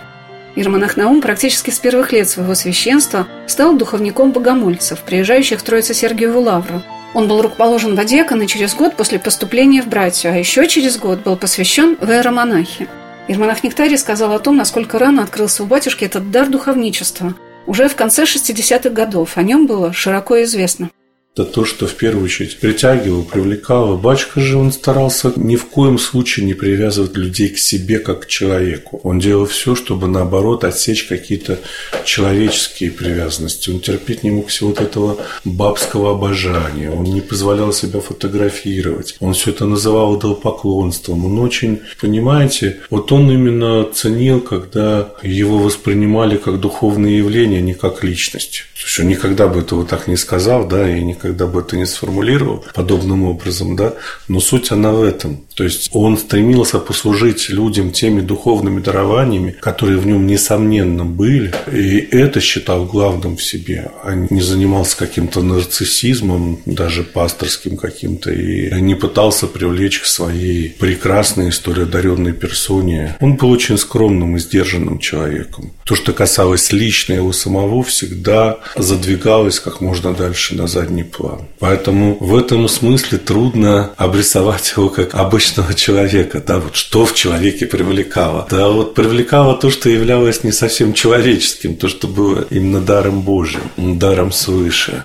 Иеромонах 0.56 0.98
Наум 0.98 1.22
практически 1.22 1.70
с 1.70 1.78
первых 1.78 2.12
лет 2.12 2.28
своего 2.28 2.56
священства 2.56 3.28
стал 3.46 3.76
духовником 3.76 4.32
богомольцев, 4.32 5.02
приезжающих 5.02 5.60
в 5.60 5.64
Троице-Сергиеву 5.64 6.42
Лавру. 6.42 6.82
Он 7.14 7.28
был 7.28 7.42
рукоположен 7.42 7.96
в 7.96 8.06
диаконы 8.06 8.48
через 8.48 8.76
год 8.76 8.96
после 8.96 9.20
поступления 9.20 9.82
в 9.82 9.88
братью, 9.88 10.32
а 10.32 10.36
еще 10.36 10.68
через 10.68 10.98
год 10.98 11.20
был 11.20 11.36
посвящен 11.38 11.98
в 12.00 12.10
иеромонахи. 12.10 12.88
Иеромонах 13.28 13.64
Нектарий 13.64 13.98
сказал 13.98 14.34
о 14.34 14.40
том, 14.40 14.58
насколько 14.58 15.00
рано 15.00 15.24
открылся 15.24 15.64
у 15.64 15.66
батюшки 15.66 16.06
этот 16.06 16.32
дар 16.32 16.48
духовничества. 16.50 17.34
Уже 17.66 17.90
в 17.90 17.96
конце 17.96 18.24
60-х 18.24 18.90
годов 18.90 19.38
о 19.38 19.44
нем 19.44 19.68
было 19.68 19.94
широко 19.94 20.42
известно 20.44 20.90
это 21.38 21.46
то, 21.46 21.66
что 21.66 21.86
в 21.86 21.94
первую 21.94 22.26
очередь 22.26 22.58
притягивало, 22.58 23.22
привлекало. 23.22 23.96
Батюшка 23.96 24.42
же 24.42 24.58
он 24.58 24.72
старался 24.72 25.32
ни 25.36 25.56
в 25.56 25.66
коем 25.66 26.00
случае 26.00 26.48
не 26.48 26.56
привязывать 26.56 27.16
людей 27.16 27.50
к 27.50 27.60
себе 27.60 28.00
как 28.00 28.22
к 28.22 28.28
человеку. 28.28 29.00
Он 29.04 29.20
делал 29.20 29.46
все, 29.46 29.76
чтобы 29.76 30.08
наоборот 30.08 30.64
отсечь 30.64 31.04
какие-то 31.04 31.60
человеческие 32.06 32.90
привязанности. 32.90 33.70
Он 33.70 33.80
терпеть 33.80 34.24
не 34.24 34.32
мог 34.32 34.48
всего 34.48 34.70
вот 34.70 34.82
этого 34.82 35.18
бабского 35.46 36.12
обожания. 36.12 36.90
Он 36.90 37.04
не 37.04 37.22
позволял 37.22 37.72
себя 37.72 38.00
фотографировать. 38.00 39.16
Он 39.20 39.34
все 39.34 39.52
это 39.52 39.66
называл 39.66 40.18
идолопоклонством. 40.18 41.26
Он 41.26 41.40
очень, 41.40 41.82
понимаете, 42.02 42.78
вот 42.90 43.12
он 43.12 43.32
именно 43.32 43.86
ценил, 43.94 44.42
когда 44.42 45.14
его 45.22 45.60
воспринимали 45.60 46.38
как 46.38 46.60
духовное 46.60 47.12
явление, 47.12 47.60
а 47.60 47.62
не 47.62 47.74
как 47.76 48.04
личность. 48.04 48.64
То 48.96 49.02
он 49.02 49.10
никогда 49.10 49.48
бы 49.48 49.60
этого 49.60 49.86
так 49.86 50.08
не 50.08 50.16
сказал, 50.16 50.68
да, 50.68 50.90
и 50.90 51.04
никогда 51.04 51.27
когда 51.28 51.46
бы 51.46 51.60
это 51.60 51.76
не 51.76 51.86
сформулировал 51.86 52.66
подобным 52.74 53.24
образом, 53.24 53.76
да, 53.76 53.94
но 54.28 54.40
суть 54.40 54.72
она 54.72 54.92
в 54.92 55.04
этом. 55.04 55.42
То 55.56 55.64
есть 55.64 55.90
он 55.92 56.18
стремился 56.18 56.80
послужить 56.80 57.50
людям 57.50 57.92
теми 57.92 58.22
духовными 58.22 58.80
дарованиями, 58.80 59.56
которые 59.60 59.98
в 59.98 60.06
нем 60.06 60.26
несомненно 60.26 61.04
были, 61.06 61.54
и 61.72 61.98
это 61.98 62.40
считал 62.40 62.86
главным 62.86 63.36
в 63.38 63.44
себе, 63.44 63.92
а 64.04 64.14
не 64.14 64.42
занимался 64.42 64.98
каким-то 64.98 65.42
нарциссизмом, 65.42 66.60
даже 66.66 67.04
пасторским 67.04 67.76
каким-то, 67.76 68.32
и 68.32 68.82
не 68.82 68.96
пытался 68.96 69.48
привлечь 69.48 70.00
к 70.00 70.06
своей 70.06 70.70
прекрасной 70.70 71.50
истории 71.50 71.86
персоне. 72.32 73.18
Он 73.20 73.36
был 73.36 73.50
очень 73.52 73.78
скромным 73.78 74.38
и 74.38 74.40
сдержанным 74.40 75.00
человеком. 75.00 75.74
То, 75.84 75.96
что 75.96 76.14
касалось 76.14 76.72
лично 76.72 77.14
его 77.14 77.34
самого, 77.34 77.84
всегда 77.84 78.60
задвигалось 78.76 79.60
как 79.60 79.82
можно 79.82 80.14
дальше 80.14 80.56
на 80.56 80.68
задний 80.68 81.04
план. 81.18 81.42
Поэтому 81.60 82.18
в 82.20 82.36
этом 82.36 82.68
смысле 82.68 83.18
трудно 83.18 83.92
обрисовать 83.98 84.74
его 84.76 84.90
как 84.90 85.16
обычного 85.16 85.74
человека. 85.74 86.44
Да, 86.46 86.60
вот 86.60 86.76
что 86.76 87.06
в 87.06 87.14
человеке 87.14 87.66
привлекало? 87.66 88.48
Да, 88.50 88.70
вот 88.70 88.94
привлекало 88.94 89.58
то, 89.58 89.70
что 89.72 89.90
являлось 89.90 90.44
не 90.44 90.52
совсем 90.52 90.94
человеческим, 90.94 91.76
то, 91.76 91.88
что 91.88 92.08
было 92.08 92.46
именно 92.50 92.80
даром 92.80 93.22
Божьим, 93.22 93.62
даром 93.78 94.32
свыше. 94.32 95.04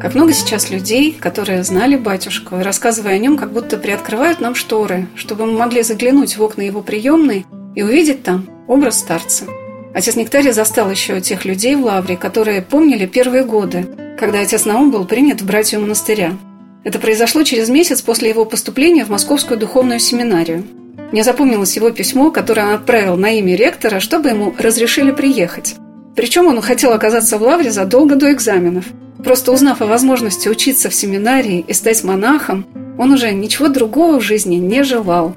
Как 0.00 0.16
много 0.16 0.32
сейчас 0.32 0.68
людей, 0.68 1.12
которые 1.12 1.62
знали 1.62 1.96
батюшку, 1.96 2.56
и 2.56 2.62
рассказывая 2.62 3.14
о 3.14 3.18
нем, 3.18 3.38
как 3.38 3.52
будто 3.52 3.76
приоткрывают 3.76 4.40
нам 4.40 4.56
шторы, 4.56 5.06
чтобы 5.14 5.46
мы 5.46 5.52
могли 5.52 5.82
заглянуть 5.82 6.36
в 6.36 6.42
окна 6.42 6.62
его 6.62 6.82
приемной 6.82 7.46
и 7.76 7.82
увидеть 7.82 8.24
там 8.24 8.48
образ 8.66 8.98
старца. 8.98 9.44
Отец 9.94 10.16
Нектарий 10.16 10.52
застал 10.52 10.90
еще 10.90 11.20
тех 11.20 11.44
людей 11.44 11.76
в 11.76 11.84
Лавре, 11.84 12.16
которые 12.16 12.62
помнили 12.62 13.06
первые 13.06 13.44
годы, 13.44 13.86
когда 14.22 14.38
отец 14.38 14.66
Наум 14.66 14.92
был 14.92 15.04
принят 15.04 15.42
в 15.42 15.46
братью 15.46 15.80
монастыря. 15.80 16.34
Это 16.84 17.00
произошло 17.00 17.42
через 17.42 17.68
месяц 17.68 18.02
после 18.02 18.28
его 18.28 18.44
поступления 18.44 19.04
в 19.04 19.08
Московскую 19.08 19.58
духовную 19.58 19.98
семинарию. 19.98 20.62
Мне 21.10 21.24
запомнилось 21.24 21.74
его 21.74 21.90
письмо, 21.90 22.30
которое 22.30 22.68
он 22.68 22.74
отправил 22.74 23.16
на 23.16 23.36
имя 23.36 23.56
ректора, 23.56 23.98
чтобы 23.98 24.28
ему 24.28 24.54
разрешили 24.56 25.10
приехать. 25.10 25.74
Причем 26.14 26.46
он 26.46 26.60
хотел 26.60 26.92
оказаться 26.92 27.36
в 27.36 27.42
Лавре 27.42 27.72
задолго 27.72 28.14
до 28.14 28.32
экзаменов. 28.32 28.84
Просто 29.24 29.50
узнав 29.50 29.82
о 29.82 29.86
возможности 29.86 30.48
учиться 30.48 30.88
в 30.88 30.94
семинарии 30.94 31.64
и 31.66 31.72
стать 31.72 32.04
монахом, 32.04 32.64
он 32.98 33.10
уже 33.10 33.32
ничего 33.32 33.66
другого 33.66 34.20
в 34.20 34.22
жизни 34.22 34.54
не 34.54 34.84
желал. 34.84 35.34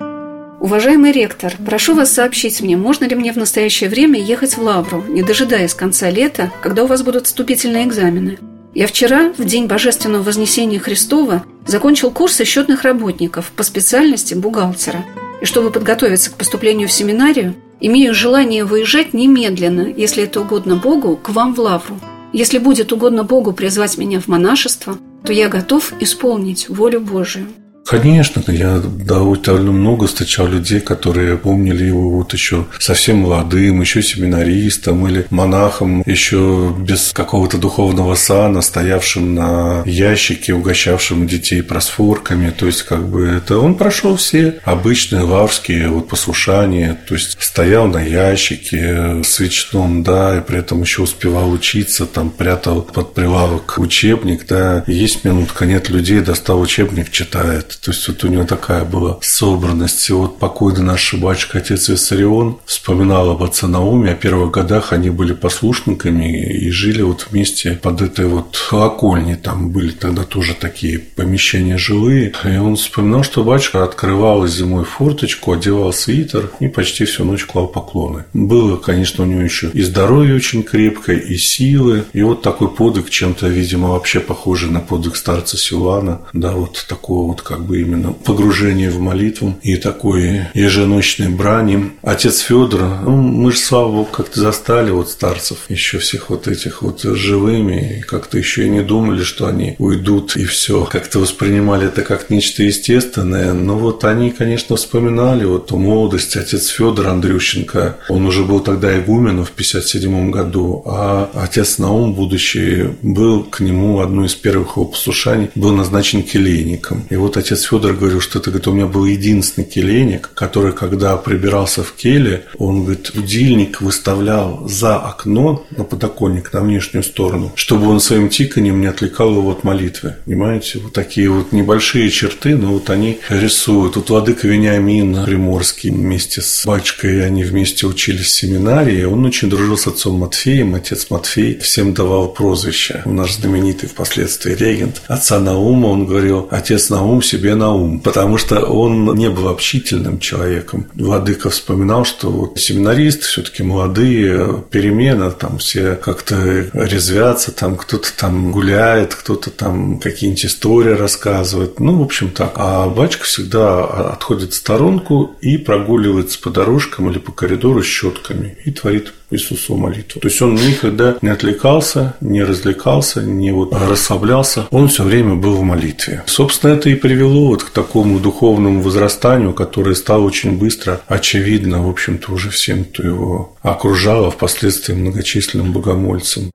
Уважаемый 0.59 1.11
ректор, 1.11 1.55
прошу 1.65 1.95
вас 1.95 2.13
сообщить 2.13 2.61
мне, 2.61 2.77
можно 2.77 3.05
ли 3.05 3.15
мне 3.15 3.33
в 3.33 3.38
настоящее 3.38 3.89
время 3.89 4.21
ехать 4.21 4.57
в 4.57 4.61
Лавру, 4.61 5.03
не 5.07 5.23
дожидаясь 5.23 5.73
конца 5.73 6.11
лета, 6.11 6.51
когда 6.61 6.83
у 6.83 6.88
вас 6.88 7.01
будут 7.01 7.25
вступительные 7.25 7.86
экзамены. 7.86 8.38
Я 8.76 8.88
вчера, 8.88 9.32
в 9.38 9.45
день 9.45 9.67
Божественного 9.67 10.21
Вознесения 10.21 10.80
Христова, 10.80 11.45
закончил 11.65 12.11
курсы 12.11 12.43
счетных 12.43 12.84
работников 12.84 13.53
по 13.55 13.63
специальности 13.63 14.34
бухгалтера. 14.34 15.05
И 15.41 15.45
чтобы 15.45 15.71
подготовиться 15.71 16.30
к 16.30 16.34
поступлению 16.34 16.89
в 16.89 16.91
семинарию, 16.91 17.55
имею 17.80 18.13
желание 18.13 18.65
выезжать 18.65 19.13
немедленно, 19.13 19.88
если 19.95 20.26
это 20.26 20.41
угодно 20.41 20.76
Богу, 20.76 21.15
к 21.15 21.30
вам 21.30 21.55
в 21.55 21.59
Лавру. 21.59 22.01
Если 22.34 22.57
будет 22.57 22.91
угодно 22.91 23.23
Богу 23.23 23.53
призвать 23.53 23.97
меня 23.97 24.19
в 24.19 24.28
монашество, 24.28 24.97
то 25.23 25.32
я 25.32 25.47
готов 25.47 25.93
исполнить 26.01 26.67
волю 26.67 26.99
Божию. 26.99 27.47
Конечно, 27.86 28.41
я 28.51 28.79
довольно 28.79 29.71
много 29.71 30.07
встречал 30.07 30.47
людей, 30.47 30.79
которые 30.79 31.38
помнили 31.38 31.83
его 31.83 32.09
вот 32.09 32.33
еще 32.33 32.65
совсем 32.79 33.17
молодым, 33.19 33.79
еще 33.79 34.01
семинаристом 34.01 35.07
или 35.07 35.27
монахом, 35.29 36.01
еще 36.07 36.75
без 36.79 37.13
какого-то 37.13 37.59
духовного 37.59 38.15
сана, 38.15 38.61
стоявшим 38.61 39.36
на 39.36 39.83
ящике, 39.86 40.55
угощавшим 40.55 41.27
детей 41.27 41.61
просфорками. 41.61 42.49
То 42.49 42.65
есть, 42.65 42.81
как 42.81 43.07
бы 43.07 43.27
это 43.27 43.59
он 43.59 43.75
прошел 43.75 44.15
все 44.15 44.59
обычные 44.63 45.21
лаврские 45.21 45.89
вот 45.89 46.07
послушания, 46.07 46.97
то 47.07 47.13
есть 47.13 47.38
стоял 47.39 47.86
на 47.88 48.01
ящике 48.01 49.23
свечном, 49.23 50.01
да, 50.01 50.39
и 50.39 50.41
при 50.41 50.57
этом 50.57 50.81
еще 50.81 51.03
успевал 51.03 51.51
учиться, 51.51 52.07
там 52.07 52.31
прятал 52.31 52.81
под 52.81 53.13
прилавок 53.13 53.75
учебник, 53.77 54.47
да, 54.47 54.83
есть 54.88 55.23
минутка, 55.23 55.67
нет 55.67 55.89
людей, 55.89 56.21
достал 56.21 56.59
учебник, 56.59 57.11
читает. 57.11 57.74
То 57.84 57.91
есть 57.91 58.07
вот 58.07 58.23
у 58.23 58.28
него 58.28 58.43
такая 58.45 58.86
была 58.86 59.17
собранность. 59.21 60.09
И 60.09 60.13
вот 60.13 60.39
покойный 60.39 60.82
наш 60.82 61.13
батюшка, 61.13 61.59
отец 61.59 61.89
Виссарион, 61.89 62.57
вспоминал 62.65 63.32
об 63.32 63.43
отце 63.43 63.67
Науме. 63.67 64.11
О 64.11 64.15
первых 64.15 64.51
годах 64.51 64.93
они 64.93 65.09
были 65.09 65.34
послушниками 65.34 66.41
и 66.41 66.69
жили 66.71 67.01
вот 67.01 67.28
вместе 67.30 67.80
под 67.82 68.01
этой 68.01 68.28
вот 68.28 68.57
колокольней. 68.69 69.36
Там 69.36 69.69
были 69.69 69.91
тогда 69.91 70.23
тоже 70.23 70.53
такие 70.53 70.99
помещения 70.99 71.78
жилые. 71.78 72.34
И 72.43 72.57
он 72.57 72.76
вспоминал, 72.76 73.23
что 73.23 73.43
батюшка 73.43 73.84
открывал 73.84 74.47
зимой 74.47 74.86
форточку, 74.86 75.53
одевал 75.53 75.93
свитер 75.93 76.51
и 76.59 76.67
почти 76.67 77.05
всю 77.05 77.23
ночь 77.23 77.45
клал 77.45 77.67
поклоны. 77.67 78.26
Было, 78.34 78.78
конечно, 78.78 79.23
у 79.23 79.28
него 79.28 79.41
еще 79.41 79.69
и 79.73 79.82
здоровье 79.82 80.36
очень 80.36 80.63
крепкое, 80.63 81.17
и 81.17 81.38
силы. 81.38 82.05
И 82.13 82.21
вот 82.21 82.41
такой 82.41 82.69
подвиг 82.69 83.09
чем-то, 83.09 83.47
видимо, 83.47 83.89
вообще 83.89 84.19
похожий 84.19 84.69
на 84.69 84.80
подвиг 84.80 85.15
старца 85.15 85.57
Силана. 85.57 86.21
Да, 86.34 86.51
вот 86.51 86.86
такого 86.88 87.28
вот 87.28 87.41
как 87.41 87.64
бы 87.66 87.82
именно 87.82 88.11
погружение 88.11 88.89
в 88.89 88.99
молитву 88.99 89.55
и 89.61 89.78
такой 89.78 90.47
еженочной 90.53 91.30
брани. 91.30 91.91
Отец 92.01 92.39
Федор, 92.39 92.82
ну, 93.03 93.18
мы 93.18 93.51
же, 93.51 93.57
слава 93.57 93.91
богу, 93.91 94.09
как-то 94.11 94.39
застали 94.39 94.91
вот 94.91 95.09
старцев, 95.09 95.66
еще 95.70 95.97
всех 95.97 96.30
вот 96.30 96.47
этих 96.47 96.82
вот 96.82 97.01
живыми, 97.01 97.99
и 97.99 98.01
как-то 98.01 98.38
еще 98.38 98.66
и 98.66 98.70
не 98.70 98.82
думали, 98.82 99.24
что 99.24 99.47
они 99.47 99.76
уйдут, 99.80 100.36
и 100.36 100.45
все. 100.45 100.86
Как-то 100.86 101.20
воспринимали 101.20 101.88
это 101.88 102.01
как 102.01 102.30
нечто 102.30 102.63
естественное. 102.63 103.53
Но 103.53 103.78
вот 103.78 104.03
они, 104.03 104.32
конечно, 104.32 104.76
вспоминали 104.76 105.45
вот 105.45 105.68
ту 105.68 105.78
молодость. 105.78 106.36
Отец 106.36 106.68
Федор 106.68 107.07
Андрющенко, 107.07 107.97
он 108.09 108.26
уже 108.26 108.43
был 108.43 108.59
тогда 108.59 108.97
игуменом 108.97 109.45
в 109.45 109.51
57 109.51 110.32
году, 110.32 110.84
а 110.86 111.30
отец 111.34 111.78
Наум, 111.78 112.13
будущий, 112.13 112.89
был 113.01 113.43
к 113.43 113.59
нему 113.59 113.99
одно 113.99 114.26
из 114.26 114.36
первых 114.36 114.78
его 114.78 114.86
послушаний, 114.86 115.49
был 115.55 115.72
назначен 115.72 116.24
келейником. 116.24 117.05
И 117.09 117.16
вот 117.16 117.38
отец 117.38 117.55
Федор 117.64 117.93
говорил, 117.93 118.22
что 118.22 118.39
это, 118.39 118.49
говорит, 118.49 118.68
у 118.68 118.74
меня 118.74 118.86
был 118.86 119.06
единственный 119.06 119.66
келейник, 119.66 120.32
который, 120.34 120.74
когда 120.74 121.16
прибирался 121.18 121.84
в 121.84 121.93
келе, 121.93 122.45
он, 122.58 122.84
говорит, 122.84 123.12
будильник 123.14 123.82
выставлял 123.82 124.68
за 124.68 124.97
окно 124.97 125.66
на 125.72 125.84
подоконник, 125.84 126.51
на 126.53 126.62
внешнюю 126.62 127.03
сторону, 127.03 127.51
чтобы 127.56 127.88
он 127.88 127.99
своим 127.99 128.30
тиканием 128.30 128.82
не 128.82 128.88
отвлекал 128.88 129.32
его 129.32 129.51
от 129.51 129.64
молитвы. 129.64 130.16
Понимаете, 130.26 130.80
вот 130.80 130.93
такие 130.93 131.30
вот 131.30 131.51
небольшие 131.51 132.10
черты, 132.10 132.56
но 132.56 132.74
вот 132.74 132.89
они 132.89 133.20
рисуют. 133.30 133.95
Вот 133.95 134.10
Владыка 134.10 134.47
Вениамин 134.47 135.24
Приморский 135.26 135.91
вместе 135.91 136.41
с 136.41 136.66
батюшкой, 136.66 137.26
они 137.26 137.43
вместе 137.43 137.88
учились 137.88 138.28
в 138.28 138.32
семинарии, 138.32 139.03
он 139.03 139.26
очень 139.26 139.49
дружил 139.49 139.78
с 139.78 139.88
отцом 139.88 140.20
Матфеем, 140.20 140.76
отец 140.76 141.08
Матфей 141.10 141.58
всем 141.60 141.93
давал 141.93 142.30
прозвище. 142.30 143.01
Наш 143.06 143.36
знаменитый 143.36 143.89
впоследствии 143.89 144.53
регент 144.53 145.01
отца 145.08 145.39
Наума, 145.39 145.88
он 145.88 146.06
говорил, 146.06 146.47
отец 146.51 146.89
Наум 146.89 147.22
себе 147.22 147.45
Наум, 147.54 148.00
потому 148.00 148.38
что 148.38 148.62
он 148.66 149.14
не 149.16 149.30
был 149.30 149.50
общительным 149.50 150.20
человеком. 150.20 150.88
Владыка 150.96 151.50
вспоминал, 151.50 152.06
что 152.06 152.30
вот 152.30 152.60
семинаристы 152.60 153.24
все-таки 153.24 153.64
молодые, 153.64 154.64
перемена, 154.72 155.32
там 155.32 155.60
все 155.60 155.96
как-то 155.96 156.36
резвятся, 156.74 157.52
там 157.52 157.76
кто-то 157.76 158.10
там 158.16 158.52
гуляет, 158.52 159.14
кто-то 159.14 159.52
там 159.52 160.00
какие-нибудь 160.00 160.46
истории 160.46 160.93
рассказывает. 160.93 161.80
Ну, 161.80 162.00
в 162.00 162.02
общем, 162.02 162.30
так. 162.30 162.54
А 162.56 162.88
батюшка 162.89 163.26
всегда 163.26 163.84
отходит 163.84 164.54
в 164.54 164.56
сторонку 164.56 165.36
и 165.41 165.58
прогуливается 165.58 166.41
по 166.41 166.50
дорожкам 166.50 167.10
или 167.12 167.20
по 167.20 167.32
коридору 167.32 167.84
щетками 167.84 168.58
и 168.66 168.72
творит 168.72 169.14
Иисусу 169.32 169.76
молитву. 169.76 170.22
То 170.22 170.28
есть 170.28 170.41
он 170.41 170.56
никогда 170.56 171.18
не 171.22 171.30
отвлекался, 171.30 172.16
не 172.22 172.43
развлекался, 172.43 173.22
не 173.24 173.52
вот 173.52 173.74
расслаблялся. 173.74 174.68
Он 174.70 174.88
все 174.88 175.04
время 175.04 175.36
был 175.36 175.56
в 175.56 175.64
молитве. 175.64 176.24
Собственно, 176.28 176.74
это 176.74 176.89
и 176.89 176.96
привело 176.96 177.34
вот 177.36 177.63
к 177.63 177.69
такому 177.69 178.19
духовному 178.19 178.81
возрастанию, 178.81 179.53
которое 179.53 179.95
стало 179.95 180.23
очень 180.23 180.57
быстро 180.57 181.01
очевидно, 181.07 181.86
в 181.86 181.89
общем-то, 181.89 182.31
уже 182.31 182.49
всем, 182.49 182.86
кто 182.86 183.03
его 183.03 183.55
окружал, 183.61 184.25
а 184.25 184.31
впоследствии 184.31 184.93
многочисленным 184.93 185.73
богомольцам. 185.73 186.51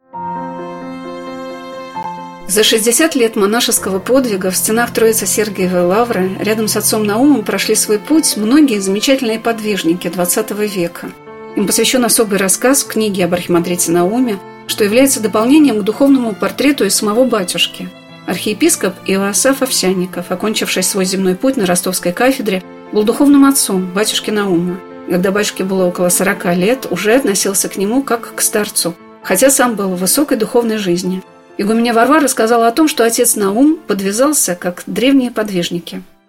За 2.50 2.64
60 2.64 3.14
лет 3.14 3.36
монашеского 3.36 4.00
подвига 4.00 4.50
в 4.50 4.56
стенах 4.56 4.92
Троицы 4.92 5.24
Сергиевой 5.24 5.82
Лавры 5.82 6.30
рядом 6.40 6.66
с 6.66 6.76
отцом 6.76 7.04
Наумом 7.04 7.44
прошли 7.44 7.76
свой 7.76 8.00
путь 8.00 8.36
многие 8.36 8.80
замечательные 8.80 9.38
подвижники 9.38 10.08
XX 10.08 10.66
века. 10.66 11.10
Им 11.54 11.66
посвящен 11.66 12.04
особый 12.04 12.38
рассказ 12.38 12.82
в 12.82 12.88
книге 12.88 13.26
об 13.26 13.34
архимандрите 13.34 13.92
Науме, 13.92 14.40
что 14.66 14.82
является 14.82 15.20
дополнением 15.20 15.78
к 15.78 15.84
духовному 15.84 16.34
портрету 16.34 16.84
из 16.84 16.96
самого 16.96 17.24
батюшки. 17.24 17.88
Архиепископ 18.30 18.94
Иоасаф 19.06 19.60
Овсянников, 19.60 20.30
окончивший 20.30 20.84
свой 20.84 21.04
земной 21.04 21.34
путь 21.34 21.56
на 21.56 21.66
ростовской 21.66 22.12
кафедре, 22.12 22.62
был 22.92 23.02
духовным 23.02 23.44
отцом 23.44 23.90
батюшки 23.92 24.30
Наума. 24.30 24.78
Когда 25.08 25.32
батюшке 25.32 25.64
было 25.64 25.86
около 25.86 26.10
40 26.10 26.44
лет, 26.54 26.86
уже 26.90 27.12
относился 27.14 27.68
к 27.68 27.76
нему 27.76 28.04
как 28.04 28.32
к 28.36 28.40
старцу, 28.40 28.94
хотя 29.24 29.50
сам 29.50 29.74
был 29.74 29.88
в 29.88 29.98
высокой 29.98 30.36
духовной 30.36 30.78
жизни– 30.78 31.22
Игуменя 31.58 31.92
Варвара 31.92 32.22
рассказала 32.22 32.68
о 32.68 32.72
том, 32.72 32.88
что 32.88 33.04
отец 33.04 33.36
Наум 33.36 33.76
подвязался, 33.76 34.54
как 34.54 34.82
древние 34.86 35.30
подвижники– 35.30 36.02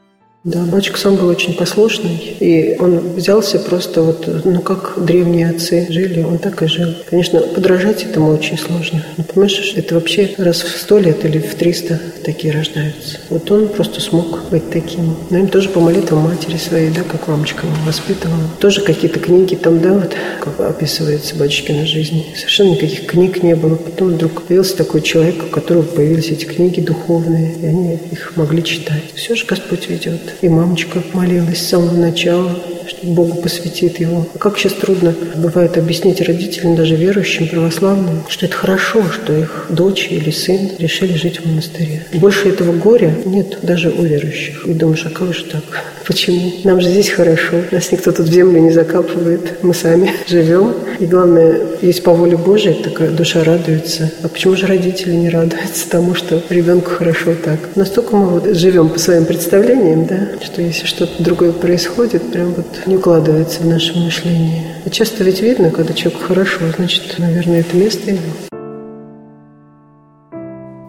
да, 0.43 0.65
батюшка 0.65 0.97
сам 0.97 1.17
был 1.17 1.27
очень 1.27 1.53
послушный, 1.53 2.17
и 2.39 2.75
он 2.79 3.13
взялся 3.13 3.59
просто 3.59 4.01
вот, 4.01 4.27
ну, 4.43 4.59
как 4.61 4.93
древние 4.97 5.51
отцы 5.51 5.85
жили, 5.87 6.23
он 6.23 6.39
так 6.39 6.63
и 6.63 6.67
жил. 6.67 6.95
Конечно, 7.07 7.41
подражать 7.41 8.03
этому 8.05 8.31
очень 8.31 8.57
сложно. 8.57 9.05
Ну, 9.17 9.23
понимаешь, 9.23 9.73
это 9.75 9.93
вообще 9.93 10.33
раз 10.39 10.63
в 10.63 10.79
сто 10.79 10.97
лет 10.97 11.23
или 11.25 11.37
в 11.37 11.53
триста 11.53 11.99
такие 12.25 12.51
рождаются. 12.55 13.19
Вот 13.29 13.51
он 13.51 13.67
просто 13.67 14.01
смог 14.01 14.49
быть 14.49 14.71
таким. 14.71 15.15
Но 15.29 15.37
им 15.37 15.47
тоже 15.47 15.69
по 15.69 15.79
молитвам 15.79 16.21
матери 16.21 16.57
своей, 16.57 16.89
да, 16.89 17.03
как 17.03 17.27
мамочка 17.27 17.67
его 17.67 17.75
воспитывала. 17.85 18.41
Тоже 18.59 18.81
какие-то 18.81 19.19
книги 19.19 19.53
там, 19.53 19.79
да, 19.79 19.93
вот, 19.93 20.15
как 20.39 20.59
описывается 20.59 21.35
батюшкина 21.35 21.85
жизнь. 21.85 22.25
Совершенно 22.35 22.69
никаких 22.69 23.05
книг 23.05 23.43
не 23.43 23.55
было. 23.55 23.75
Потом 23.75 24.13
вдруг 24.15 24.41
появился 24.41 24.75
такой 24.75 25.03
человек, 25.03 25.43
у 25.43 25.47
которого 25.51 25.83
появились 25.83 26.29
эти 26.29 26.45
книги 26.45 26.79
духовные, 26.79 27.53
и 27.61 27.65
они 27.67 27.99
их 28.11 28.35
могли 28.37 28.63
читать. 28.63 29.03
Все 29.13 29.35
же 29.35 29.45
Господь 29.45 29.87
ведет. 29.87 30.30
И 30.41 30.49
мамочка 30.49 31.03
молилась 31.13 31.59
с 31.59 31.69
самого 31.69 31.95
начала, 31.95 32.55
что 32.91 33.07
Богу 33.07 33.41
посвятит 33.41 33.99
его. 33.99 34.27
Как 34.37 34.57
сейчас 34.57 34.73
трудно 34.73 35.15
бывает 35.35 35.77
объяснить 35.77 36.21
родителям, 36.21 36.75
даже 36.75 36.95
верующим, 36.95 37.47
православным, 37.47 38.23
что 38.27 38.45
это 38.45 38.55
хорошо, 38.55 39.03
что 39.11 39.33
их 39.33 39.67
дочь 39.69 40.07
или 40.09 40.31
сын 40.31 40.71
решили 40.77 41.13
жить 41.13 41.39
в 41.39 41.45
монастыре. 41.45 42.05
Больше 42.13 42.49
этого 42.49 42.73
горя 42.73 43.15
нет 43.25 43.59
даже 43.61 43.89
у 43.89 44.03
верующих. 44.03 44.65
И 44.65 44.73
думаешь, 44.73 45.05
а 45.05 45.09
как 45.09 45.33
же 45.33 45.45
так? 45.45 45.63
Почему? 46.05 46.51
Нам 46.63 46.81
же 46.81 46.89
здесь 46.89 47.09
хорошо. 47.09 47.61
Нас 47.71 47.91
никто 47.91 48.11
тут 48.11 48.27
в 48.27 48.33
землю 48.33 48.59
не 48.59 48.71
закапывает. 48.71 49.63
Мы 49.63 49.73
сами 49.73 50.11
живем. 50.27 50.73
И 50.99 51.05
главное, 51.05 51.59
есть 51.81 52.03
по 52.03 52.11
воле 52.11 52.37
Божией, 52.37 52.83
такая 52.83 53.09
душа 53.09 53.43
радуется. 53.43 54.11
А 54.23 54.27
почему 54.27 54.55
же 54.55 54.65
родители 54.65 55.13
не 55.13 55.29
радуются 55.29 55.89
тому, 55.89 56.15
что 56.15 56.43
ребенку 56.49 56.91
хорошо 56.91 57.33
так? 57.43 57.75
Настолько 57.75 58.15
мы 58.15 58.27
вот 58.27 58.55
живем 58.55 58.89
по 58.89 58.99
своим 58.99 59.25
представлениям, 59.25 60.05
да, 60.05 60.29
что 60.43 60.61
если 60.61 60.85
что-то 60.85 61.23
другое 61.23 61.51
происходит, 61.51 62.31
прям 62.31 62.53
вот 62.53 62.67
не 62.87 62.97
укладывается 62.97 63.61
в 63.61 63.65
наше 63.65 63.97
мышление. 63.97 64.75
И 64.85 64.89
часто 64.89 65.23
ведь 65.23 65.41
видно, 65.41 65.71
когда 65.71 65.93
человеку 65.93 66.25
хорошо, 66.25 66.59
значит, 66.75 67.19
наверное, 67.19 67.61
это 67.61 67.75
место 67.75 68.11
его. 68.11 68.21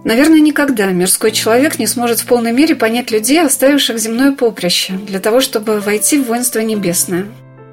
Наверное, 0.04 0.40
никогда 0.40 0.86
мирской 0.86 1.30
человек 1.30 1.78
не 1.78 1.86
сможет 1.86 2.20
в 2.20 2.26
полной 2.26 2.52
мере 2.52 2.74
понять 2.74 3.10
людей, 3.10 3.40
оставивших 3.40 3.98
земное 3.98 4.32
поприще, 4.32 4.94
для 4.94 5.20
того, 5.20 5.40
чтобы 5.40 5.80
войти 5.80 6.18
в 6.18 6.26
воинство 6.26 6.58
небесное. 6.58 7.26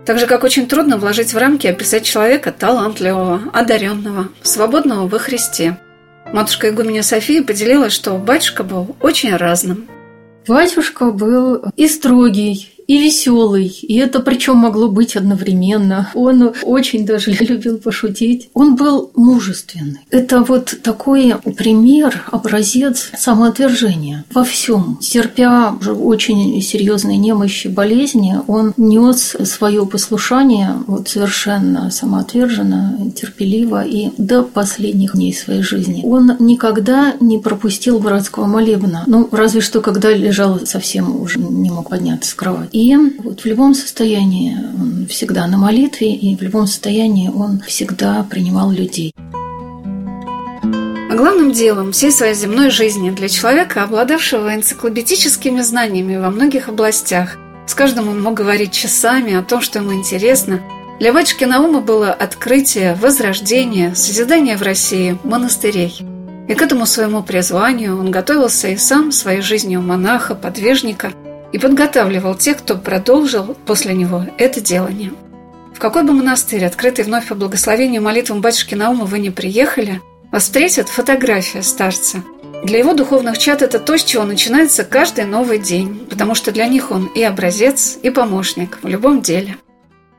Так 0.06 0.20
же, 0.20 0.28
как 0.28 0.44
очень 0.44 0.68
трудно 0.68 0.98
вложить 0.98 1.34
в 1.34 1.38
рамки 1.38 1.68
описать 1.68 2.04
человека 2.04 2.52
талантливого, 2.52 3.42
одаренного, 3.54 4.30
свободного 4.42 5.08
во 5.08 5.20
Христе. 5.20 5.78
Матушка 6.32 6.70
Игуменя 6.70 7.02
София 7.04 7.44
поделилась, 7.44 7.94
что 7.94 8.18
батюшка 8.18 8.64
был 8.64 8.96
очень 9.02 9.36
разным. 9.36 9.88
Батюшка 10.48 11.12
был 11.12 11.64
и 11.76 11.88
строгий, 11.88 12.79
и 12.90 12.98
веселый, 12.98 13.68
и 13.68 13.98
это 13.98 14.20
причем 14.20 14.58
могло 14.58 14.90
быть 14.90 15.16
одновременно. 15.16 16.10
Он 16.16 16.52
очень 16.64 17.06
даже 17.06 17.32
любил 17.40 17.78
пошутить. 17.78 18.50
Он 18.56 18.76
был 18.76 19.12
мужественный. 19.16 20.00
Это 20.10 20.42
вот 20.42 20.74
такой 20.82 21.36
пример, 21.56 22.24
образец 22.32 23.12
самоотвержения 23.16 24.26
во 24.34 24.44
всем. 24.44 24.98
Терпя 25.02 25.72
уже 25.80 25.94
очень 25.94 26.60
серьезные 26.64 27.18
немощи, 27.18 27.68
болезни, 27.68 28.40
он 28.48 28.74
нес 28.76 29.36
свое 29.44 29.86
послушание 29.86 30.74
вот 30.88 31.10
совершенно 31.10 31.92
самоотверженно, 31.92 33.12
терпеливо 33.16 33.86
и 33.86 34.10
до 34.18 34.42
последних 34.42 35.14
дней 35.14 35.36
своей 35.36 35.62
жизни. 35.62 36.02
Он 36.04 36.32
никогда 36.40 37.14
не 37.20 37.38
пропустил 37.38 38.00
братского 38.00 38.48
молебна. 38.48 39.04
Ну, 39.06 39.30
разве 39.32 39.62
что 39.62 39.80
когда 39.82 40.12
лежал 40.12 40.66
совсем 40.66 41.22
уже 41.22 41.38
не 41.38 41.70
мог 41.70 41.90
подняться 41.90 42.32
с 42.32 42.34
кровати. 42.34 42.79
И 42.80 42.96
вот 42.96 43.42
в 43.42 43.46
любом 43.46 43.74
состоянии 43.74 44.56
он 44.56 45.06
всегда 45.06 45.48
на 45.48 45.58
молитве, 45.58 46.16
и 46.16 46.38
в 46.38 46.42
любом 46.42 46.66
состоянии 46.66 47.28
он 47.28 47.60
всегда 47.60 48.24
принимал 48.24 48.72
людей. 48.72 49.14
Главным 51.12 51.52
делом 51.52 51.92
всей 51.92 52.14
своей 52.14 52.36
земной 52.36 52.70
жизни 52.70 53.10
для 53.10 53.28
человека, 53.28 53.84
обладавшего 53.84 54.56
энциклопедическими 54.56 55.60
знаниями 55.60 56.16
во 56.16 56.30
многих 56.30 56.70
областях, 56.70 57.36
с 57.68 57.74
каждым 57.74 58.08
он 58.08 58.22
мог 58.22 58.36
говорить 58.36 58.72
часами 58.72 59.34
о 59.36 59.44
том, 59.44 59.60
что 59.60 59.80
ему 59.80 59.94
интересно, 59.94 60.62
для 61.02 61.12
батюшки 61.12 61.44
Наума 61.44 61.82
было 61.82 62.14
открытие, 62.14 62.96
возрождение, 62.96 63.94
созидание 63.94 64.56
в 64.56 64.62
России 64.62 65.18
монастырей. 65.26 66.00
И 66.48 66.54
к 66.54 66.62
этому 66.62 66.86
своему 66.86 67.24
призванию 67.24 68.00
он 68.00 68.10
готовился 68.10 68.70
и 68.70 68.78
сам 68.78 69.12
своей 69.12 69.42
жизнью 69.42 69.82
монаха, 69.82 70.34
подвижника– 70.34 71.12
и 71.52 71.58
подготавливал 71.58 72.36
тех, 72.36 72.60
кто 72.60 72.78
продолжил 72.78 73.56
после 73.66 73.94
него 73.94 74.26
это 74.38 74.62
делание. 74.62 75.12
В 75.74 75.80
какой 75.80 76.04
бы 76.04 76.14
монастырь, 76.14 76.66
открытый 76.66 77.06
вновь 77.06 77.28
по 77.28 77.36
благословению 77.36 78.02
молитвам 78.02 78.42
батюшки 78.42 78.76
Наума, 78.76 79.06
вы 79.06 79.20
не 79.20 79.30
приехали, 79.30 80.02
вас 80.32 80.44
встретит 80.44 80.90
фотография 80.90 81.64
старца. 81.64 82.24
Для 82.64 82.80
его 82.80 82.94
духовных 82.94 83.38
чат 83.38 83.62
это 83.62 83.80
то, 83.80 83.98
с 83.98 84.04
чего 84.04 84.26
начинается 84.26 84.84
каждый 84.84 85.26
новый 85.26 85.60
день, 85.60 86.06
потому 86.10 86.36
что 86.36 86.52
для 86.52 86.68
них 86.68 86.92
он 86.92 87.06
и 87.06 87.24
образец, 87.24 87.98
и 88.02 88.10
помощник 88.10 88.80
в 88.84 88.88
любом 88.88 89.22
деле. 89.22 89.56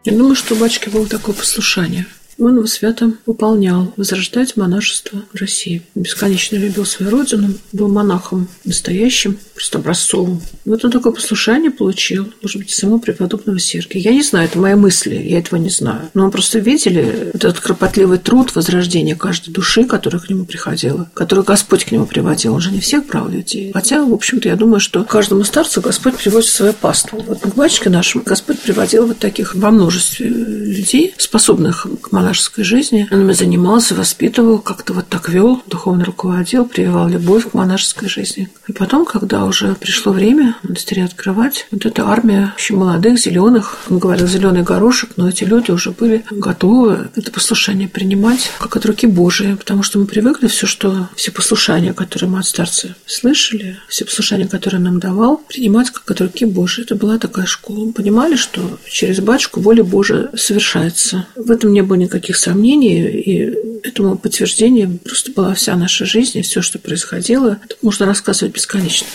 Я 0.05 0.17
думаю, 0.17 0.35
что 0.35 0.55
у 0.55 0.59
батюшки 0.59 0.89
было 0.89 1.07
такое 1.07 1.35
послушание– 1.35 2.07
он 2.41 2.57
его 2.57 2.67
свято 2.67 3.13
выполнял, 3.27 3.93
возрождать 3.97 4.57
монашество 4.57 5.23
в 5.33 5.37
России. 5.37 5.83
Бесконечно 5.95 6.57
любил 6.57 6.85
свою 6.87 7.13
родину, 7.13 7.55
был 7.73 7.89
монахом 7.89 8.49
настоящим, 8.65 9.39
просто 9.55 9.79
образцовым. 9.79 10.41
Вот 10.65 10.85
он 10.85 10.91
такое 10.91 11.13
послушание 11.13 11.71
получил, 11.71 12.33
может 12.43 12.59
быть, 12.59 12.71
самого 12.71 12.99
преподобного 12.99 13.59
Сергия. 13.59 14.01
Я 14.01 14.13
не 14.13 14.23
знаю, 14.23 14.49
это 14.49 14.59
мои 14.59 14.75
мысли, 14.75 15.15
я 15.15 15.39
этого 15.39 15.59
не 15.59 15.69
знаю. 15.69 16.11
Но 16.15 16.25
мы 16.25 16.31
просто 16.31 16.59
видели 16.59 17.31
этот 17.35 17.61
кропотливый 17.61 18.19
труд 18.19 18.55
возрождения 18.55 19.15
каждой 19.15 19.53
души, 19.53 19.85
которая 19.85 20.21
к 20.21 20.31
нему 20.31 20.47
приходила, 20.47 21.11
которую 21.15 21.45
Господь 21.45 21.85
к 21.85 21.93
нему 21.93 22.07
приводил. 22.07 22.55
Он 22.55 22.61
же 22.61 22.71
не 22.71 22.81
всех 22.81 23.07
брал 23.07 23.29
людей. 23.29 23.73
Хотя, 23.73 24.03
в 24.03 24.13
общем-то, 24.13 24.49
я 24.49 24.57
думаю, 24.57 24.81
что 24.81 25.05
каждому 25.05 25.45
старцу 25.45 25.83
Господь 25.83 26.17
приводит 26.17 26.49
свою 26.49 26.73
паству. 26.73 27.23
Вот 27.27 27.41
к 27.41 27.55
батюшке 27.55 27.91
нашему 27.91 28.25
Господь 28.25 28.61
приводил 28.61 29.07
вот 29.07 29.19
таких 29.19 29.55
во 29.55 29.71
множестве 29.71 30.27
людей, 30.27 31.15
способных 31.19 31.87
к 32.01 32.13
монашеству 32.13 32.30
монашеской 32.31 32.65
жизни. 32.65 33.09
Он 33.11 33.23
ими 33.23 33.33
занимался, 33.33 33.95
воспитывал, 33.95 34.61
как-то 34.61 34.93
вот 34.93 35.09
так 35.09 35.29
вел, 35.29 35.61
духовно 35.67 36.05
руководил, 36.05 36.65
прививал 36.65 37.09
любовь 37.09 37.51
к 37.51 37.55
монашеской 37.55 38.09
жизни. 38.09 38.49
И 38.69 38.73
потом, 38.73 39.05
когда 39.05 39.45
уже 39.45 39.75
пришло 39.75 40.13
время 40.13 40.57
монастыри 40.63 41.03
открывать, 41.03 41.67
вот 41.73 41.85
эта 41.85 42.07
армия 42.07 42.55
еще 42.57 42.75
молодых, 42.75 43.19
зеленых, 43.19 43.79
он 43.91 43.99
говорил 43.99 44.29
зеленый 44.29 44.63
горошек, 44.63 45.11
но 45.17 45.29
эти 45.29 45.43
люди 45.43 45.73
уже 45.73 45.91
были 45.91 46.25
готовы 46.31 47.09
это 47.17 47.33
послушание 47.33 47.89
принимать 47.89 48.51
как 48.59 48.77
от 48.77 48.87
руки 48.87 49.07
Божией, 49.07 49.57
потому 49.57 49.83
что 49.83 49.99
мы 49.99 50.07
привыкли 50.07 50.47
все, 50.47 50.67
что 50.67 51.09
все 51.17 51.33
послушания, 51.33 51.93
которые 51.93 52.31
мы 52.31 52.39
от 52.39 52.47
старца 52.47 52.95
слышали, 53.07 53.79
все 53.89 54.05
послушания, 54.05 54.47
которые 54.47 54.81
нам 54.81 55.01
давал, 55.01 55.39
принимать 55.49 55.91
как 55.91 56.09
от 56.11 56.21
руки 56.21 56.45
Божией. 56.45 56.85
Это 56.85 56.95
была 56.95 57.19
такая 57.19 57.47
школа. 57.47 57.87
Мы 57.87 57.93
понимали, 57.93 58.37
что 58.37 58.79
через 58.89 59.19
батюшку 59.21 59.61
воля 59.61 59.83
Божия 59.83 60.31
совершается. 60.37 61.27
В 61.35 61.51
этом 61.51 61.73
не 61.73 61.83
было 61.83 61.97
никаких 61.97 62.20
никаких 62.21 62.37
сомнений, 62.37 63.03
и 63.03 63.87
этому 63.87 64.17
подтверждением 64.17 64.99
просто 64.99 65.33
была 65.33 65.55
вся 65.55 65.75
наша 65.75 66.05
жизнь, 66.05 66.39
и 66.39 66.43
все, 66.43 66.61
что 66.61 66.79
происходило, 66.79 67.59
можно 67.83 68.07
рассказывать 68.07 68.55
бесконечно. 68.55 69.07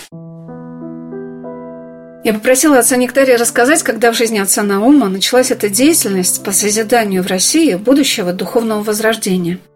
Я 2.23 2.33
попросила 2.33 2.79
отца 2.79 2.95
Нектария 2.97 3.37
рассказать, 3.37 3.83
когда 3.83 4.11
в 4.11 4.17
жизни 4.17 4.39
отца 4.39 4.63
Наума 4.63 5.09
началась 5.09 5.51
эта 5.51 5.69
деятельность 5.69 6.43
по 6.43 6.51
созиданию 6.51 7.21
в 7.21 7.27
России 7.27 7.75
будущего 7.75 8.33
духовного 8.33 8.81
возрождения– 8.81 9.59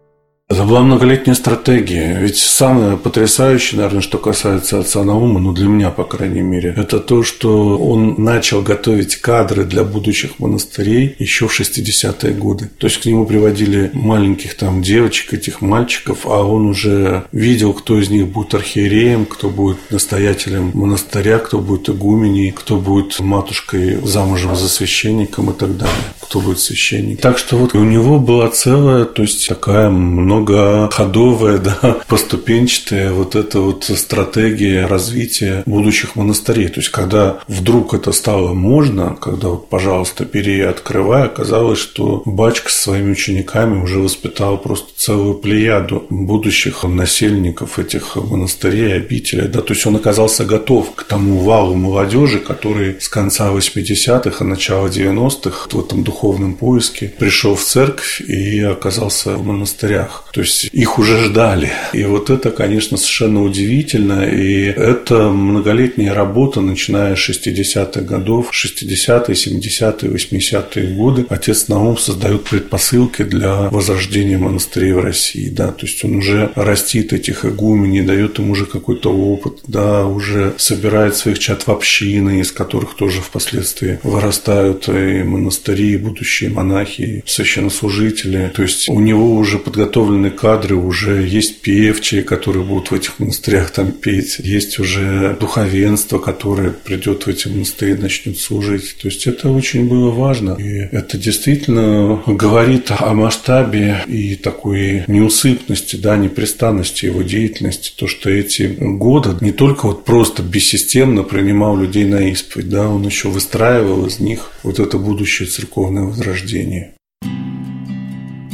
это 0.52 0.64
была 0.64 0.82
многолетняя 0.82 1.36
стратегия. 1.36 2.18
Ведь 2.20 2.38
самое 2.38 2.98
потрясающее, 2.98 3.78
наверное, 3.78 4.02
что 4.02 4.18
касается 4.18 4.80
отца 4.80 5.04
Наума, 5.04 5.40
ну 5.40 5.54
для 5.54 5.68
меня, 5.68 5.92
по 5.92 6.06
крайней 6.06 6.42
мере, 6.42 6.74
это 6.76 7.00
то, 7.00 7.22
что 7.22 7.78
он 7.78 8.16
начал 8.18 8.64
готовить 8.64 9.18
кадры 9.18 9.64
для 9.64 9.84
будущих 9.84 10.40
монастырей 10.40 11.16
еще 11.20 11.48
в 11.48 11.60
60-е 11.60 12.34
годы. 12.34 12.72
То 12.80 12.88
есть 12.88 13.00
к 13.00 13.06
нему 13.06 13.28
приводили 13.28 13.92
маленьких 13.94 14.58
там 14.58 14.82
девочек, 14.82 15.36
этих 15.36 15.62
мальчиков, 15.62 16.26
а 16.26 16.44
он 16.44 16.66
уже 16.66 17.26
видел, 17.32 17.74
кто 17.74 18.00
из 18.00 18.10
них 18.10 18.28
будет 18.28 18.56
архиереем, 18.56 19.28
кто 19.28 19.52
будет 19.52 19.78
настоятелем 19.92 20.72
монастыря, 20.74 21.38
кто 21.38 21.60
будет 21.60 21.90
игуменей, 21.90 22.52
кто 22.52 22.78
будет 22.78 23.20
матушкой 23.20 24.00
замужем 24.04 24.56
за 24.56 24.68
священником 24.68 25.52
и 25.52 25.54
так 25.54 25.78
далее, 25.78 25.96
кто 26.20 26.42
будет 26.42 26.60
священник. 26.60 27.22
Так 27.22 27.38
что 27.38 27.56
вот 27.56 27.76
у 27.76 27.84
него 27.84 28.18
была 28.18 28.50
целая, 28.50 29.06
то 29.06 29.22
есть 29.22 29.48
такая 29.48 29.92
много 29.92 30.39
многоходовая, 30.40 31.58
да, 31.82 31.98
поступенчатая 32.08 33.12
вот 33.12 33.36
эта 33.36 33.60
вот 33.60 33.84
стратегия 33.84 34.86
развития 34.86 35.64
будущих 35.66 36.16
монастырей. 36.16 36.68
То 36.68 36.80
есть, 36.80 36.90
когда 36.90 37.40
вдруг 37.48 37.94
это 37.94 38.12
стало 38.12 38.54
можно, 38.54 39.16
когда 39.20 39.50
вот, 39.50 39.70
пожалуйста, 39.70 40.26
перея 40.26 40.70
открывай, 40.70 41.26
оказалось, 41.26 41.80
что 41.80 42.22
Бачка 42.26 42.70
со 42.70 42.82
своими 42.82 43.12
учениками 43.12 43.82
уже 43.82 44.00
воспитал 44.00 44.58
просто 44.58 44.90
целую 44.96 45.36
плеяду 45.36 46.06
будущих 46.10 46.84
насельников 46.84 47.80
этих 47.80 48.16
монастырей, 48.16 48.96
обителей, 48.96 49.48
да, 49.48 49.62
то 49.62 49.74
есть 49.74 49.86
он 49.86 49.96
оказался 49.96 50.46
готов 50.46 50.96
к 50.96 51.04
тому 51.04 51.40
валу 51.40 51.76
молодежи, 51.76 52.40
который 52.40 53.00
с 53.00 53.10
конца 53.10 53.52
80-х 53.52 54.44
и 54.44 54.48
начала 54.48 54.88
90-х 54.88 55.70
в 55.72 55.80
этом 55.80 56.04
духовном 56.04 56.56
поиске 56.56 57.14
пришел 57.18 57.56
в 57.56 57.64
церковь 57.64 58.22
и 58.22 58.60
оказался 58.62 59.36
в 59.36 59.46
монастырях. 59.46 60.29
То 60.32 60.42
есть 60.42 60.70
их 60.72 61.00
уже 61.00 61.26
ждали. 61.26 61.72
И 61.94 62.04
вот 62.04 62.30
это, 62.30 62.52
конечно, 62.52 62.98
совершенно 62.98 63.44
удивительно. 63.44 64.24
И 64.24 64.64
это 64.64 65.30
многолетняя 65.30 66.14
работа, 66.14 66.62
начиная 66.62 67.16
с 67.16 67.30
60-х 67.30 68.02
годов, 68.02 68.52
60-е, 68.52 69.36
70-е, 69.36 70.12
80-е 70.12 70.88
годы. 70.96 71.26
Отец 71.30 71.68
Наум 71.68 71.98
создает 71.98 72.44
предпосылки 72.44 73.24
для 73.24 73.70
возрождения 73.70 74.38
монастырей 74.38 74.94
в 74.94 75.00
России. 75.00 75.50
Да? 75.50 75.72
То 75.72 75.86
есть 75.86 76.04
он 76.04 76.16
уже 76.16 76.52
растит 76.56 77.14
этих 77.14 77.46
игуменей, 77.46 78.02
дает 78.02 78.40
им 78.40 78.52
уже 78.52 78.66
какой-то 78.66 79.12
опыт, 79.12 79.60
да, 79.68 80.06
уже 80.06 80.54
собирает 80.58 81.16
своих 81.16 81.40
чат 81.40 81.68
в 81.68 81.70
общины, 81.70 82.40
из 82.40 82.52
которых 82.52 82.96
тоже 82.96 83.22
впоследствии 83.22 84.00
вырастают 84.04 84.88
и 84.88 85.24
монастыри, 85.24 85.94
и 85.94 85.98
будущие 85.98 86.50
монахи, 86.50 87.02
и 87.02 87.24
священнослужители. 87.26 88.52
То 88.56 88.64
есть 88.64 88.90
у 88.90 89.00
него 89.00 89.36
уже 89.36 89.58
подготовлен 89.60 90.19
подготовлены 90.20 90.30
кадры, 90.30 90.76
уже 90.76 91.28
есть 91.28 91.62
певчие, 91.62 92.24
которые 92.24 92.64
будут 92.64 92.92
в 92.92 92.96
этих 92.96 93.20
монастырях 93.20 93.72
там 93.72 93.92
петь, 93.92 94.40
есть 94.40 94.80
уже 94.80 95.36
духовенство, 95.40 96.20
которое 96.20 96.72
придет 96.72 97.24
в 97.24 97.30
эти 97.30 97.48
монастыри 97.48 97.92
и 97.92 97.96
начнет 97.96 98.38
служить. 98.38 98.98
То 99.02 99.08
есть 99.08 99.28
это 99.28 99.50
очень 99.50 99.88
было 99.88 100.12
важно. 100.12 100.56
И 100.60 100.88
это 100.92 101.18
действительно 101.18 102.22
говорит 102.28 102.92
о 102.98 103.14
масштабе 103.14 104.04
и 104.08 104.36
такой 104.36 105.04
неусыпности, 105.08 105.96
да, 105.96 106.18
непрестанности 106.18 107.06
его 107.06 107.22
деятельности. 107.22 107.92
То, 107.96 108.08
что 108.08 108.30
эти 108.30 108.76
годы 108.80 109.36
не 109.42 109.52
только 109.52 109.88
вот 109.88 110.06
просто 110.06 110.44
бессистемно 110.44 111.24
принимал 111.24 111.78
людей 111.78 112.06
на 112.06 112.30
исповедь, 112.30 112.70
да, 112.70 112.88
он 112.88 113.06
еще 113.06 113.30
выстраивал 113.30 114.06
из 114.06 114.20
них 114.20 114.52
вот 114.64 114.80
это 114.80 114.98
будущее 114.98 115.48
церковное 115.48 116.04
возрождение. 116.04 116.94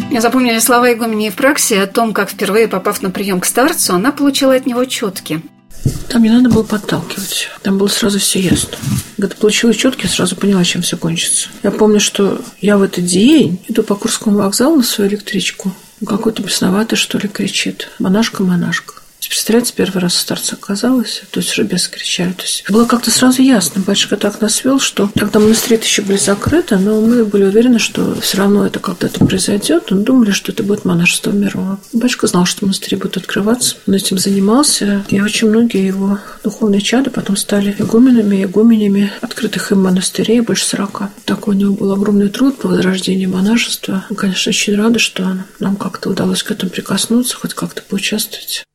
Мне 0.10 0.22
запомнили 0.22 0.60
слова 0.60 0.94
игумени 0.94 1.26
Евпраксии 1.26 1.78
о 1.78 1.88
том, 1.88 2.14
как 2.14 2.30
впервые 2.30 2.68
попав 2.68 3.02
на 3.02 3.10
прием 3.10 3.40
к 3.40 3.46
старцу, 3.46 3.96
она 3.96 4.12
получила 4.12 4.56
от 4.56 4.66
него 4.66 4.86
четки. 4.86 5.42
Там 6.10 6.24
не 6.24 6.30
надо 6.30 6.50
было 6.50 6.64
подталкивать. 6.64 7.50
Там 7.62 7.78
было 7.78 7.88
сразу 7.88 8.20
все 8.20 8.40
ясно. 8.40 8.78
Когда 9.18 9.36
получила 9.36 9.74
четки, 9.74 10.08
сразу 10.08 10.36
поняла, 10.36 10.64
чем 10.64 10.82
все 10.82 10.98
кончится. 10.98 11.50
Я 11.64 11.72
помню, 11.72 12.00
что 12.00 12.42
я 12.62 12.78
в 12.78 12.84
этот 12.84 13.06
день 13.06 13.64
иду 13.68 13.84
по 13.84 13.96
Курскому 13.96 14.38
вокзалу 14.38 14.78
на 14.78 14.84
свою 14.84 15.10
электричку. 15.10 15.72
Какой-то 16.06 16.44
бесноватый, 16.44 16.98
что 16.98 17.18
ли, 17.18 17.28
кричит. 17.28 17.90
Монашка, 18.00 18.44
монашка. 18.44 18.96
Представляете, 19.28 19.74
первый 19.76 20.00
раз 20.00 20.16
старца 20.16 20.56
оказалось, 20.56 21.24
то 21.32 21.40
есть 21.40 21.52
уже 21.52 21.64
без 21.64 21.88
кричали. 21.88 22.34
То 22.34 22.44
есть 22.44 22.64
было 22.70 22.86
как-то 22.86 23.12
сразу 23.12 23.42
ясно. 23.42 23.82
Батюшка 23.86 24.18
так 24.18 24.42
нас 24.42 24.64
вел, 24.64 24.80
что 24.80 25.10
тогда 25.16 25.40
монастыри 25.40 25.80
еще 25.82 26.02
были 26.02 26.18
закрыты, 26.18 26.78
но 26.78 27.02
мы 27.02 27.26
были 27.26 27.44
уверены, 27.44 27.80
что 27.80 28.20
все 28.22 28.38
равно 28.38 28.66
это 28.66 28.80
когда-то 28.80 29.26
произойдет. 29.26 29.92
Мы 29.92 30.04
думали, 30.04 30.32
что 30.32 30.52
это 30.52 30.64
будет 30.64 30.86
монашество 30.86 31.32
мировое. 31.32 31.78
Батюшка 31.94 32.28
знал, 32.28 32.46
что 32.46 32.66
монастыри 32.66 32.98
будут 32.98 33.18
открываться. 33.18 33.78
Он 33.88 33.94
этим 33.94 34.18
занимался. 34.18 35.04
И 35.10 35.22
очень 35.22 35.50
многие 35.50 35.86
его 35.86 36.20
духовные 36.44 36.82
чады 36.82 37.10
потом 37.10 37.38
стали 37.38 37.76
игуменами, 37.78 38.44
игуменями 38.44 39.12
открытых 39.22 39.72
им 39.72 39.84
монастырей, 39.84 40.42
больше 40.42 40.66
сорока. 40.66 41.10
Такой 41.26 41.56
у 41.56 41.58
него 41.58 41.74
был 41.74 41.92
огромный 41.92 42.30
труд 42.30 42.58
по 42.58 42.68
возрождению 42.68 43.30
монашества. 43.30 44.06
Мы, 44.10 44.16
конечно, 44.16 44.50
очень 44.50 44.76
рады, 44.76 45.00
что 45.00 45.38
нам 45.60 45.76
как-то 45.76 46.10
удалось 46.10 46.44
к 46.44 46.52
этому 46.52 46.72
прикоснуться, 46.72 47.36
хоть 47.36 47.54
как-то 47.54 47.82
поучаствовать. 47.82 48.66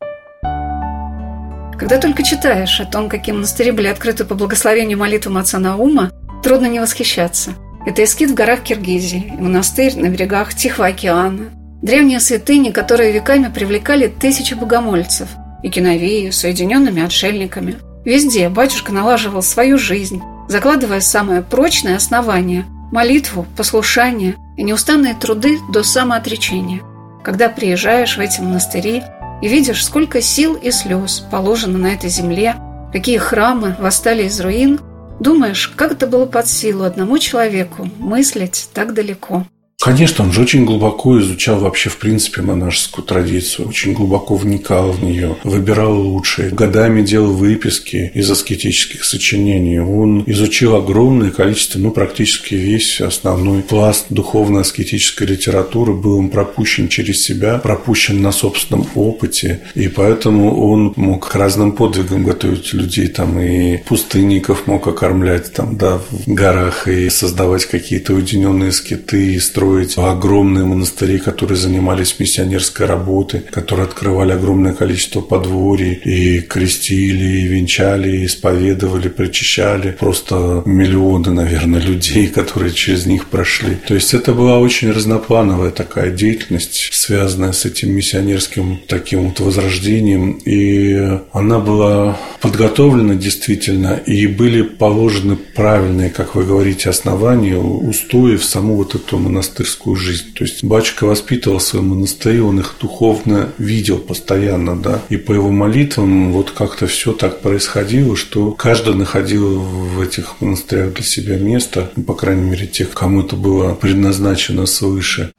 Когда 1.80 1.96
только 1.96 2.22
читаешь 2.22 2.78
о 2.78 2.84
том, 2.84 3.08
какие 3.08 3.34
монастыри 3.34 3.70
были 3.70 3.86
открыты 3.86 4.26
по 4.26 4.34
благословению 4.34 4.98
молитвам 4.98 5.38
отца 5.38 5.58
Наума, 5.58 6.10
трудно 6.42 6.66
не 6.66 6.78
восхищаться. 6.78 7.52
Это 7.86 8.04
эскит 8.04 8.30
в 8.30 8.34
горах 8.34 8.60
Киргизии, 8.60 9.32
монастырь 9.38 9.96
на 9.96 10.10
берегах 10.10 10.52
Тихого 10.52 10.88
океана, 10.88 11.46
древние 11.80 12.20
святыни, 12.20 12.68
которые 12.68 13.12
веками 13.12 13.50
привлекали 13.50 14.08
тысячи 14.08 14.52
богомольцев, 14.52 15.28
и 15.62 15.70
киновии, 15.70 16.28
соединенными 16.28 17.02
отшельниками. 17.02 17.76
Везде 18.04 18.50
батюшка 18.50 18.92
налаживал 18.92 19.42
свою 19.42 19.78
жизнь, 19.78 20.20
закладывая 20.48 21.00
самое 21.00 21.40
прочное 21.40 21.96
основание– 21.96 22.66
молитву, 22.92 23.46
послушание 23.56 24.36
и 24.58 24.64
неустанные 24.64 25.14
труды 25.14 25.56
до 25.72 25.82
самоотречения. 25.82 26.82
Когда 27.24 27.48
приезжаешь 27.48 28.18
в 28.18 28.20
эти 28.20 28.42
монастыри, 28.42 29.02
и 29.42 29.48
видишь, 29.48 29.84
сколько 29.84 30.20
сил 30.20 30.54
и 30.54 30.70
слез 30.70 31.24
положено 31.30 31.78
на 31.78 31.94
этой 31.94 32.10
земле, 32.10 32.56
какие 32.92 33.18
храмы 33.18 33.76
восстали 33.78 34.24
из 34.24 34.40
руин, 34.40 34.80
думаешь, 35.18 35.68
как 35.76 35.92
это 35.92 36.06
было 36.06 36.26
под 36.26 36.46
силу 36.46 36.84
одному 36.84 37.18
человеку 37.18 37.88
мыслить 37.98 38.68
так 38.74 38.94
далеко. 38.94 39.46
Конечно, 39.80 40.24
он 40.26 40.32
же 40.32 40.42
очень 40.42 40.66
глубоко 40.66 41.18
изучал 41.20 41.58
вообще, 41.58 41.88
в 41.88 41.96
принципе, 41.96 42.42
монашескую 42.42 43.02
традицию, 43.02 43.68
очень 43.68 43.94
глубоко 43.94 44.36
вникал 44.36 44.92
в 44.92 45.02
нее, 45.02 45.38
выбирал 45.42 45.98
лучшие, 45.98 46.50
годами 46.50 47.00
делал 47.00 47.32
выписки 47.32 48.12
из 48.12 48.30
аскетических 48.30 49.04
сочинений. 49.04 49.80
Он 49.80 50.22
изучил 50.26 50.76
огромное 50.76 51.30
количество, 51.30 51.78
ну, 51.78 51.92
практически 51.92 52.54
весь 52.54 53.00
основной 53.00 53.62
пласт 53.62 54.04
духовно-аскетической 54.10 55.26
литературы 55.26 55.94
был 55.94 56.18
он 56.18 56.28
пропущен 56.28 56.88
через 56.88 57.22
себя, 57.22 57.56
пропущен 57.56 58.20
на 58.20 58.32
собственном 58.32 58.86
опыте, 58.94 59.60
и 59.74 59.88
поэтому 59.88 60.60
он 60.70 60.92
мог 60.96 61.26
к 61.26 61.34
разным 61.34 61.72
подвигам 61.72 62.24
готовить 62.24 62.74
людей, 62.74 63.08
там, 63.08 63.40
и 63.40 63.78
пустынников 63.78 64.66
мог 64.66 64.86
окормлять, 64.86 65.54
там, 65.54 65.78
да, 65.78 66.02
в 66.10 66.26
горах, 66.26 66.86
и 66.86 67.08
создавать 67.08 67.64
какие-то 67.64 68.12
уединенные 68.12 68.72
скиты, 68.72 69.32
и 69.36 69.38
строить 69.38 69.69
строить 69.70 69.98
огромные 69.98 70.64
монастыри, 70.64 71.18
которые 71.18 71.56
занимались 71.56 72.18
миссионерской 72.18 72.86
работой, 72.86 73.40
которые 73.40 73.84
открывали 73.84 74.32
огромное 74.32 74.72
количество 74.72 75.20
подворий 75.20 75.92
и 75.92 76.40
крестили, 76.40 77.42
и 77.42 77.46
венчали, 77.46 78.16
и 78.16 78.26
исповедовали, 78.26 79.08
причащали. 79.08 79.92
Просто 79.92 80.62
миллионы, 80.66 81.30
наверное, 81.30 81.80
людей, 81.80 82.26
которые 82.26 82.72
через 82.72 83.06
них 83.06 83.26
прошли. 83.26 83.76
То 83.86 83.94
есть 83.94 84.12
это 84.12 84.32
была 84.32 84.58
очень 84.58 84.90
разноплановая 84.90 85.70
такая 85.70 86.10
деятельность, 86.10 86.90
связанная 86.92 87.52
с 87.52 87.64
этим 87.64 87.92
миссионерским 87.92 88.80
таким 88.88 89.28
вот 89.28 89.38
возрождением. 89.40 90.32
И 90.44 91.20
она 91.32 91.60
была 91.60 92.18
подготовлена 92.40 93.14
действительно, 93.14 94.00
и 94.06 94.26
были 94.26 94.62
положены 94.62 95.36
правильные, 95.36 96.10
как 96.10 96.34
вы 96.34 96.44
говорите, 96.44 96.90
основания, 96.90 97.56
устои 97.56 98.36
в 98.36 98.44
саму 98.44 98.74
вот 98.74 98.94
эту 98.94 99.18
монастырь 99.18 99.59
монастырскую 99.60 99.96
жизнь. 99.96 100.32
То 100.34 100.44
есть 100.44 100.64
батюшка 100.64 101.04
воспитывал 101.04 101.60
свои 101.60 101.82
монастыри, 101.82 102.40
он 102.40 102.60
их 102.60 102.74
духовно 102.80 103.50
видел 103.58 103.98
постоянно, 103.98 104.80
да, 104.80 105.02
и 105.10 105.16
по 105.16 105.32
его 105.32 105.50
молитвам 105.50 106.32
вот 106.32 106.50
как-то 106.50 106.86
все 106.86 107.12
так 107.12 107.40
происходило, 107.40 108.16
что 108.16 108.52
каждый 108.52 108.94
находил 108.94 109.60
в 109.60 110.00
этих 110.00 110.40
монастырях 110.40 110.94
для 110.94 111.04
себя 111.04 111.36
место, 111.36 111.90
по 112.06 112.14
крайней 112.14 112.50
мере, 112.50 112.66
тех, 112.66 112.90
кому 112.90 113.22
это 113.22 113.36
было 113.36 113.74
предназначено 113.74 114.66
свыше. 114.66 115.32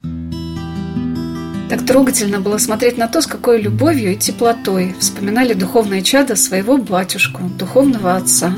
Так 1.68 1.86
трогательно 1.86 2.40
было 2.40 2.58
смотреть 2.58 2.98
на 2.98 3.08
то, 3.08 3.22
с 3.22 3.26
какой 3.26 3.60
любовью 3.60 4.12
и 4.12 4.16
теплотой 4.16 4.94
вспоминали 4.98 5.54
духовное 5.54 6.02
чадо 6.02 6.36
своего 6.36 6.76
батюшку, 6.76 7.42
духовного 7.58 8.16
отца. 8.16 8.54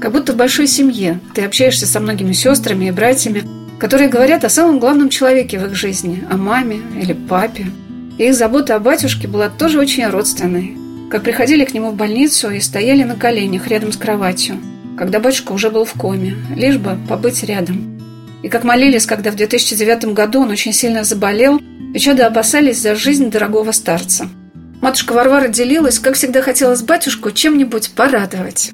Как 0.00 0.12
будто 0.12 0.32
в 0.32 0.36
большой 0.36 0.66
семье 0.66 1.20
ты 1.34 1.42
общаешься 1.42 1.86
со 1.86 2.00
многими 2.00 2.32
сестрами 2.32 2.86
и 2.86 2.90
братьями, 2.90 3.42
которые 3.78 4.08
говорят 4.08 4.44
о 4.44 4.48
самом 4.48 4.78
главном 4.78 5.08
человеке 5.08 5.58
в 5.58 5.66
их 5.66 5.74
жизни, 5.74 6.24
о 6.30 6.36
маме 6.36 6.80
или 7.00 7.12
папе. 7.12 7.66
И 8.18 8.24
их 8.24 8.34
забота 8.34 8.76
о 8.76 8.80
батюшке 8.80 9.28
была 9.28 9.48
тоже 9.48 9.78
очень 9.78 10.06
родственной. 10.06 10.76
Как 11.10 11.22
приходили 11.22 11.64
к 11.64 11.74
нему 11.74 11.90
в 11.90 11.96
больницу 11.96 12.50
и 12.50 12.60
стояли 12.60 13.02
на 13.02 13.16
коленях 13.16 13.68
рядом 13.68 13.92
с 13.92 13.96
кроватью, 13.96 14.56
когда 14.96 15.20
батюшка 15.20 15.52
уже 15.52 15.70
был 15.70 15.84
в 15.84 15.92
коме, 15.94 16.36
лишь 16.54 16.78
бы 16.78 16.96
побыть 17.08 17.42
рядом. 17.44 18.00
И 18.42 18.48
как 18.48 18.64
молились, 18.64 19.06
когда 19.06 19.30
в 19.30 19.36
2009 19.36 20.12
году 20.12 20.42
он 20.42 20.50
очень 20.50 20.72
сильно 20.72 21.04
заболел, 21.04 21.60
и 21.94 21.98
чада 21.98 22.26
опасались 22.26 22.80
за 22.80 22.94
жизнь 22.94 23.30
дорогого 23.30 23.72
старца. 23.72 24.28
Матушка 24.80 25.12
Варвара 25.12 25.48
делилась, 25.48 25.98
как 25.98 26.14
всегда 26.14 26.42
хотелось 26.42 26.82
батюшку 26.82 27.30
чем-нибудь 27.30 27.92
порадовать. 27.92 28.72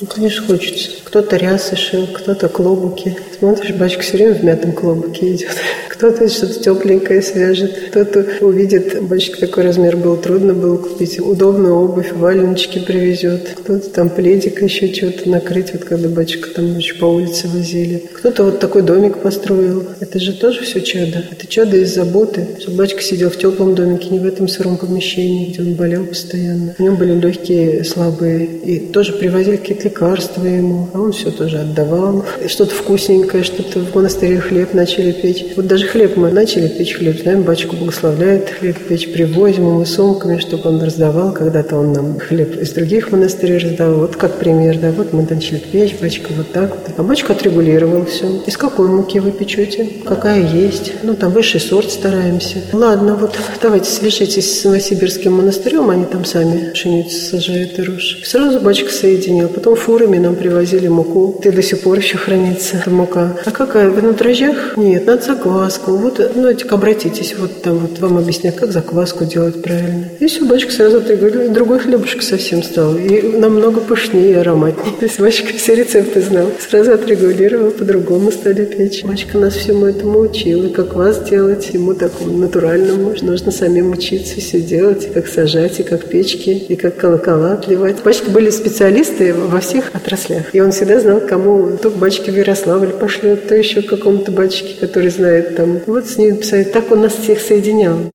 Ну, 0.00 0.06
конечно, 0.06 0.46
хочется. 0.46 0.92
Кто-то 1.04 1.36
рясы 1.36 1.76
шил, 1.76 2.06
кто-то 2.06 2.48
клобуки. 2.48 3.16
Смотришь, 3.38 3.74
бачка 3.74 4.02
все 4.02 4.16
время 4.16 4.34
в 4.34 4.42
мятом 4.42 4.72
клобуке 4.72 5.34
идет. 5.34 5.50
Кто-то 5.90 6.26
что-то 6.30 6.58
тепленькое 6.58 7.20
свяжет. 7.20 7.90
Кто-то 7.90 8.24
увидит, 8.40 9.02
бачка 9.02 9.40
такой 9.40 9.64
размер 9.64 9.98
был, 9.98 10.16
трудно 10.16 10.54
было 10.54 10.78
купить. 10.78 11.20
Удобную 11.20 11.74
обувь, 11.74 12.12
валеночки 12.12 12.78
привезет. 12.78 13.50
Кто-то 13.58 13.90
там 13.90 14.08
пледик 14.08 14.62
еще 14.62 14.90
что-то 14.94 15.28
накрыть, 15.28 15.74
вот 15.74 15.84
когда 15.84 16.08
бачка 16.08 16.48
там 16.48 16.78
еще 16.78 16.94
по 16.94 17.04
улице 17.04 17.48
возили. 17.48 18.02
Кто-то 18.14 18.44
вот 18.44 18.58
такой 18.60 18.80
домик 18.80 19.18
построил. 19.18 19.84
Это 20.00 20.18
же 20.18 20.32
тоже 20.32 20.62
все 20.62 20.80
чадо. 20.80 21.22
Это 21.30 21.46
чадо 21.46 21.76
из 21.76 21.94
заботы. 21.94 22.46
Чтобы 22.58 22.78
бачка 22.78 23.02
сидел 23.02 23.28
в 23.28 23.36
теплом 23.36 23.74
домике, 23.74 24.08
не 24.08 24.18
в 24.18 24.24
этом 24.24 24.48
сыром 24.48 24.78
помещении, 24.78 25.50
где 25.50 25.60
он 25.60 25.74
болел 25.74 26.06
постоянно. 26.06 26.74
У 26.78 26.82
него 26.82 26.96
были 26.96 27.12
легкие, 27.20 27.84
слабые. 27.84 28.46
И 28.46 28.78
тоже 28.78 29.12
привозили 29.12 29.56
какие-то 29.56 29.89
лекарства 29.90 30.44
ему, 30.44 30.88
а 30.94 31.00
он 31.00 31.12
все 31.12 31.30
тоже 31.30 31.58
отдавал. 31.58 32.24
Что-то 32.46 32.74
вкусненькое, 32.74 33.42
что-то 33.42 33.80
в 33.80 33.94
монастыре 33.94 34.40
хлеб 34.40 34.72
начали 34.72 35.12
печь. 35.12 35.44
Вот 35.56 35.66
даже 35.66 35.86
хлеб 35.86 36.16
мы 36.16 36.30
начали 36.30 36.68
печь 36.68 36.94
хлеб, 36.94 37.20
знаем, 37.20 37.42
батюшку 37.42 37.76
благословляет 37.76 38.50
хлеб 38.50 38.76
печь, 38.88 39.12
привозим 39.12 39.66
ему 39.66 39.84
сумками, 39.84 40.38
чтобы 40.38 40.70
он 40.70 40.82
раздавал. 40.82 41.32
Когда-то 41.32 41.76
он 41.76 41.92
нам 41.92 42.18
хлеб 42.18 42.60
из 42.60 42.70
других 42.70 43.10
монастырей 43.10 43.58
раздавал. 43.58 44.00
Вот 44.00 44.16
как 44.16 44.38
пример, 44.38 44.78
да, 44.78 44.92
вот 44.92 45.12
мы 45.12 45.26
начали 45.28 45.58
печь, 45.58 45.96
батюшка 46.00 46.32
вот 46.36 46.52
так 46.52 46.70
вот. 46.70 46.94
А 46.96 47.02
батюшка 47.02 47.32
отрегулировал 47.32 48.06
все. 48.06 48.42
Из 48.46 48.56
какой 48.56 48.88
муки 48.88 49.18
вы 49.18 49.32
печете? 49.32 49.88
Какая 50.04 50.46
есть? 50.46 50.92
Ну, 51.02 51.14
там 51.14 51.32
высший 51.32 51.60
сорт 51.60 51.90
стараемся. 51.90 52.58
Ладно, 52.72 53.16
вот 53.16 53.34
давайте 53.60 53.90
свяжитесь 53.90 54.60
с 54.60 54.64
Новосибирским 54.64 55.32
монастырем, 55.32 55.90
они 55.90 56.04
там 56.04 56.24
сами 56.24 56.70
пшеницу 56.70 57.20
сажают 57.30 57.78
и 57.78 57.82
рожь. 57.82 58.20
Сразу 58.24 58.60
батюшка 58.60 58.92
соединил. 58.92 59.48
Потом 59.48 59.74
фурами 59.80 60.18
нам 60.18 60.36
привозили 60.36 60.88
муку. 60.88 61.40
Ты 61.42 61.52
до 61.52 61.62
сих 61.62 61.80
пор 61.80 61.98
еще 61.98 62.18
хранится 62.18 62.76
эта 62.76 62.90
мука. 62.90 63.36
А 63.44 63.50
какая? 63.50 63.88
Вы 63.90 64.02
на 64.02 64.12
дрожжах? 64.12 64.76
Нет, 64.76 65.06
надо 65.06 65.22
закваску. 65.22 65.92
Вот, 65.92 66.20
ну, 66.34 66.50
обратитесь, 66.70 67.34
вот 67.38 67.62
там 67.62 67.78
вот 67.78 67.98
вам 67.98 68.18
объяснят, 68.18 68.54
как 68.54 68.72
закваску 68.72 69.24
делать 69.24 69.62
правильно. 69.62 70.06
И 70.20 70.26
все, 70.26 70.44
бачка 70.44 70.70
сразу 70.72 71.00
другой 71.00 71.78
хлебушек 71.78 72.22
совсем 72.22 72.62
стал. 72.62 72.96
И 72.96 73.22
намного 73.22 73.80
пышнее 73.80 74.30
и 74.30 74.34
ароматнее. 74.34 74.94
То 75.00 75.06
есть 75.06 75.18
бачка 75.18 75.52
все 75.56 75.74
рецепты 75.74 76.20
знал. 76.20 76.46
Сразу 76.58 76.92
отрегулировал, 76.92 77.70
по-другому 77.70 78.30
стали 78.30 78.64
печь. 78.64 79.04
Бачка 79.04 79.38
нас 79.38 79.54
всему 79.54 79.86
этому 79.86 80.20
учил. 80.20 80.64
И 80.64 80.68
как 80.68 80.94
вас 80.94 81.22
делать, 81.28 81.70
ему 81.72 81.94
такому 81.94 82.36
натуральному. 82.36 83.14
Нужно 83.22 83.50
самим 83.50 83.92
учиться 83.92 84.40
все 84.40 84.60
делать. 84.60 85.06
И 85.06 85.08
как 85.08 85.26
сажать, 85.26 85.80
и 85.80 85.82
как 85.82 86.04
печки, 86.04 86.50
и 86.50 86.76
как 86.76 86.96
колокола 86.96 87.54
отливать. 87.54 88.02
Бачка 88.02 88.30
были 88.30 88.50
специалисты 88.50 89.34
во 89.34 89.59
всех 89.60 89.94
отраслях. 89.94 90.54
И 90.54 90.60
он 90.60 90.72
всегда 90.72 91.00
знал, 91.00 91.20
кому 91.20 91.76
то 91.76 91.90
к 91.90 91.96
батюшке 91.96 92.32
в 92.32 92.36
Ярославль 92.36 92.92
пошлет, 92.92 93.48
то 93.48 93.54
еще 93.54 93.82
к 93.82 93.88
какому-то 93.88 94.32
батюшке, 94.32 94.74
который 94.80 95.10
знает 95.10 95.56
там. 95.56 95.80
Вот 95.86 96.06
с 96.06 96.16
ним 96.16 96.36
писать. 96.36 96.72
Так 96.72 96.90
он 96.90 97.02
нас 97.02 97.14
всех 97.14 97.40
соединял. 97.40 98.10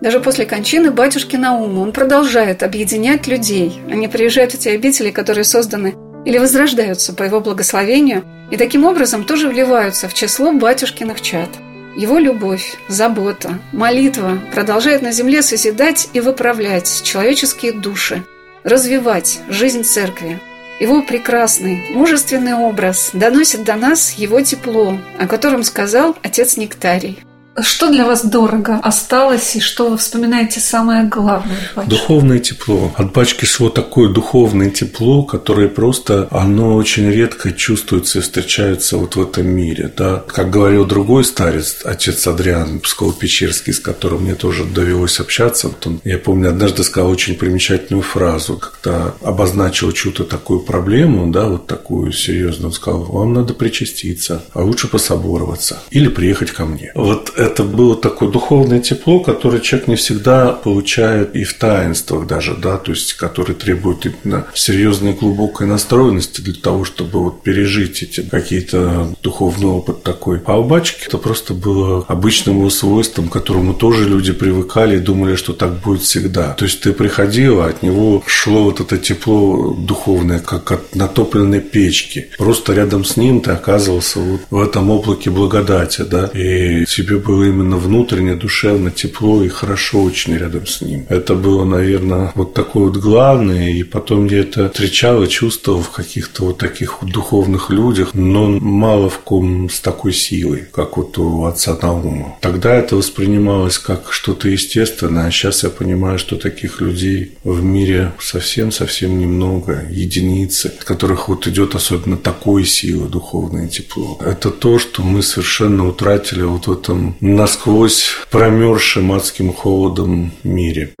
Даже 0.00 0.20
после 0.20 0.44
кончины 0.44 0.90
батюшки 0.90 1.36
Наума 1.36 1.80
он 1.80 1.92
продолжает 1.92 2.62
объединять 2.62 3.26
людей. 3.26 3.80
Они 3.90 4.08
приезжают 4.08 4.52
в 4.52 4.58
те 4.58 4.70
обители, 4.72 5.10
которые 5.10 5.44
созданы 5.44 5.94
или 6.24 6.38
возрождаются 6.38 7.12
по 7.12 7.22
его 7.22 7.40
благословению, 7.40 8.24
и 8.50 8.56
таким 8.56 8.84
образом 8.84 9.24
тоже 9.24 9.48
вливаются 9.48 10.08
в 10.08 10.14
число 10.14 10.52
батюшкиных 10.52 11.20
чад. 11.20 11.48
Его 11.96 12.18
любовь, 12.18 12.76
забота, 12.88 13.58
молитва 13.72 14.38
продолжает 14.52 15.02
на 15.02 15.12
земле 15.12 15.42
созидать 15.42 16.08
и 16.12 16.20
выправлять 16.20 17.02
человеческие 17.02 17.72
души– 17.72 18.22
развивать 18.66 19.40
жизнь 19.48 19.84
церкви. 19.84 20.40
Его 20.80 21.00
прекрасный, 21.00 21.88
мужественный 21.90 22.54
образ 22.54 23.10
доносит 23.14 23.64
до 23.64 23.76
нас 23.76 24.12
его 24.12 24.42
тепло, 24.42 24.98
о 25.18 25.26
котором 25.26 25.62
сказал 25.62 26.16
отец 26.22 26.58
Нектарий. 26.58 27.25
Что 27.60 27.90
для 27.90 28.04
вас 28.04 28.24
дорого 28.24 28.78
осталось 28.82 29.56
и 29.56 29.60
что 29.60 29.88
вы 29.90 29.96
вспоминаете 29.96 30.60
самое 30.60 31.04
главное? 31.04 31.56
Батюшка? 31.74 31.96
Духовное 31.96 32.38
тепло. 32.38 32.92
От 32.96 33.12
бачки 33.12 33.46
шло 33.46 33.70
такое 33.70 34.12
духовное 34.12 34.70
тепло, 34.70 35.22
которое 35.22 35.68
просто, 35.68 36.28
оно 36.30 36.74
очень 36.74 37.10
редко 37.10 37.52
чувствуется 37.52 38.18
и 38.18 38.22
встречается 38.22 38.98
вот 38.98 39.16
в 39.16 39.22
этом 39.22 39.46
мире. 39.46 39.90
Да? 39.96 40.22
Как 40.26 40.50
говорил 40.50 40.84
другой 40.84 41.24
старец, 41.24 41.78
отец 41.84 42.26
Адриан 42.26 42.80
Псков-Печерский, 42.80 43.72
с 43.72 43.80
которым 43.80 44.24
мне 44.24 44.34
тоже 44.34 44.64
довелось 44.64 45.18
общаться, 45.20 45.68
вот 45.68 45.86
он, 45.86 46.00
я 46.04 46.18
помню, 46.18 46.50
однажды 46.50 46.84
сказал 46.84 47.10
очень 47.10 47.36
примечательную 47.36 48.02
фразу, 48.02 48.58
когда 48.58 49.14
обозначил 49.22 49.92
чью-то 49.92 50.24
такую 50.24 50.60
проблему, 50.60 51.30
да, 51.32 51.46
вот 51.46 51.66
такую 51.66 52.12
серьезную, 52.12 52.68
он 52.68 52.72
сказал, 52.74 53.04
вам 53.04 53.32
надо 53.32 53.54
причаститься, 53.54 54.42
а 54.52 54.62
лучше 54.62 54.88
пособороваться 54.88 55.78
или 55.90 56.08
приехать 56.08 56.50
ко 56.50 56.66
мне. 56.66 56.92
Вот 56.94 57.32
это 57.46 57.62
было 57.62 57.96
такое 57.96 58.30
духовное 58.30 58.80
тепло, 58.80 59.20
которое 59.20 59.60
человек 59.60 59.88
не 59.88 59.96
всегда 59.96 60.52
получает 60.52 61.34
и 61.34 61.44
в 61.44 61.54
таинствах 61.54 62.26
даже, 62.26 62.54
да, 62.54 62.76
то 62.76 62.92
есть 62.92 63.14
который 63.14 63.54
требует 63.54 64.06
именно 64.06 64.46
серьезной 64.54 65.12
глубокой 65.12 65.66
настроенности 65.66 66.40
для 66.40 66.54
того, 66.54 66.84
чтобы 66.84 67.22
вот 67.22 67.42
пережить 67.42 68.02
эти 68.02 68.22
какие-то 68.22 69.14
духовный 69.22 69.66
опыт 69.66 70.02
такой. 70.02 70.40
А 70.44 70.58
у 70.58 70.64
батюшки 70.64 71.06
это 71.06 71.18
просто 71.18 71.54
было 71.54 72.04
обычным 72.08 72.58
его 72.58 72.70
свойством, 72.70 73.28
к 73.28 73.32
которому 73.32 73.74
тоже 73.74 74.08
люди 74.08 74.32
привыкали 74.32 74.96
и 74.96 75.00
думали, 75.00 75.36
что 75.36 75.52
так 75.52 75.80
будет 75.80 76.02
всегда. 76.02 76.52
То 76.54 76.64
есть 76.64 76.80
ты 76.80 76.92
приходил, 76.92 77.60
а 77.60 77.66
от 77.66 77.82
него 77.82 78.22
шло 78.26 78.64
вот 78.64 78.80
это 78.80 78.98
тепло 78.98 79.72
духовное, 79.72 80.40
как 80.40 80.72
от 80.72 80.94
натопленной 80.94 81.60
печки. 81.60 82.28
Просто 82.38 82.74
рядом 82.74 83.04
с 83.04 83.16
ним 83.16 83.40
ты 83.40 83.52
оказывался 83.52 84.20
вот 84.20 84.40
в 84.50 84.60
этом 84.60 84.90
облаке 84.90 85.30
благодати, 85.30 86.02
да, 86.02 86.26
и 86.26 86.84
тебе 86.86 87.16
было 87.18 87.35
именно 87.44 87.76
внутренне, 87.76 88.34
душевно, 88.34 88.90
тепло 88.90 89.42
и 89.42 89.48
хорошо 89.48 90.02
очень 90.02 90.36
рядом 90.36 90.66
с 90.66 90.80
ним. 90.80 91.06
Это 91.08 91.34
было, 91.34 91.64
наверное, 91.64 92.32
вот 92.34 92.54
такое 92.54 92.84
вот 92.88 92.96
главное, 92.96 93.70
и 93.70 93.82
потом 93.82 94.26
я 94.26 94.40
это 94.40 94.70
встречал 94.70 95.22
и 95.22 95.28
чувствовал 95.28 95.82
в 95.82 95.90
каких-то 95.90 96.44
вот 96.44 96.58
таких 96.58 97.02
вот 97.02 97.10
духовных 97.10 97.70
людях, 97.70 98.10
но 98.14 98.48
мало 98.48 99.08
в 99.08 99.18
ком 99.18 99.68
с 99.70 99.80
такой 99.80 100.12
силой, 100.12 100.64
как 100.72 100.96
вот 100.96 101.18
у 101.18 101.44
отца 101.44 101.76
Наума. 101.80 102.36
Тогда 102.40 102.74
это 102.74 102.96
воспринималось 102.96 103.78
как 103.78 104.12
что-то 104.12 104.48
естественное, 104.48 105.26
а 105.26 105.30
сейчас 105.30 105.64
я 105.64 105.70
понимаю, 105.70 106.18
что 106.18 106.36
таких 106.36 106.80
людей 106.80 107.32
в 107.44 107.62
мире 107.62 108.12
совсем-совсем 108.20 109.18
немного, 109.18 109.86
единицы, 109.90 110.66
от 110.66 110.84
которых 110.84 111.28
вот 111.28 111.46
идет 111.46 111.74
особенно 111.74 112.16
такой 112.16 112.64
силы 112.64 113.08
духовное 113.08 113.68
тепло. 113.68 114.18
Это 114.24 114.50
то, 114.50 114.78
что 114.78 115.02
мы 115.02 115.22
совершенно 115.22 115.86
утратили 115.86 116.42
вот 116.42 116.66
в 116.66 116.72
этом 116.72 117.16
насквозь 117.34 118.06
промерзшем 118.30 119.12
адским 119.12 119.52
холодом 119.52 120.30
мире. 120.44 120.94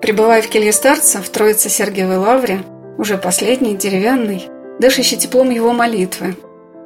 Прибывая 0.00 0.40
в 0.40 0.48
келье 0.48 0.72
старца 0.72 1.20
в 1.20 1.28
Троице 1.28 1.68
Сергиевой 1.68 2.16
Лавре, 2.16 2.62
уже 2.96 3.18
последний, 3.18 3.76
деревянный, 3.76 4.48
дышащий 4.78 5.18
теплом 5.18 5.50
его 5.50 5.72
молитвы, 5.72 6.36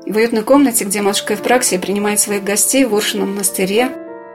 и 0.04 0.10
в 0.10 0.16
уютной 0.16 0.42
комнате, 0.42 0.84
где 0.84 1.02
матушка 1.02 1.34
Евпраксия 1.34 1.78
принимает 1.78 2.18
своих 2.18 2.42
гостей 2.42 2.84
в 2.84 2.92
Уршином 2.92 3.30
монастыре, 3.30 3.90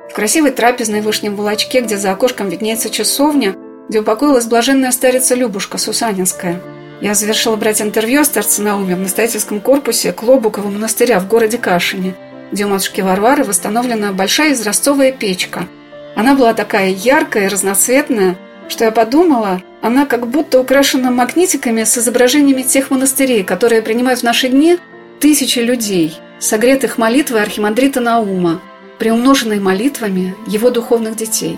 в 0.09 0.13
красивой 0.13 0.51
трапезной 0.51 1.01
вышнем 1.01 1.35
волочке, 1.35 1.81
где 1.81 1.97
за 1.97 2.11
окошком 2.11 2.47
виднеется 2.47 2.89
часовня, 2.89 3.55
где 3.89 3.99
упокоилась 3.99 4.45
блаженная 4.45 4.91
старица 4.91 5.35
Любушка 5.35 5.77
Сусанинская. 5.77 6.61
Я 7.01 7.13
завершила 7.13 7.57
брать 7.57 7.81
интервью 7.81 8.21
о 8.21 8.25
старце 8.25 8.61
Науме 8.61 8.95
в 8.95 8.99
настоятельском 8.99 9.59
корпусе 9.59 10.13
Клобукова 10.13 10.69
монастыря 10.69 11.19
в 11.19 11.27
городе 11.27 11.57
Кашине, 11.57 12.15
где 12.51 12.65
у 12.65 12.69
матушки 12.69 13.01
Варвары 13.01 13.43
восстановлена 13.43 14.11
большая 14.11 14.53
изразцовая 14.53 15.11
печка. 15.11 15.67
Она 16.15 16.35
была 16.35 16.53
такая 16.53 16.89
яркая 16.89 17.45
и 17.45 17.49
разноцветная, 17.49 18.37
что 18.67 18.85
я 18.85 18.91
подумала, 18.91 19.61
она 19.81 20.05
как 20.05 20.27
будто 20.27 20.59
украшена 20.59 21.11
магнитиками 21.11 21.83
с 21.83 21.97
изображениями 21.97 22.61
тех 22.61 22.91
монастырей, 22.91 23.43
которые 23.43 23.81
принимают 23.81 24.19
в 24.19 24.23
наши 24.23 24.49
дни 24.49 24.77
тысячи 25.19 25.59
людей, 25.59 26.17
согретых 26.39 26.97
молитвой 26.97 27.41
архимандрита 27.41 27.99
Наума, 27.99 28.61
приумноженной 28.97 29.59
молитвами 29.59 30.35
его 30.45 30.69
духовных 30.69 31.15
детей. 31.15 31.57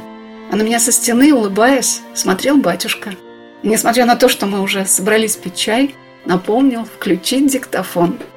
А 0.51 0.55
на 0.55 0.61
меня 0.61 0.79
со 0.79 0.91
стены, 0.91 1.33
улыбаясь, 1.33 2.01
смотрел 2.13 2.57
батюшка. 2.57 3.11
И 3.63 3.67
несмотря 3.67 4.05
на 4.05 4.15
то, 4.15 4.27
что 4.27 4.45
мы 4.45 4.61
уже 4.61 4.85
собрались 4.85 5.35
пить 5.35 5.55
чай, 5.55 5.95
напомнил 6.25 6.85
включить 6.85 7.47
диктофон– 7.47 8.19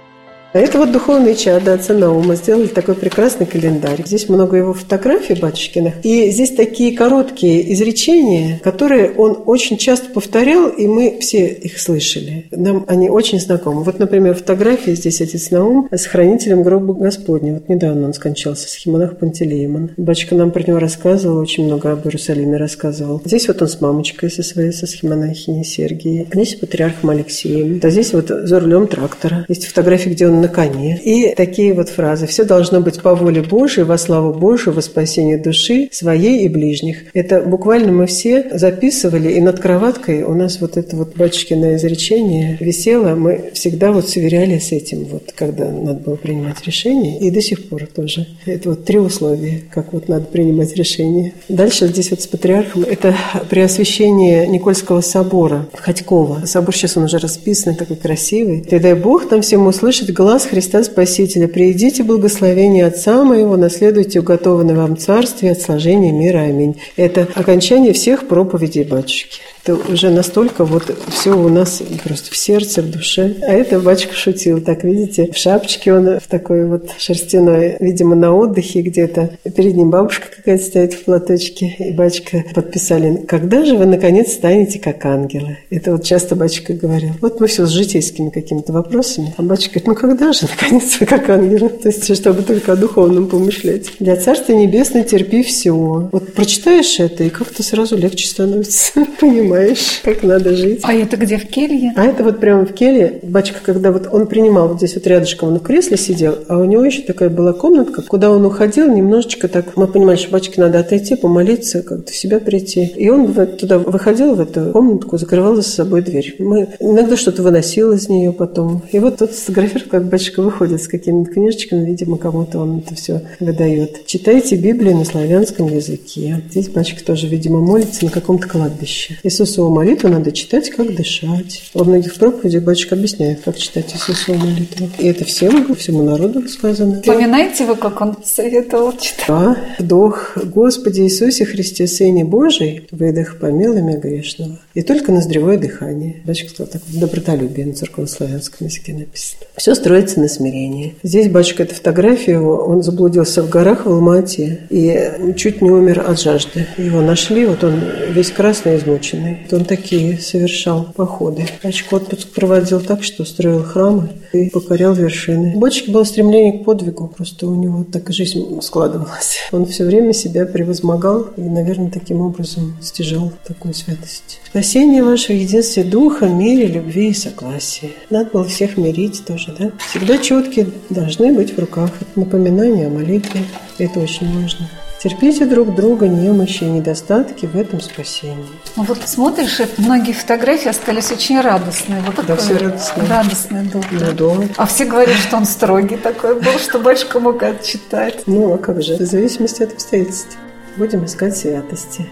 а 0.54 0.60
это 0.60 0.78
вот 0.78 0.92
духовные 0.92 1.34
чады 1.34 1.72
отца 1.72 1.94
Наума 1.94 2.36
сделали 2.36 2.68
такой 2.68 2.94
прекрасный 2.94 3.44
календарь. 3.44 4.04
Здесь 4.06 4.28
много 4.28 4.56
его 4.56 4.72
фотографий 4.72 5.34
батюшкиных. 5.34 5.94
И 6.04 6.30
здесь 6.30 6.52
такие 6.52 6.96
короткие 6.96 7.72
изречения, 7.72 8.60
которые 8.62 9.10
он 9.10 9.42
очень 9.46 9.78
часто 9.78 10.10
повторял, 10.10 10.68
и 10.68 10.86
мы 10.86 11.18
все 11.18 11.48
их 11.48 11.80
слышали. 11.80 12.46
Нам 12.52 12.84
они 12.86 13.10
очень 13.10 13.40
знакомы. 13.40 13.82
Вот, 13.82 13.98
например, 13.98 14.36
фотография 14.36 14.94
здесь 14.94 15.20
отец 15.20 15.50
Наум 15.50 15.88
с 15.90 16.06
хранителем 16.06 16.62
гроба 16.62 16.94
Господня. 16.94 17.54
Вот 17.54 17.68
недавно 17.68 18.06
он 18.06 18.14
скончался, 18.14 18.68
схимонах 18.68 19.18
Пантелеемон. 19.18 19.90
Батюшка 19.96 20.36
нам 20.36 20.52
про 20.52 20.62
него 20.62 20.78
рассказывал, 20.78 21.38
очень 21.38 21.64
много 21.64 21.90
об 21.90 22.06
Иерусалиме 22.06 22.58
рассказывал. 22.58 23.20
Здесь 23.24 23.48
вот 23.48 23.60
он 23.60 23.66
с 23.66 23.80
мамочкой 23.80 24.30
со 24.30 24.44
своей, 24.44 24.70
со 24.70 24.86
схимонахиней 24.86 25.64
Сергией. 25.64 26.28
Здесь 26.32 26.54
патриархом 26.54 27.10
Алексеем. 27.10 27.80
А 27.82 27.90
здесь 27.90 28.12
вот 28.12 28.28
за 28.28 28.60
рулем 28.60 28.86
трактора. 28.86 29.46
Есть 29.48 29.66
фотографии, 29.66 30.10
где 30.10 30.28
он 30.28 30.43
на 30.44 30.48
коне. 30.48 31.00
И 31.02 31.34
такие 31.34 31.72
вот 31.72 31.88
фразы. 31.88 32.26
«Все 32.26 32.44
должно 32.44 32.80
быть 32.80 33.00
по 33.00 33.14
воле 33.14 33.42
Божией, 33.42 33.84
во 33.84 33.98
славу 33.98 34.32
Божию, 34.32 34.74
во 34.74 34.82
спасение 34.82 35.38
души 35.38 35.88
своей 35.90 36.44
и 36.44 36.48
ближних». 36.48 37.04
Это 37.14 37.40
буквально 37.40 37.92
мы 37.92 38.06
все 38.06 38.46
записывали, 38.52 39.32
и 39.32 39.40
над 39.40 39.60
кроваткой 39.60 40.22
у 40.22 40.34
нас 40.34 40.60
вот 40.60 40.76
это 40.76 40.96
вот 40.96 41.16
батюшкино 41.16 41.76
изречение 41.76 42.58
висело. 42.60 43.14
Мы 43.14 43.50
всегда 43.54 43.92
вот 43.92 44.08
сверяли 44.08 44.58
с 44.58 44.72
этим, 44.72 45.04
вот, 45.04 45.32
когда 45.34 45.70
надо 45.70 46.00
было 46.00 46.16
принимать 46.16 46.62
решение. 46.66 47.18
И 47.18 47.30
до 47.30 47.40
сих 47.40 47.68
пор 47.68 47.86
тоже. 47.86 48.26
Это 48.44 48.70
вот 48.70 48.84
три 48.84 48.98
условия, 48.98 49.62
как 49.72 49.92
вот 49.92 50.08
надо 50.08 50.26
принимать 50.26 50.76
решение. 50.76 51.32
Дальше 51.48 51.86
здесь 51.86 52.10
вот 52.10 52.20
с 52.20 52.26
патриархом 52.26 52.82
это 52.82 53.14
преосвящение 53.48 54.46
Никольского 54.46 55.00
собора 55.00 55.68
Ходькова. 55.74 56.42
Собор 56.44 56.74
сейчас 56.74 56.96
он 56.96 57.04
уже 57.04 57.18
расписанный, 57.18 57.76
такой 57.76 57.96
красивый. 57.96 58.64
И 58.68 58.78
дай 58.78 58.94
Бог 58.94 59.28
там 59.28 59.40
всем 59.40 59.66
услышать 59.66 60.12
глаз 60.12 60.33
глаз 60.34 60.46
Христа 60.46 60.82
Спасителя, 60.82 61.46
«Приидите 61.46 62.02
благословение 62.02 62.86
Отца 62.86 63.22
моего, 63.22 63.56
наследуйте 63.56 64.18
уготованное 64.18 64.74
вам 64.74 64.96
царствие 64.96 65.52
от 65.52 65.60
сложения 65.60 66.10
мира. 66.10 66.38
Аминь». 66.38 66.80
Это 66.96 67.28
окончание 67.36 67.92
всех 67.92 68.26
проповедей 68.26 68.82
батюшки. 68.82 69.38
Это 69.64 69.76
уже 69.90 70.10
настолько 70.10 70.66
вот 70.66 70.94
все 71.08 71.32
у 71.32 71.48
нас 71.48 71.82
просто 72.02 72.30
в 72.30 72.36
сердце, 72.36 72.82
в 72.82 72.90
душе. 72.90 73.34
А 73.40 73.50
это 73.50 73.80
батюшка 73.80 74.14
шутил. 74.14 74.60
Так, 74.60 74.84
видите, 74.84 75.32
в 75.32 75.38
шапочке 75.38 75.94
он 75.94 76.20
в 76.20 76.28
такой 76.28 76.66
вот 76.66 76.90
шерстяной, 76.98 77.78
видимо, 77.80 78.14
на 78.14 78.34
отдыхе 78.34 78.82
где-то. 78.82 79.38
Перед 79.56 79.74
ним 79.74 79.88
бабушка 79.88 80.26
какая-то 80.36 80.62
стоит 80.62 80.92
в 80.92 81.04
платочке. 81.04 81.76
И 81.78 81.92
батюшка 81.92 82.44
подписали, 82.54 83.24
когда 83.26 83.64
же 83.64 83.78
вы, 83.78 83.86
наконец, 83.86 84.34
станете 84.34 84.78
как 84.78 85.02
ангелы? 85.06 85.56
Это 85.70 85.92
вот 85.92 86.04
часто 86.04 86.36
батюшка 86.36 86.74
говорил. 86.74 87.12
Вот 87.22 87.40
мы 87.40 87.46
все 87.46 87.64
с 87.64 87.70
житейскими 87.70 88.28
какими-то 88.28 88.74
вопросами. 88.74 89.32
А 89.38 89.42
батюшка 89.42 89.80
говорит, 89.80 89.86
ну 89.86 89.94
когда 89.94 90.32
же, 90.34 90.40
наконец, 90.42 91.00
вы 91.00 91.06
как 91.06 91.26
ангелы? 91.30 91.70
То 91.70 91.88
есть, 91.88 92.14
чтобы 92.14 92.42
только 92.42 92.72
о 92.72 92.76
духовном 92.76 93.28
помышлять. 93.28 93.92
Для 93.98 94.16
Царства 94.16 94.52
Небесного 94.52 95.06
терпи 95.06 95.42
все. 95.42 95.72
Вот 95.72 96.34
прочитаешь 96.34 97.00
это, 97.00 97.24
и 97.24 97.30
как-то 97.30 97.62
сразу 97.62 97.96
легче 97.96 98.28
становится. 98.28 99.06
Понимаешь? 99.20 99.53
Понимаешь, 99.54 100.00
как 100.02 100.22
надо 100.22 100.56
жить. 100.56 100.80
А 100.82 100.92
это 100.92 101.16
где, 101.16 101.38
в 101.38 101.46
келье? 101.46 101.92
А 101.96 102.04
это 102.04 102.24
вот 102.24 102.40
прямо 102.40 102.66
в 102.66 102.72
келье. 102.72 103.20
Батюшка, 103.22 103.60
когда 103.64 103.92
вот 103.92 104.08
он 104.10 104.26
принимал, 104.26 104.68
вот 104.68 104.78
здесь 104.78 104.94
вот 104.94 105.06
рядышком 105.06 105.48
он 105.48 105.58
в 105.58 105.62
кресле 105.62 105.96
сидел, 105.96 106.38
а 106.48 106.58
у 106.58 106.64
него 106.64 106.84
еще 106.84 107.02
такая 107.02 107.30
была 107.30 107.52
комнатка, 107.52 108.02
куда 108.02 108.30
он 108.30 108.44
уходил 108.44 108.92
немножечко 108.92 109.48
так. 109.48 109.76
Мы 109.76 109.86
понимали, 109.86 110.16
что 110.16 110.30
батюшке 110.30 110.60
надо 110.60 110.80
отойти, 110.80 111.16
помолиться, 111.16 111.82
как-то 111.82 112.12
в 112.12 112.16
себя 112.16 112.40
прийти. 112.40 112.84
И 112.96 113.08
он 113.08 113.32
туда 113.32 113.78
выходил, 113.78 114.34
в 114.34 114.40
эту 114.40 114.72
комнатку, 114.72 115.18
закрывал 115.18 115.54
за 115.54 115.62
собой 115.62 116.02
дверь. 116.02 116.36
Мы 116.38 116.68
иногда 116.80 117.16
что-то 117.16 117.42
выносил 117.42 117.92
из 117.92 118.08
нее 118.08 118.32
потом. 118.32 118.82
И 118.90 118.98
вот 118.98 119.18
тут 119.18 119.32
сфотографировал, 119.32 119.90
как 119.90 120.08
батюшка 120.08 120.42
выходит 120.42 120.82
с 120.82 120.88
какими-то 120.88 121.30
книжечками, 121.30 121.84
видимо, 121.84 122.16
кому-то 122.16 122.58
он 122.58 122.78
это 122.78 122.94
все 122.94 123.22
выдает. 123.40 124.06
Читайте 124.06 124.56
Библию 124.56 124.96
на 124.96 125.04
славянском 125.04 125.68
языке. 125.68 126.42
Здесь 126.50 126.68
батюшка 126.68 127.04
тоже, 127.04 127.28
видимо, 127.28 127.60
молится 127.60 128.04
на 128.04 128.10
каком-то 128.10 128.48
кладбище. 128.48 129.18
Иисус 129.22 129.43
Иисусову 129.44 129.68
молитву 129.68 130.08
надо 130.08 130.32
читать, 130.32 130.70
как 130.70 130.94
дышать. 130.94 131.70
Во 131.74 131.84
многих 131.84 132.14
проповедях 132.14 132.62
батюшка 132.62 132.94
объясняет, 132.94 133.42
как 133.44 133.58
читать 133.58 133.94
Иисусову 133.94 134.38
молитву. 134.38 134.88
И 134.98 135.06
это 135.06 135.24
всем, 135.26 135.74
всему 135.74 136.02
народу 136.02 136.48
сказано. 136.48 137.02
Поминаете 137.04 137.66
вы, 137.66 137.76
как 137.76 138.00
он 138.00 138.16
советовал 138.24 138.96
читать? 138.96 139.26
Да. 139.28 139.56
Вдох. 139.78 140.38
Господи 140.42 141.02
Иисусе 141.02 141.44
Христе, 141.44 141.86
Сыне 141.86 142.24
Божий, 142.24 142.88
выдох 142.90 143.38
помилуй 143.38 143.82
меня 143.82 143.98
грешного. 143.98 144.58
И 144.72 144.82
только 144.82 145.12
ноздревое 145.12 145.58
дыхание. 145.58 146.22
Батюшка 146.24 146.50
сказал 146.50 146.72
так, 146.72 146.82
добротолюбие 146.88 147.66
на 147.66 147.74
церковно-славянском 147.74 148.66
языке 148.66 148.94
написано. 148.94 149.42
Все 149.56 149.74
строится 149.74 150.20
на 150.20 150.28
смирении. 150.28 150.94
Здесь 151.02 151.28
батюшка, 151.28 151.64
эта 151.64 151.74
фотография 151.74 152.32
его, 152.32 152.56
он 152.56 152.82
заблудился 152.82 153.42
в 153.42 153.50
горах 153.50 153.84
в 153.84 153.90
Алмате 153.90 154.60
и 154.70 155.34
чуть 155.36 155.60
не 155.60 155.70
умер 155.70 156.02
от 156.06 156.20
жажды. 156.20 156.66
Его 156.78 157.02
нашли, 157.02 157.44
вот 157.44 157.62
он 157.62 157.80
весь 158.10 158.30
красный, 158.30 158.76
измученный. 158.76 159.33
Он 159.52 159.64
такие 159.64 160.18
совершал 160.18 160.88
походы. 160.94 161.46
Батюшка 161.62 161.94
отпуск 161.94 162.28
проводил 162.28 162.80
так, 162.80 163.02
что 163.02 163.24
строил 163.24 163.62
храмы 163.62 164.10
и 164.32 164.50
покорял 164.50 164.94
вершины. 164.94 165.54
Батюшки 165.56 165.90
было 165.90 166.04
стремление 166.04 166.60
к 166.60 166.64
подвигу, 166.64 167.08
просто 167.08 167.46
у 167.46 167.54
него 167.54 167.84
так 167.84 168.10
жизнь 168.12 168.60
складывалась. 168.60 169.38
Он 169.52 169.66
все 169.66 169.84
время 169.84 170.12
себя 170.12 170.46
превозмогал 170.46 171.28
и, 171.36 171.42
наверное, 171.42 171.90
таким 171.90 172.20
образом 172.20 172.76
стяжал 172.80 173.32
такую 173.46 173.74
святость. 173.74 174.40
Спасение 174.48 175.02
ваше 175.02 175.32
в 175.32 175.36
единстве 175.36 175.84
духа, 175.84 176.26
мире, 176.26 176.66
любви 176.66 177.10
и 177.10 177.14
согласии. 177.14 177.92
Надо 178.10 178.30
было 178.30 178.44
всех 178.44 178.76
мирить 178.76 179.24
тоже, 179.24 179.54
да? 179.58 179.72
Всегда 179.90 180.18
четкие 180.18 180.68
должны 180.90 181.32
быть 181.32 181.56
в 181.56 181.58
руках. 181.58 181.90
Это 182.00 182.20
напоминание 182.20 182.86
о 182.86 182.90
молитве. 182.90 183.40
Это 183.78 184.00
очень 184.00 184.26
важно. 184.40 184.68
Терпите 185.04 185.44
друг 185.44 185.74
друга 185.74 186.08
немощи 186.08 186.64
и 186.64 186.66
недостатки 186.66 187.44
в 187.44 187.54
этом 187.58 187.78
спасении. 187.82 188.46
Ну 188.74 188.84
вот 188.84 189.02
смотришь, 189.04 189.60
многие 189.76 190.12
фотографии 190.12 190.70
остались 190.70 191.12
очень 191.12 191.38
радостные. 191.42 192.00
Вот 192.06 192.14
Да, 192.14 192.22
такой 192.22 192.38
все 192.38 192.56
радостные. 192.56 193.06
Радостный 193.06 193.62
был. 193.64 193.84
Ну 193.90 194.38
да. 194.40 194.48
А 194.56 194.64
все 194.64 194.86
говорят, 194.86 195.18
что 195.18 195.36
он 195.36 195.44
строгий 195.44 195.98
такой 195.98 196.36
был, 196.36 196.58
что 196.58 196.78
батюшка 196.78 197.20
мог 197.20 197.42
отчитать. 197.42 198.22
Ну, 198.24 198.54
а 198.54 198.56
как 198.56 198.82
же? 198.82 198.96
В 198.96 199.00
зависимости 199.00 199.62
от 199.62 199.74
обстоятельств. 199.74 200.38
Будем 200.78 201.04
искать 201.04 201.36
святости. 201.36 202.06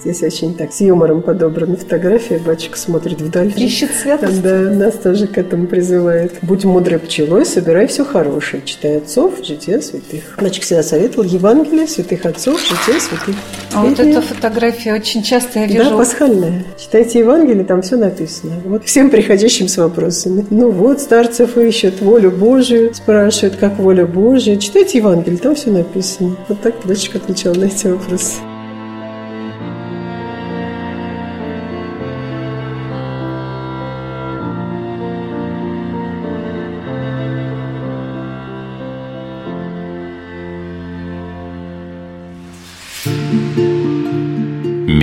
Здесь 0.00 0.22
очень 0.22 0.54
так 0.54 0.72
с 0.72 0.80
юмором 0.80 1.22
подобраны 1.22 1.76
фотографии. 1.76 2.40
Батюшка 2.44 2.78
смотрит 2.78 3.20
вдаль. 3.20 3.52
Ищет 3.56 3.90
святость. 4.00 4.42
Да, 4.42 4.56
нас 4.60 4.94
тоже 4.94 5.26
к 5.26 5.36
этому 5.38 5.66
призывает. 5.66 6.34
Будь 6.42 6.64
мудрой 6.64 6.98
пчелой, 7.00 7.44
собирай 7.44 7.86
все 7.88 8.04
хорошее. 8.04 8.62
Читай 8.64 8.98
отцов, 8.98 9.34
жития 9.42 9.80
святых. 9.80 10.36
Батюшка 10.40 10.64
всегда 10.64 10.82
советовал 10.82 11.24
Евангелие 11.24 11.86
святых 11.88 12.24
отцов, 12.26 12.60
жития 12.60 13.00
святых. 13.00 13.34
А 13.74 13.82
вот 13.84 13.98
эта 13.98 14.22
фотография 14.22 14.94
очень 14.94 15.22
часто 15.22 15.60
я 15.60 15.66
Да, 15.66 15.72
вижу. 15.84 15.96
пасхальная. 15.96 16.64
Читайте 16.78 17.18
Евангелие, 17.18 17.64
там 17.64 17.82
все 17.82 17.96
написано. 17.96 18.52
Вот 18.64 18.84
всем 18.84 19.10
приходящим 19.10 19.66
с 19.68 19.76
вопросами. 19.78 20.46
Ну 20.50 20.70
вот, 20.70 21.00
старцев 21.00 21.56
ищут 21.58 22.00
волю 22.00 22.30
Божию, 22.30 22.94
спрашивают, 22.94 23.56
как 23.56 23.78
воля 23.78 24.06
Божия. 24.06 24.56
Читайте 24.56 24.98
Евангелие, 24.98 25.38
там 25.38 25.54
все 25.54 25.70
написано. 25.70 26.36
Вот 26.48 26.60
так 26.60 26.74
дочка 26.84 27.18
отвечала 27.18 27.54
на 27.54 27.64
эти 27.64 27.88
вопросы. 27.88 28.36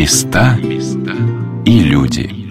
Места 0.06 0.56
и 1.66 1.80
люди. 1.80 2.45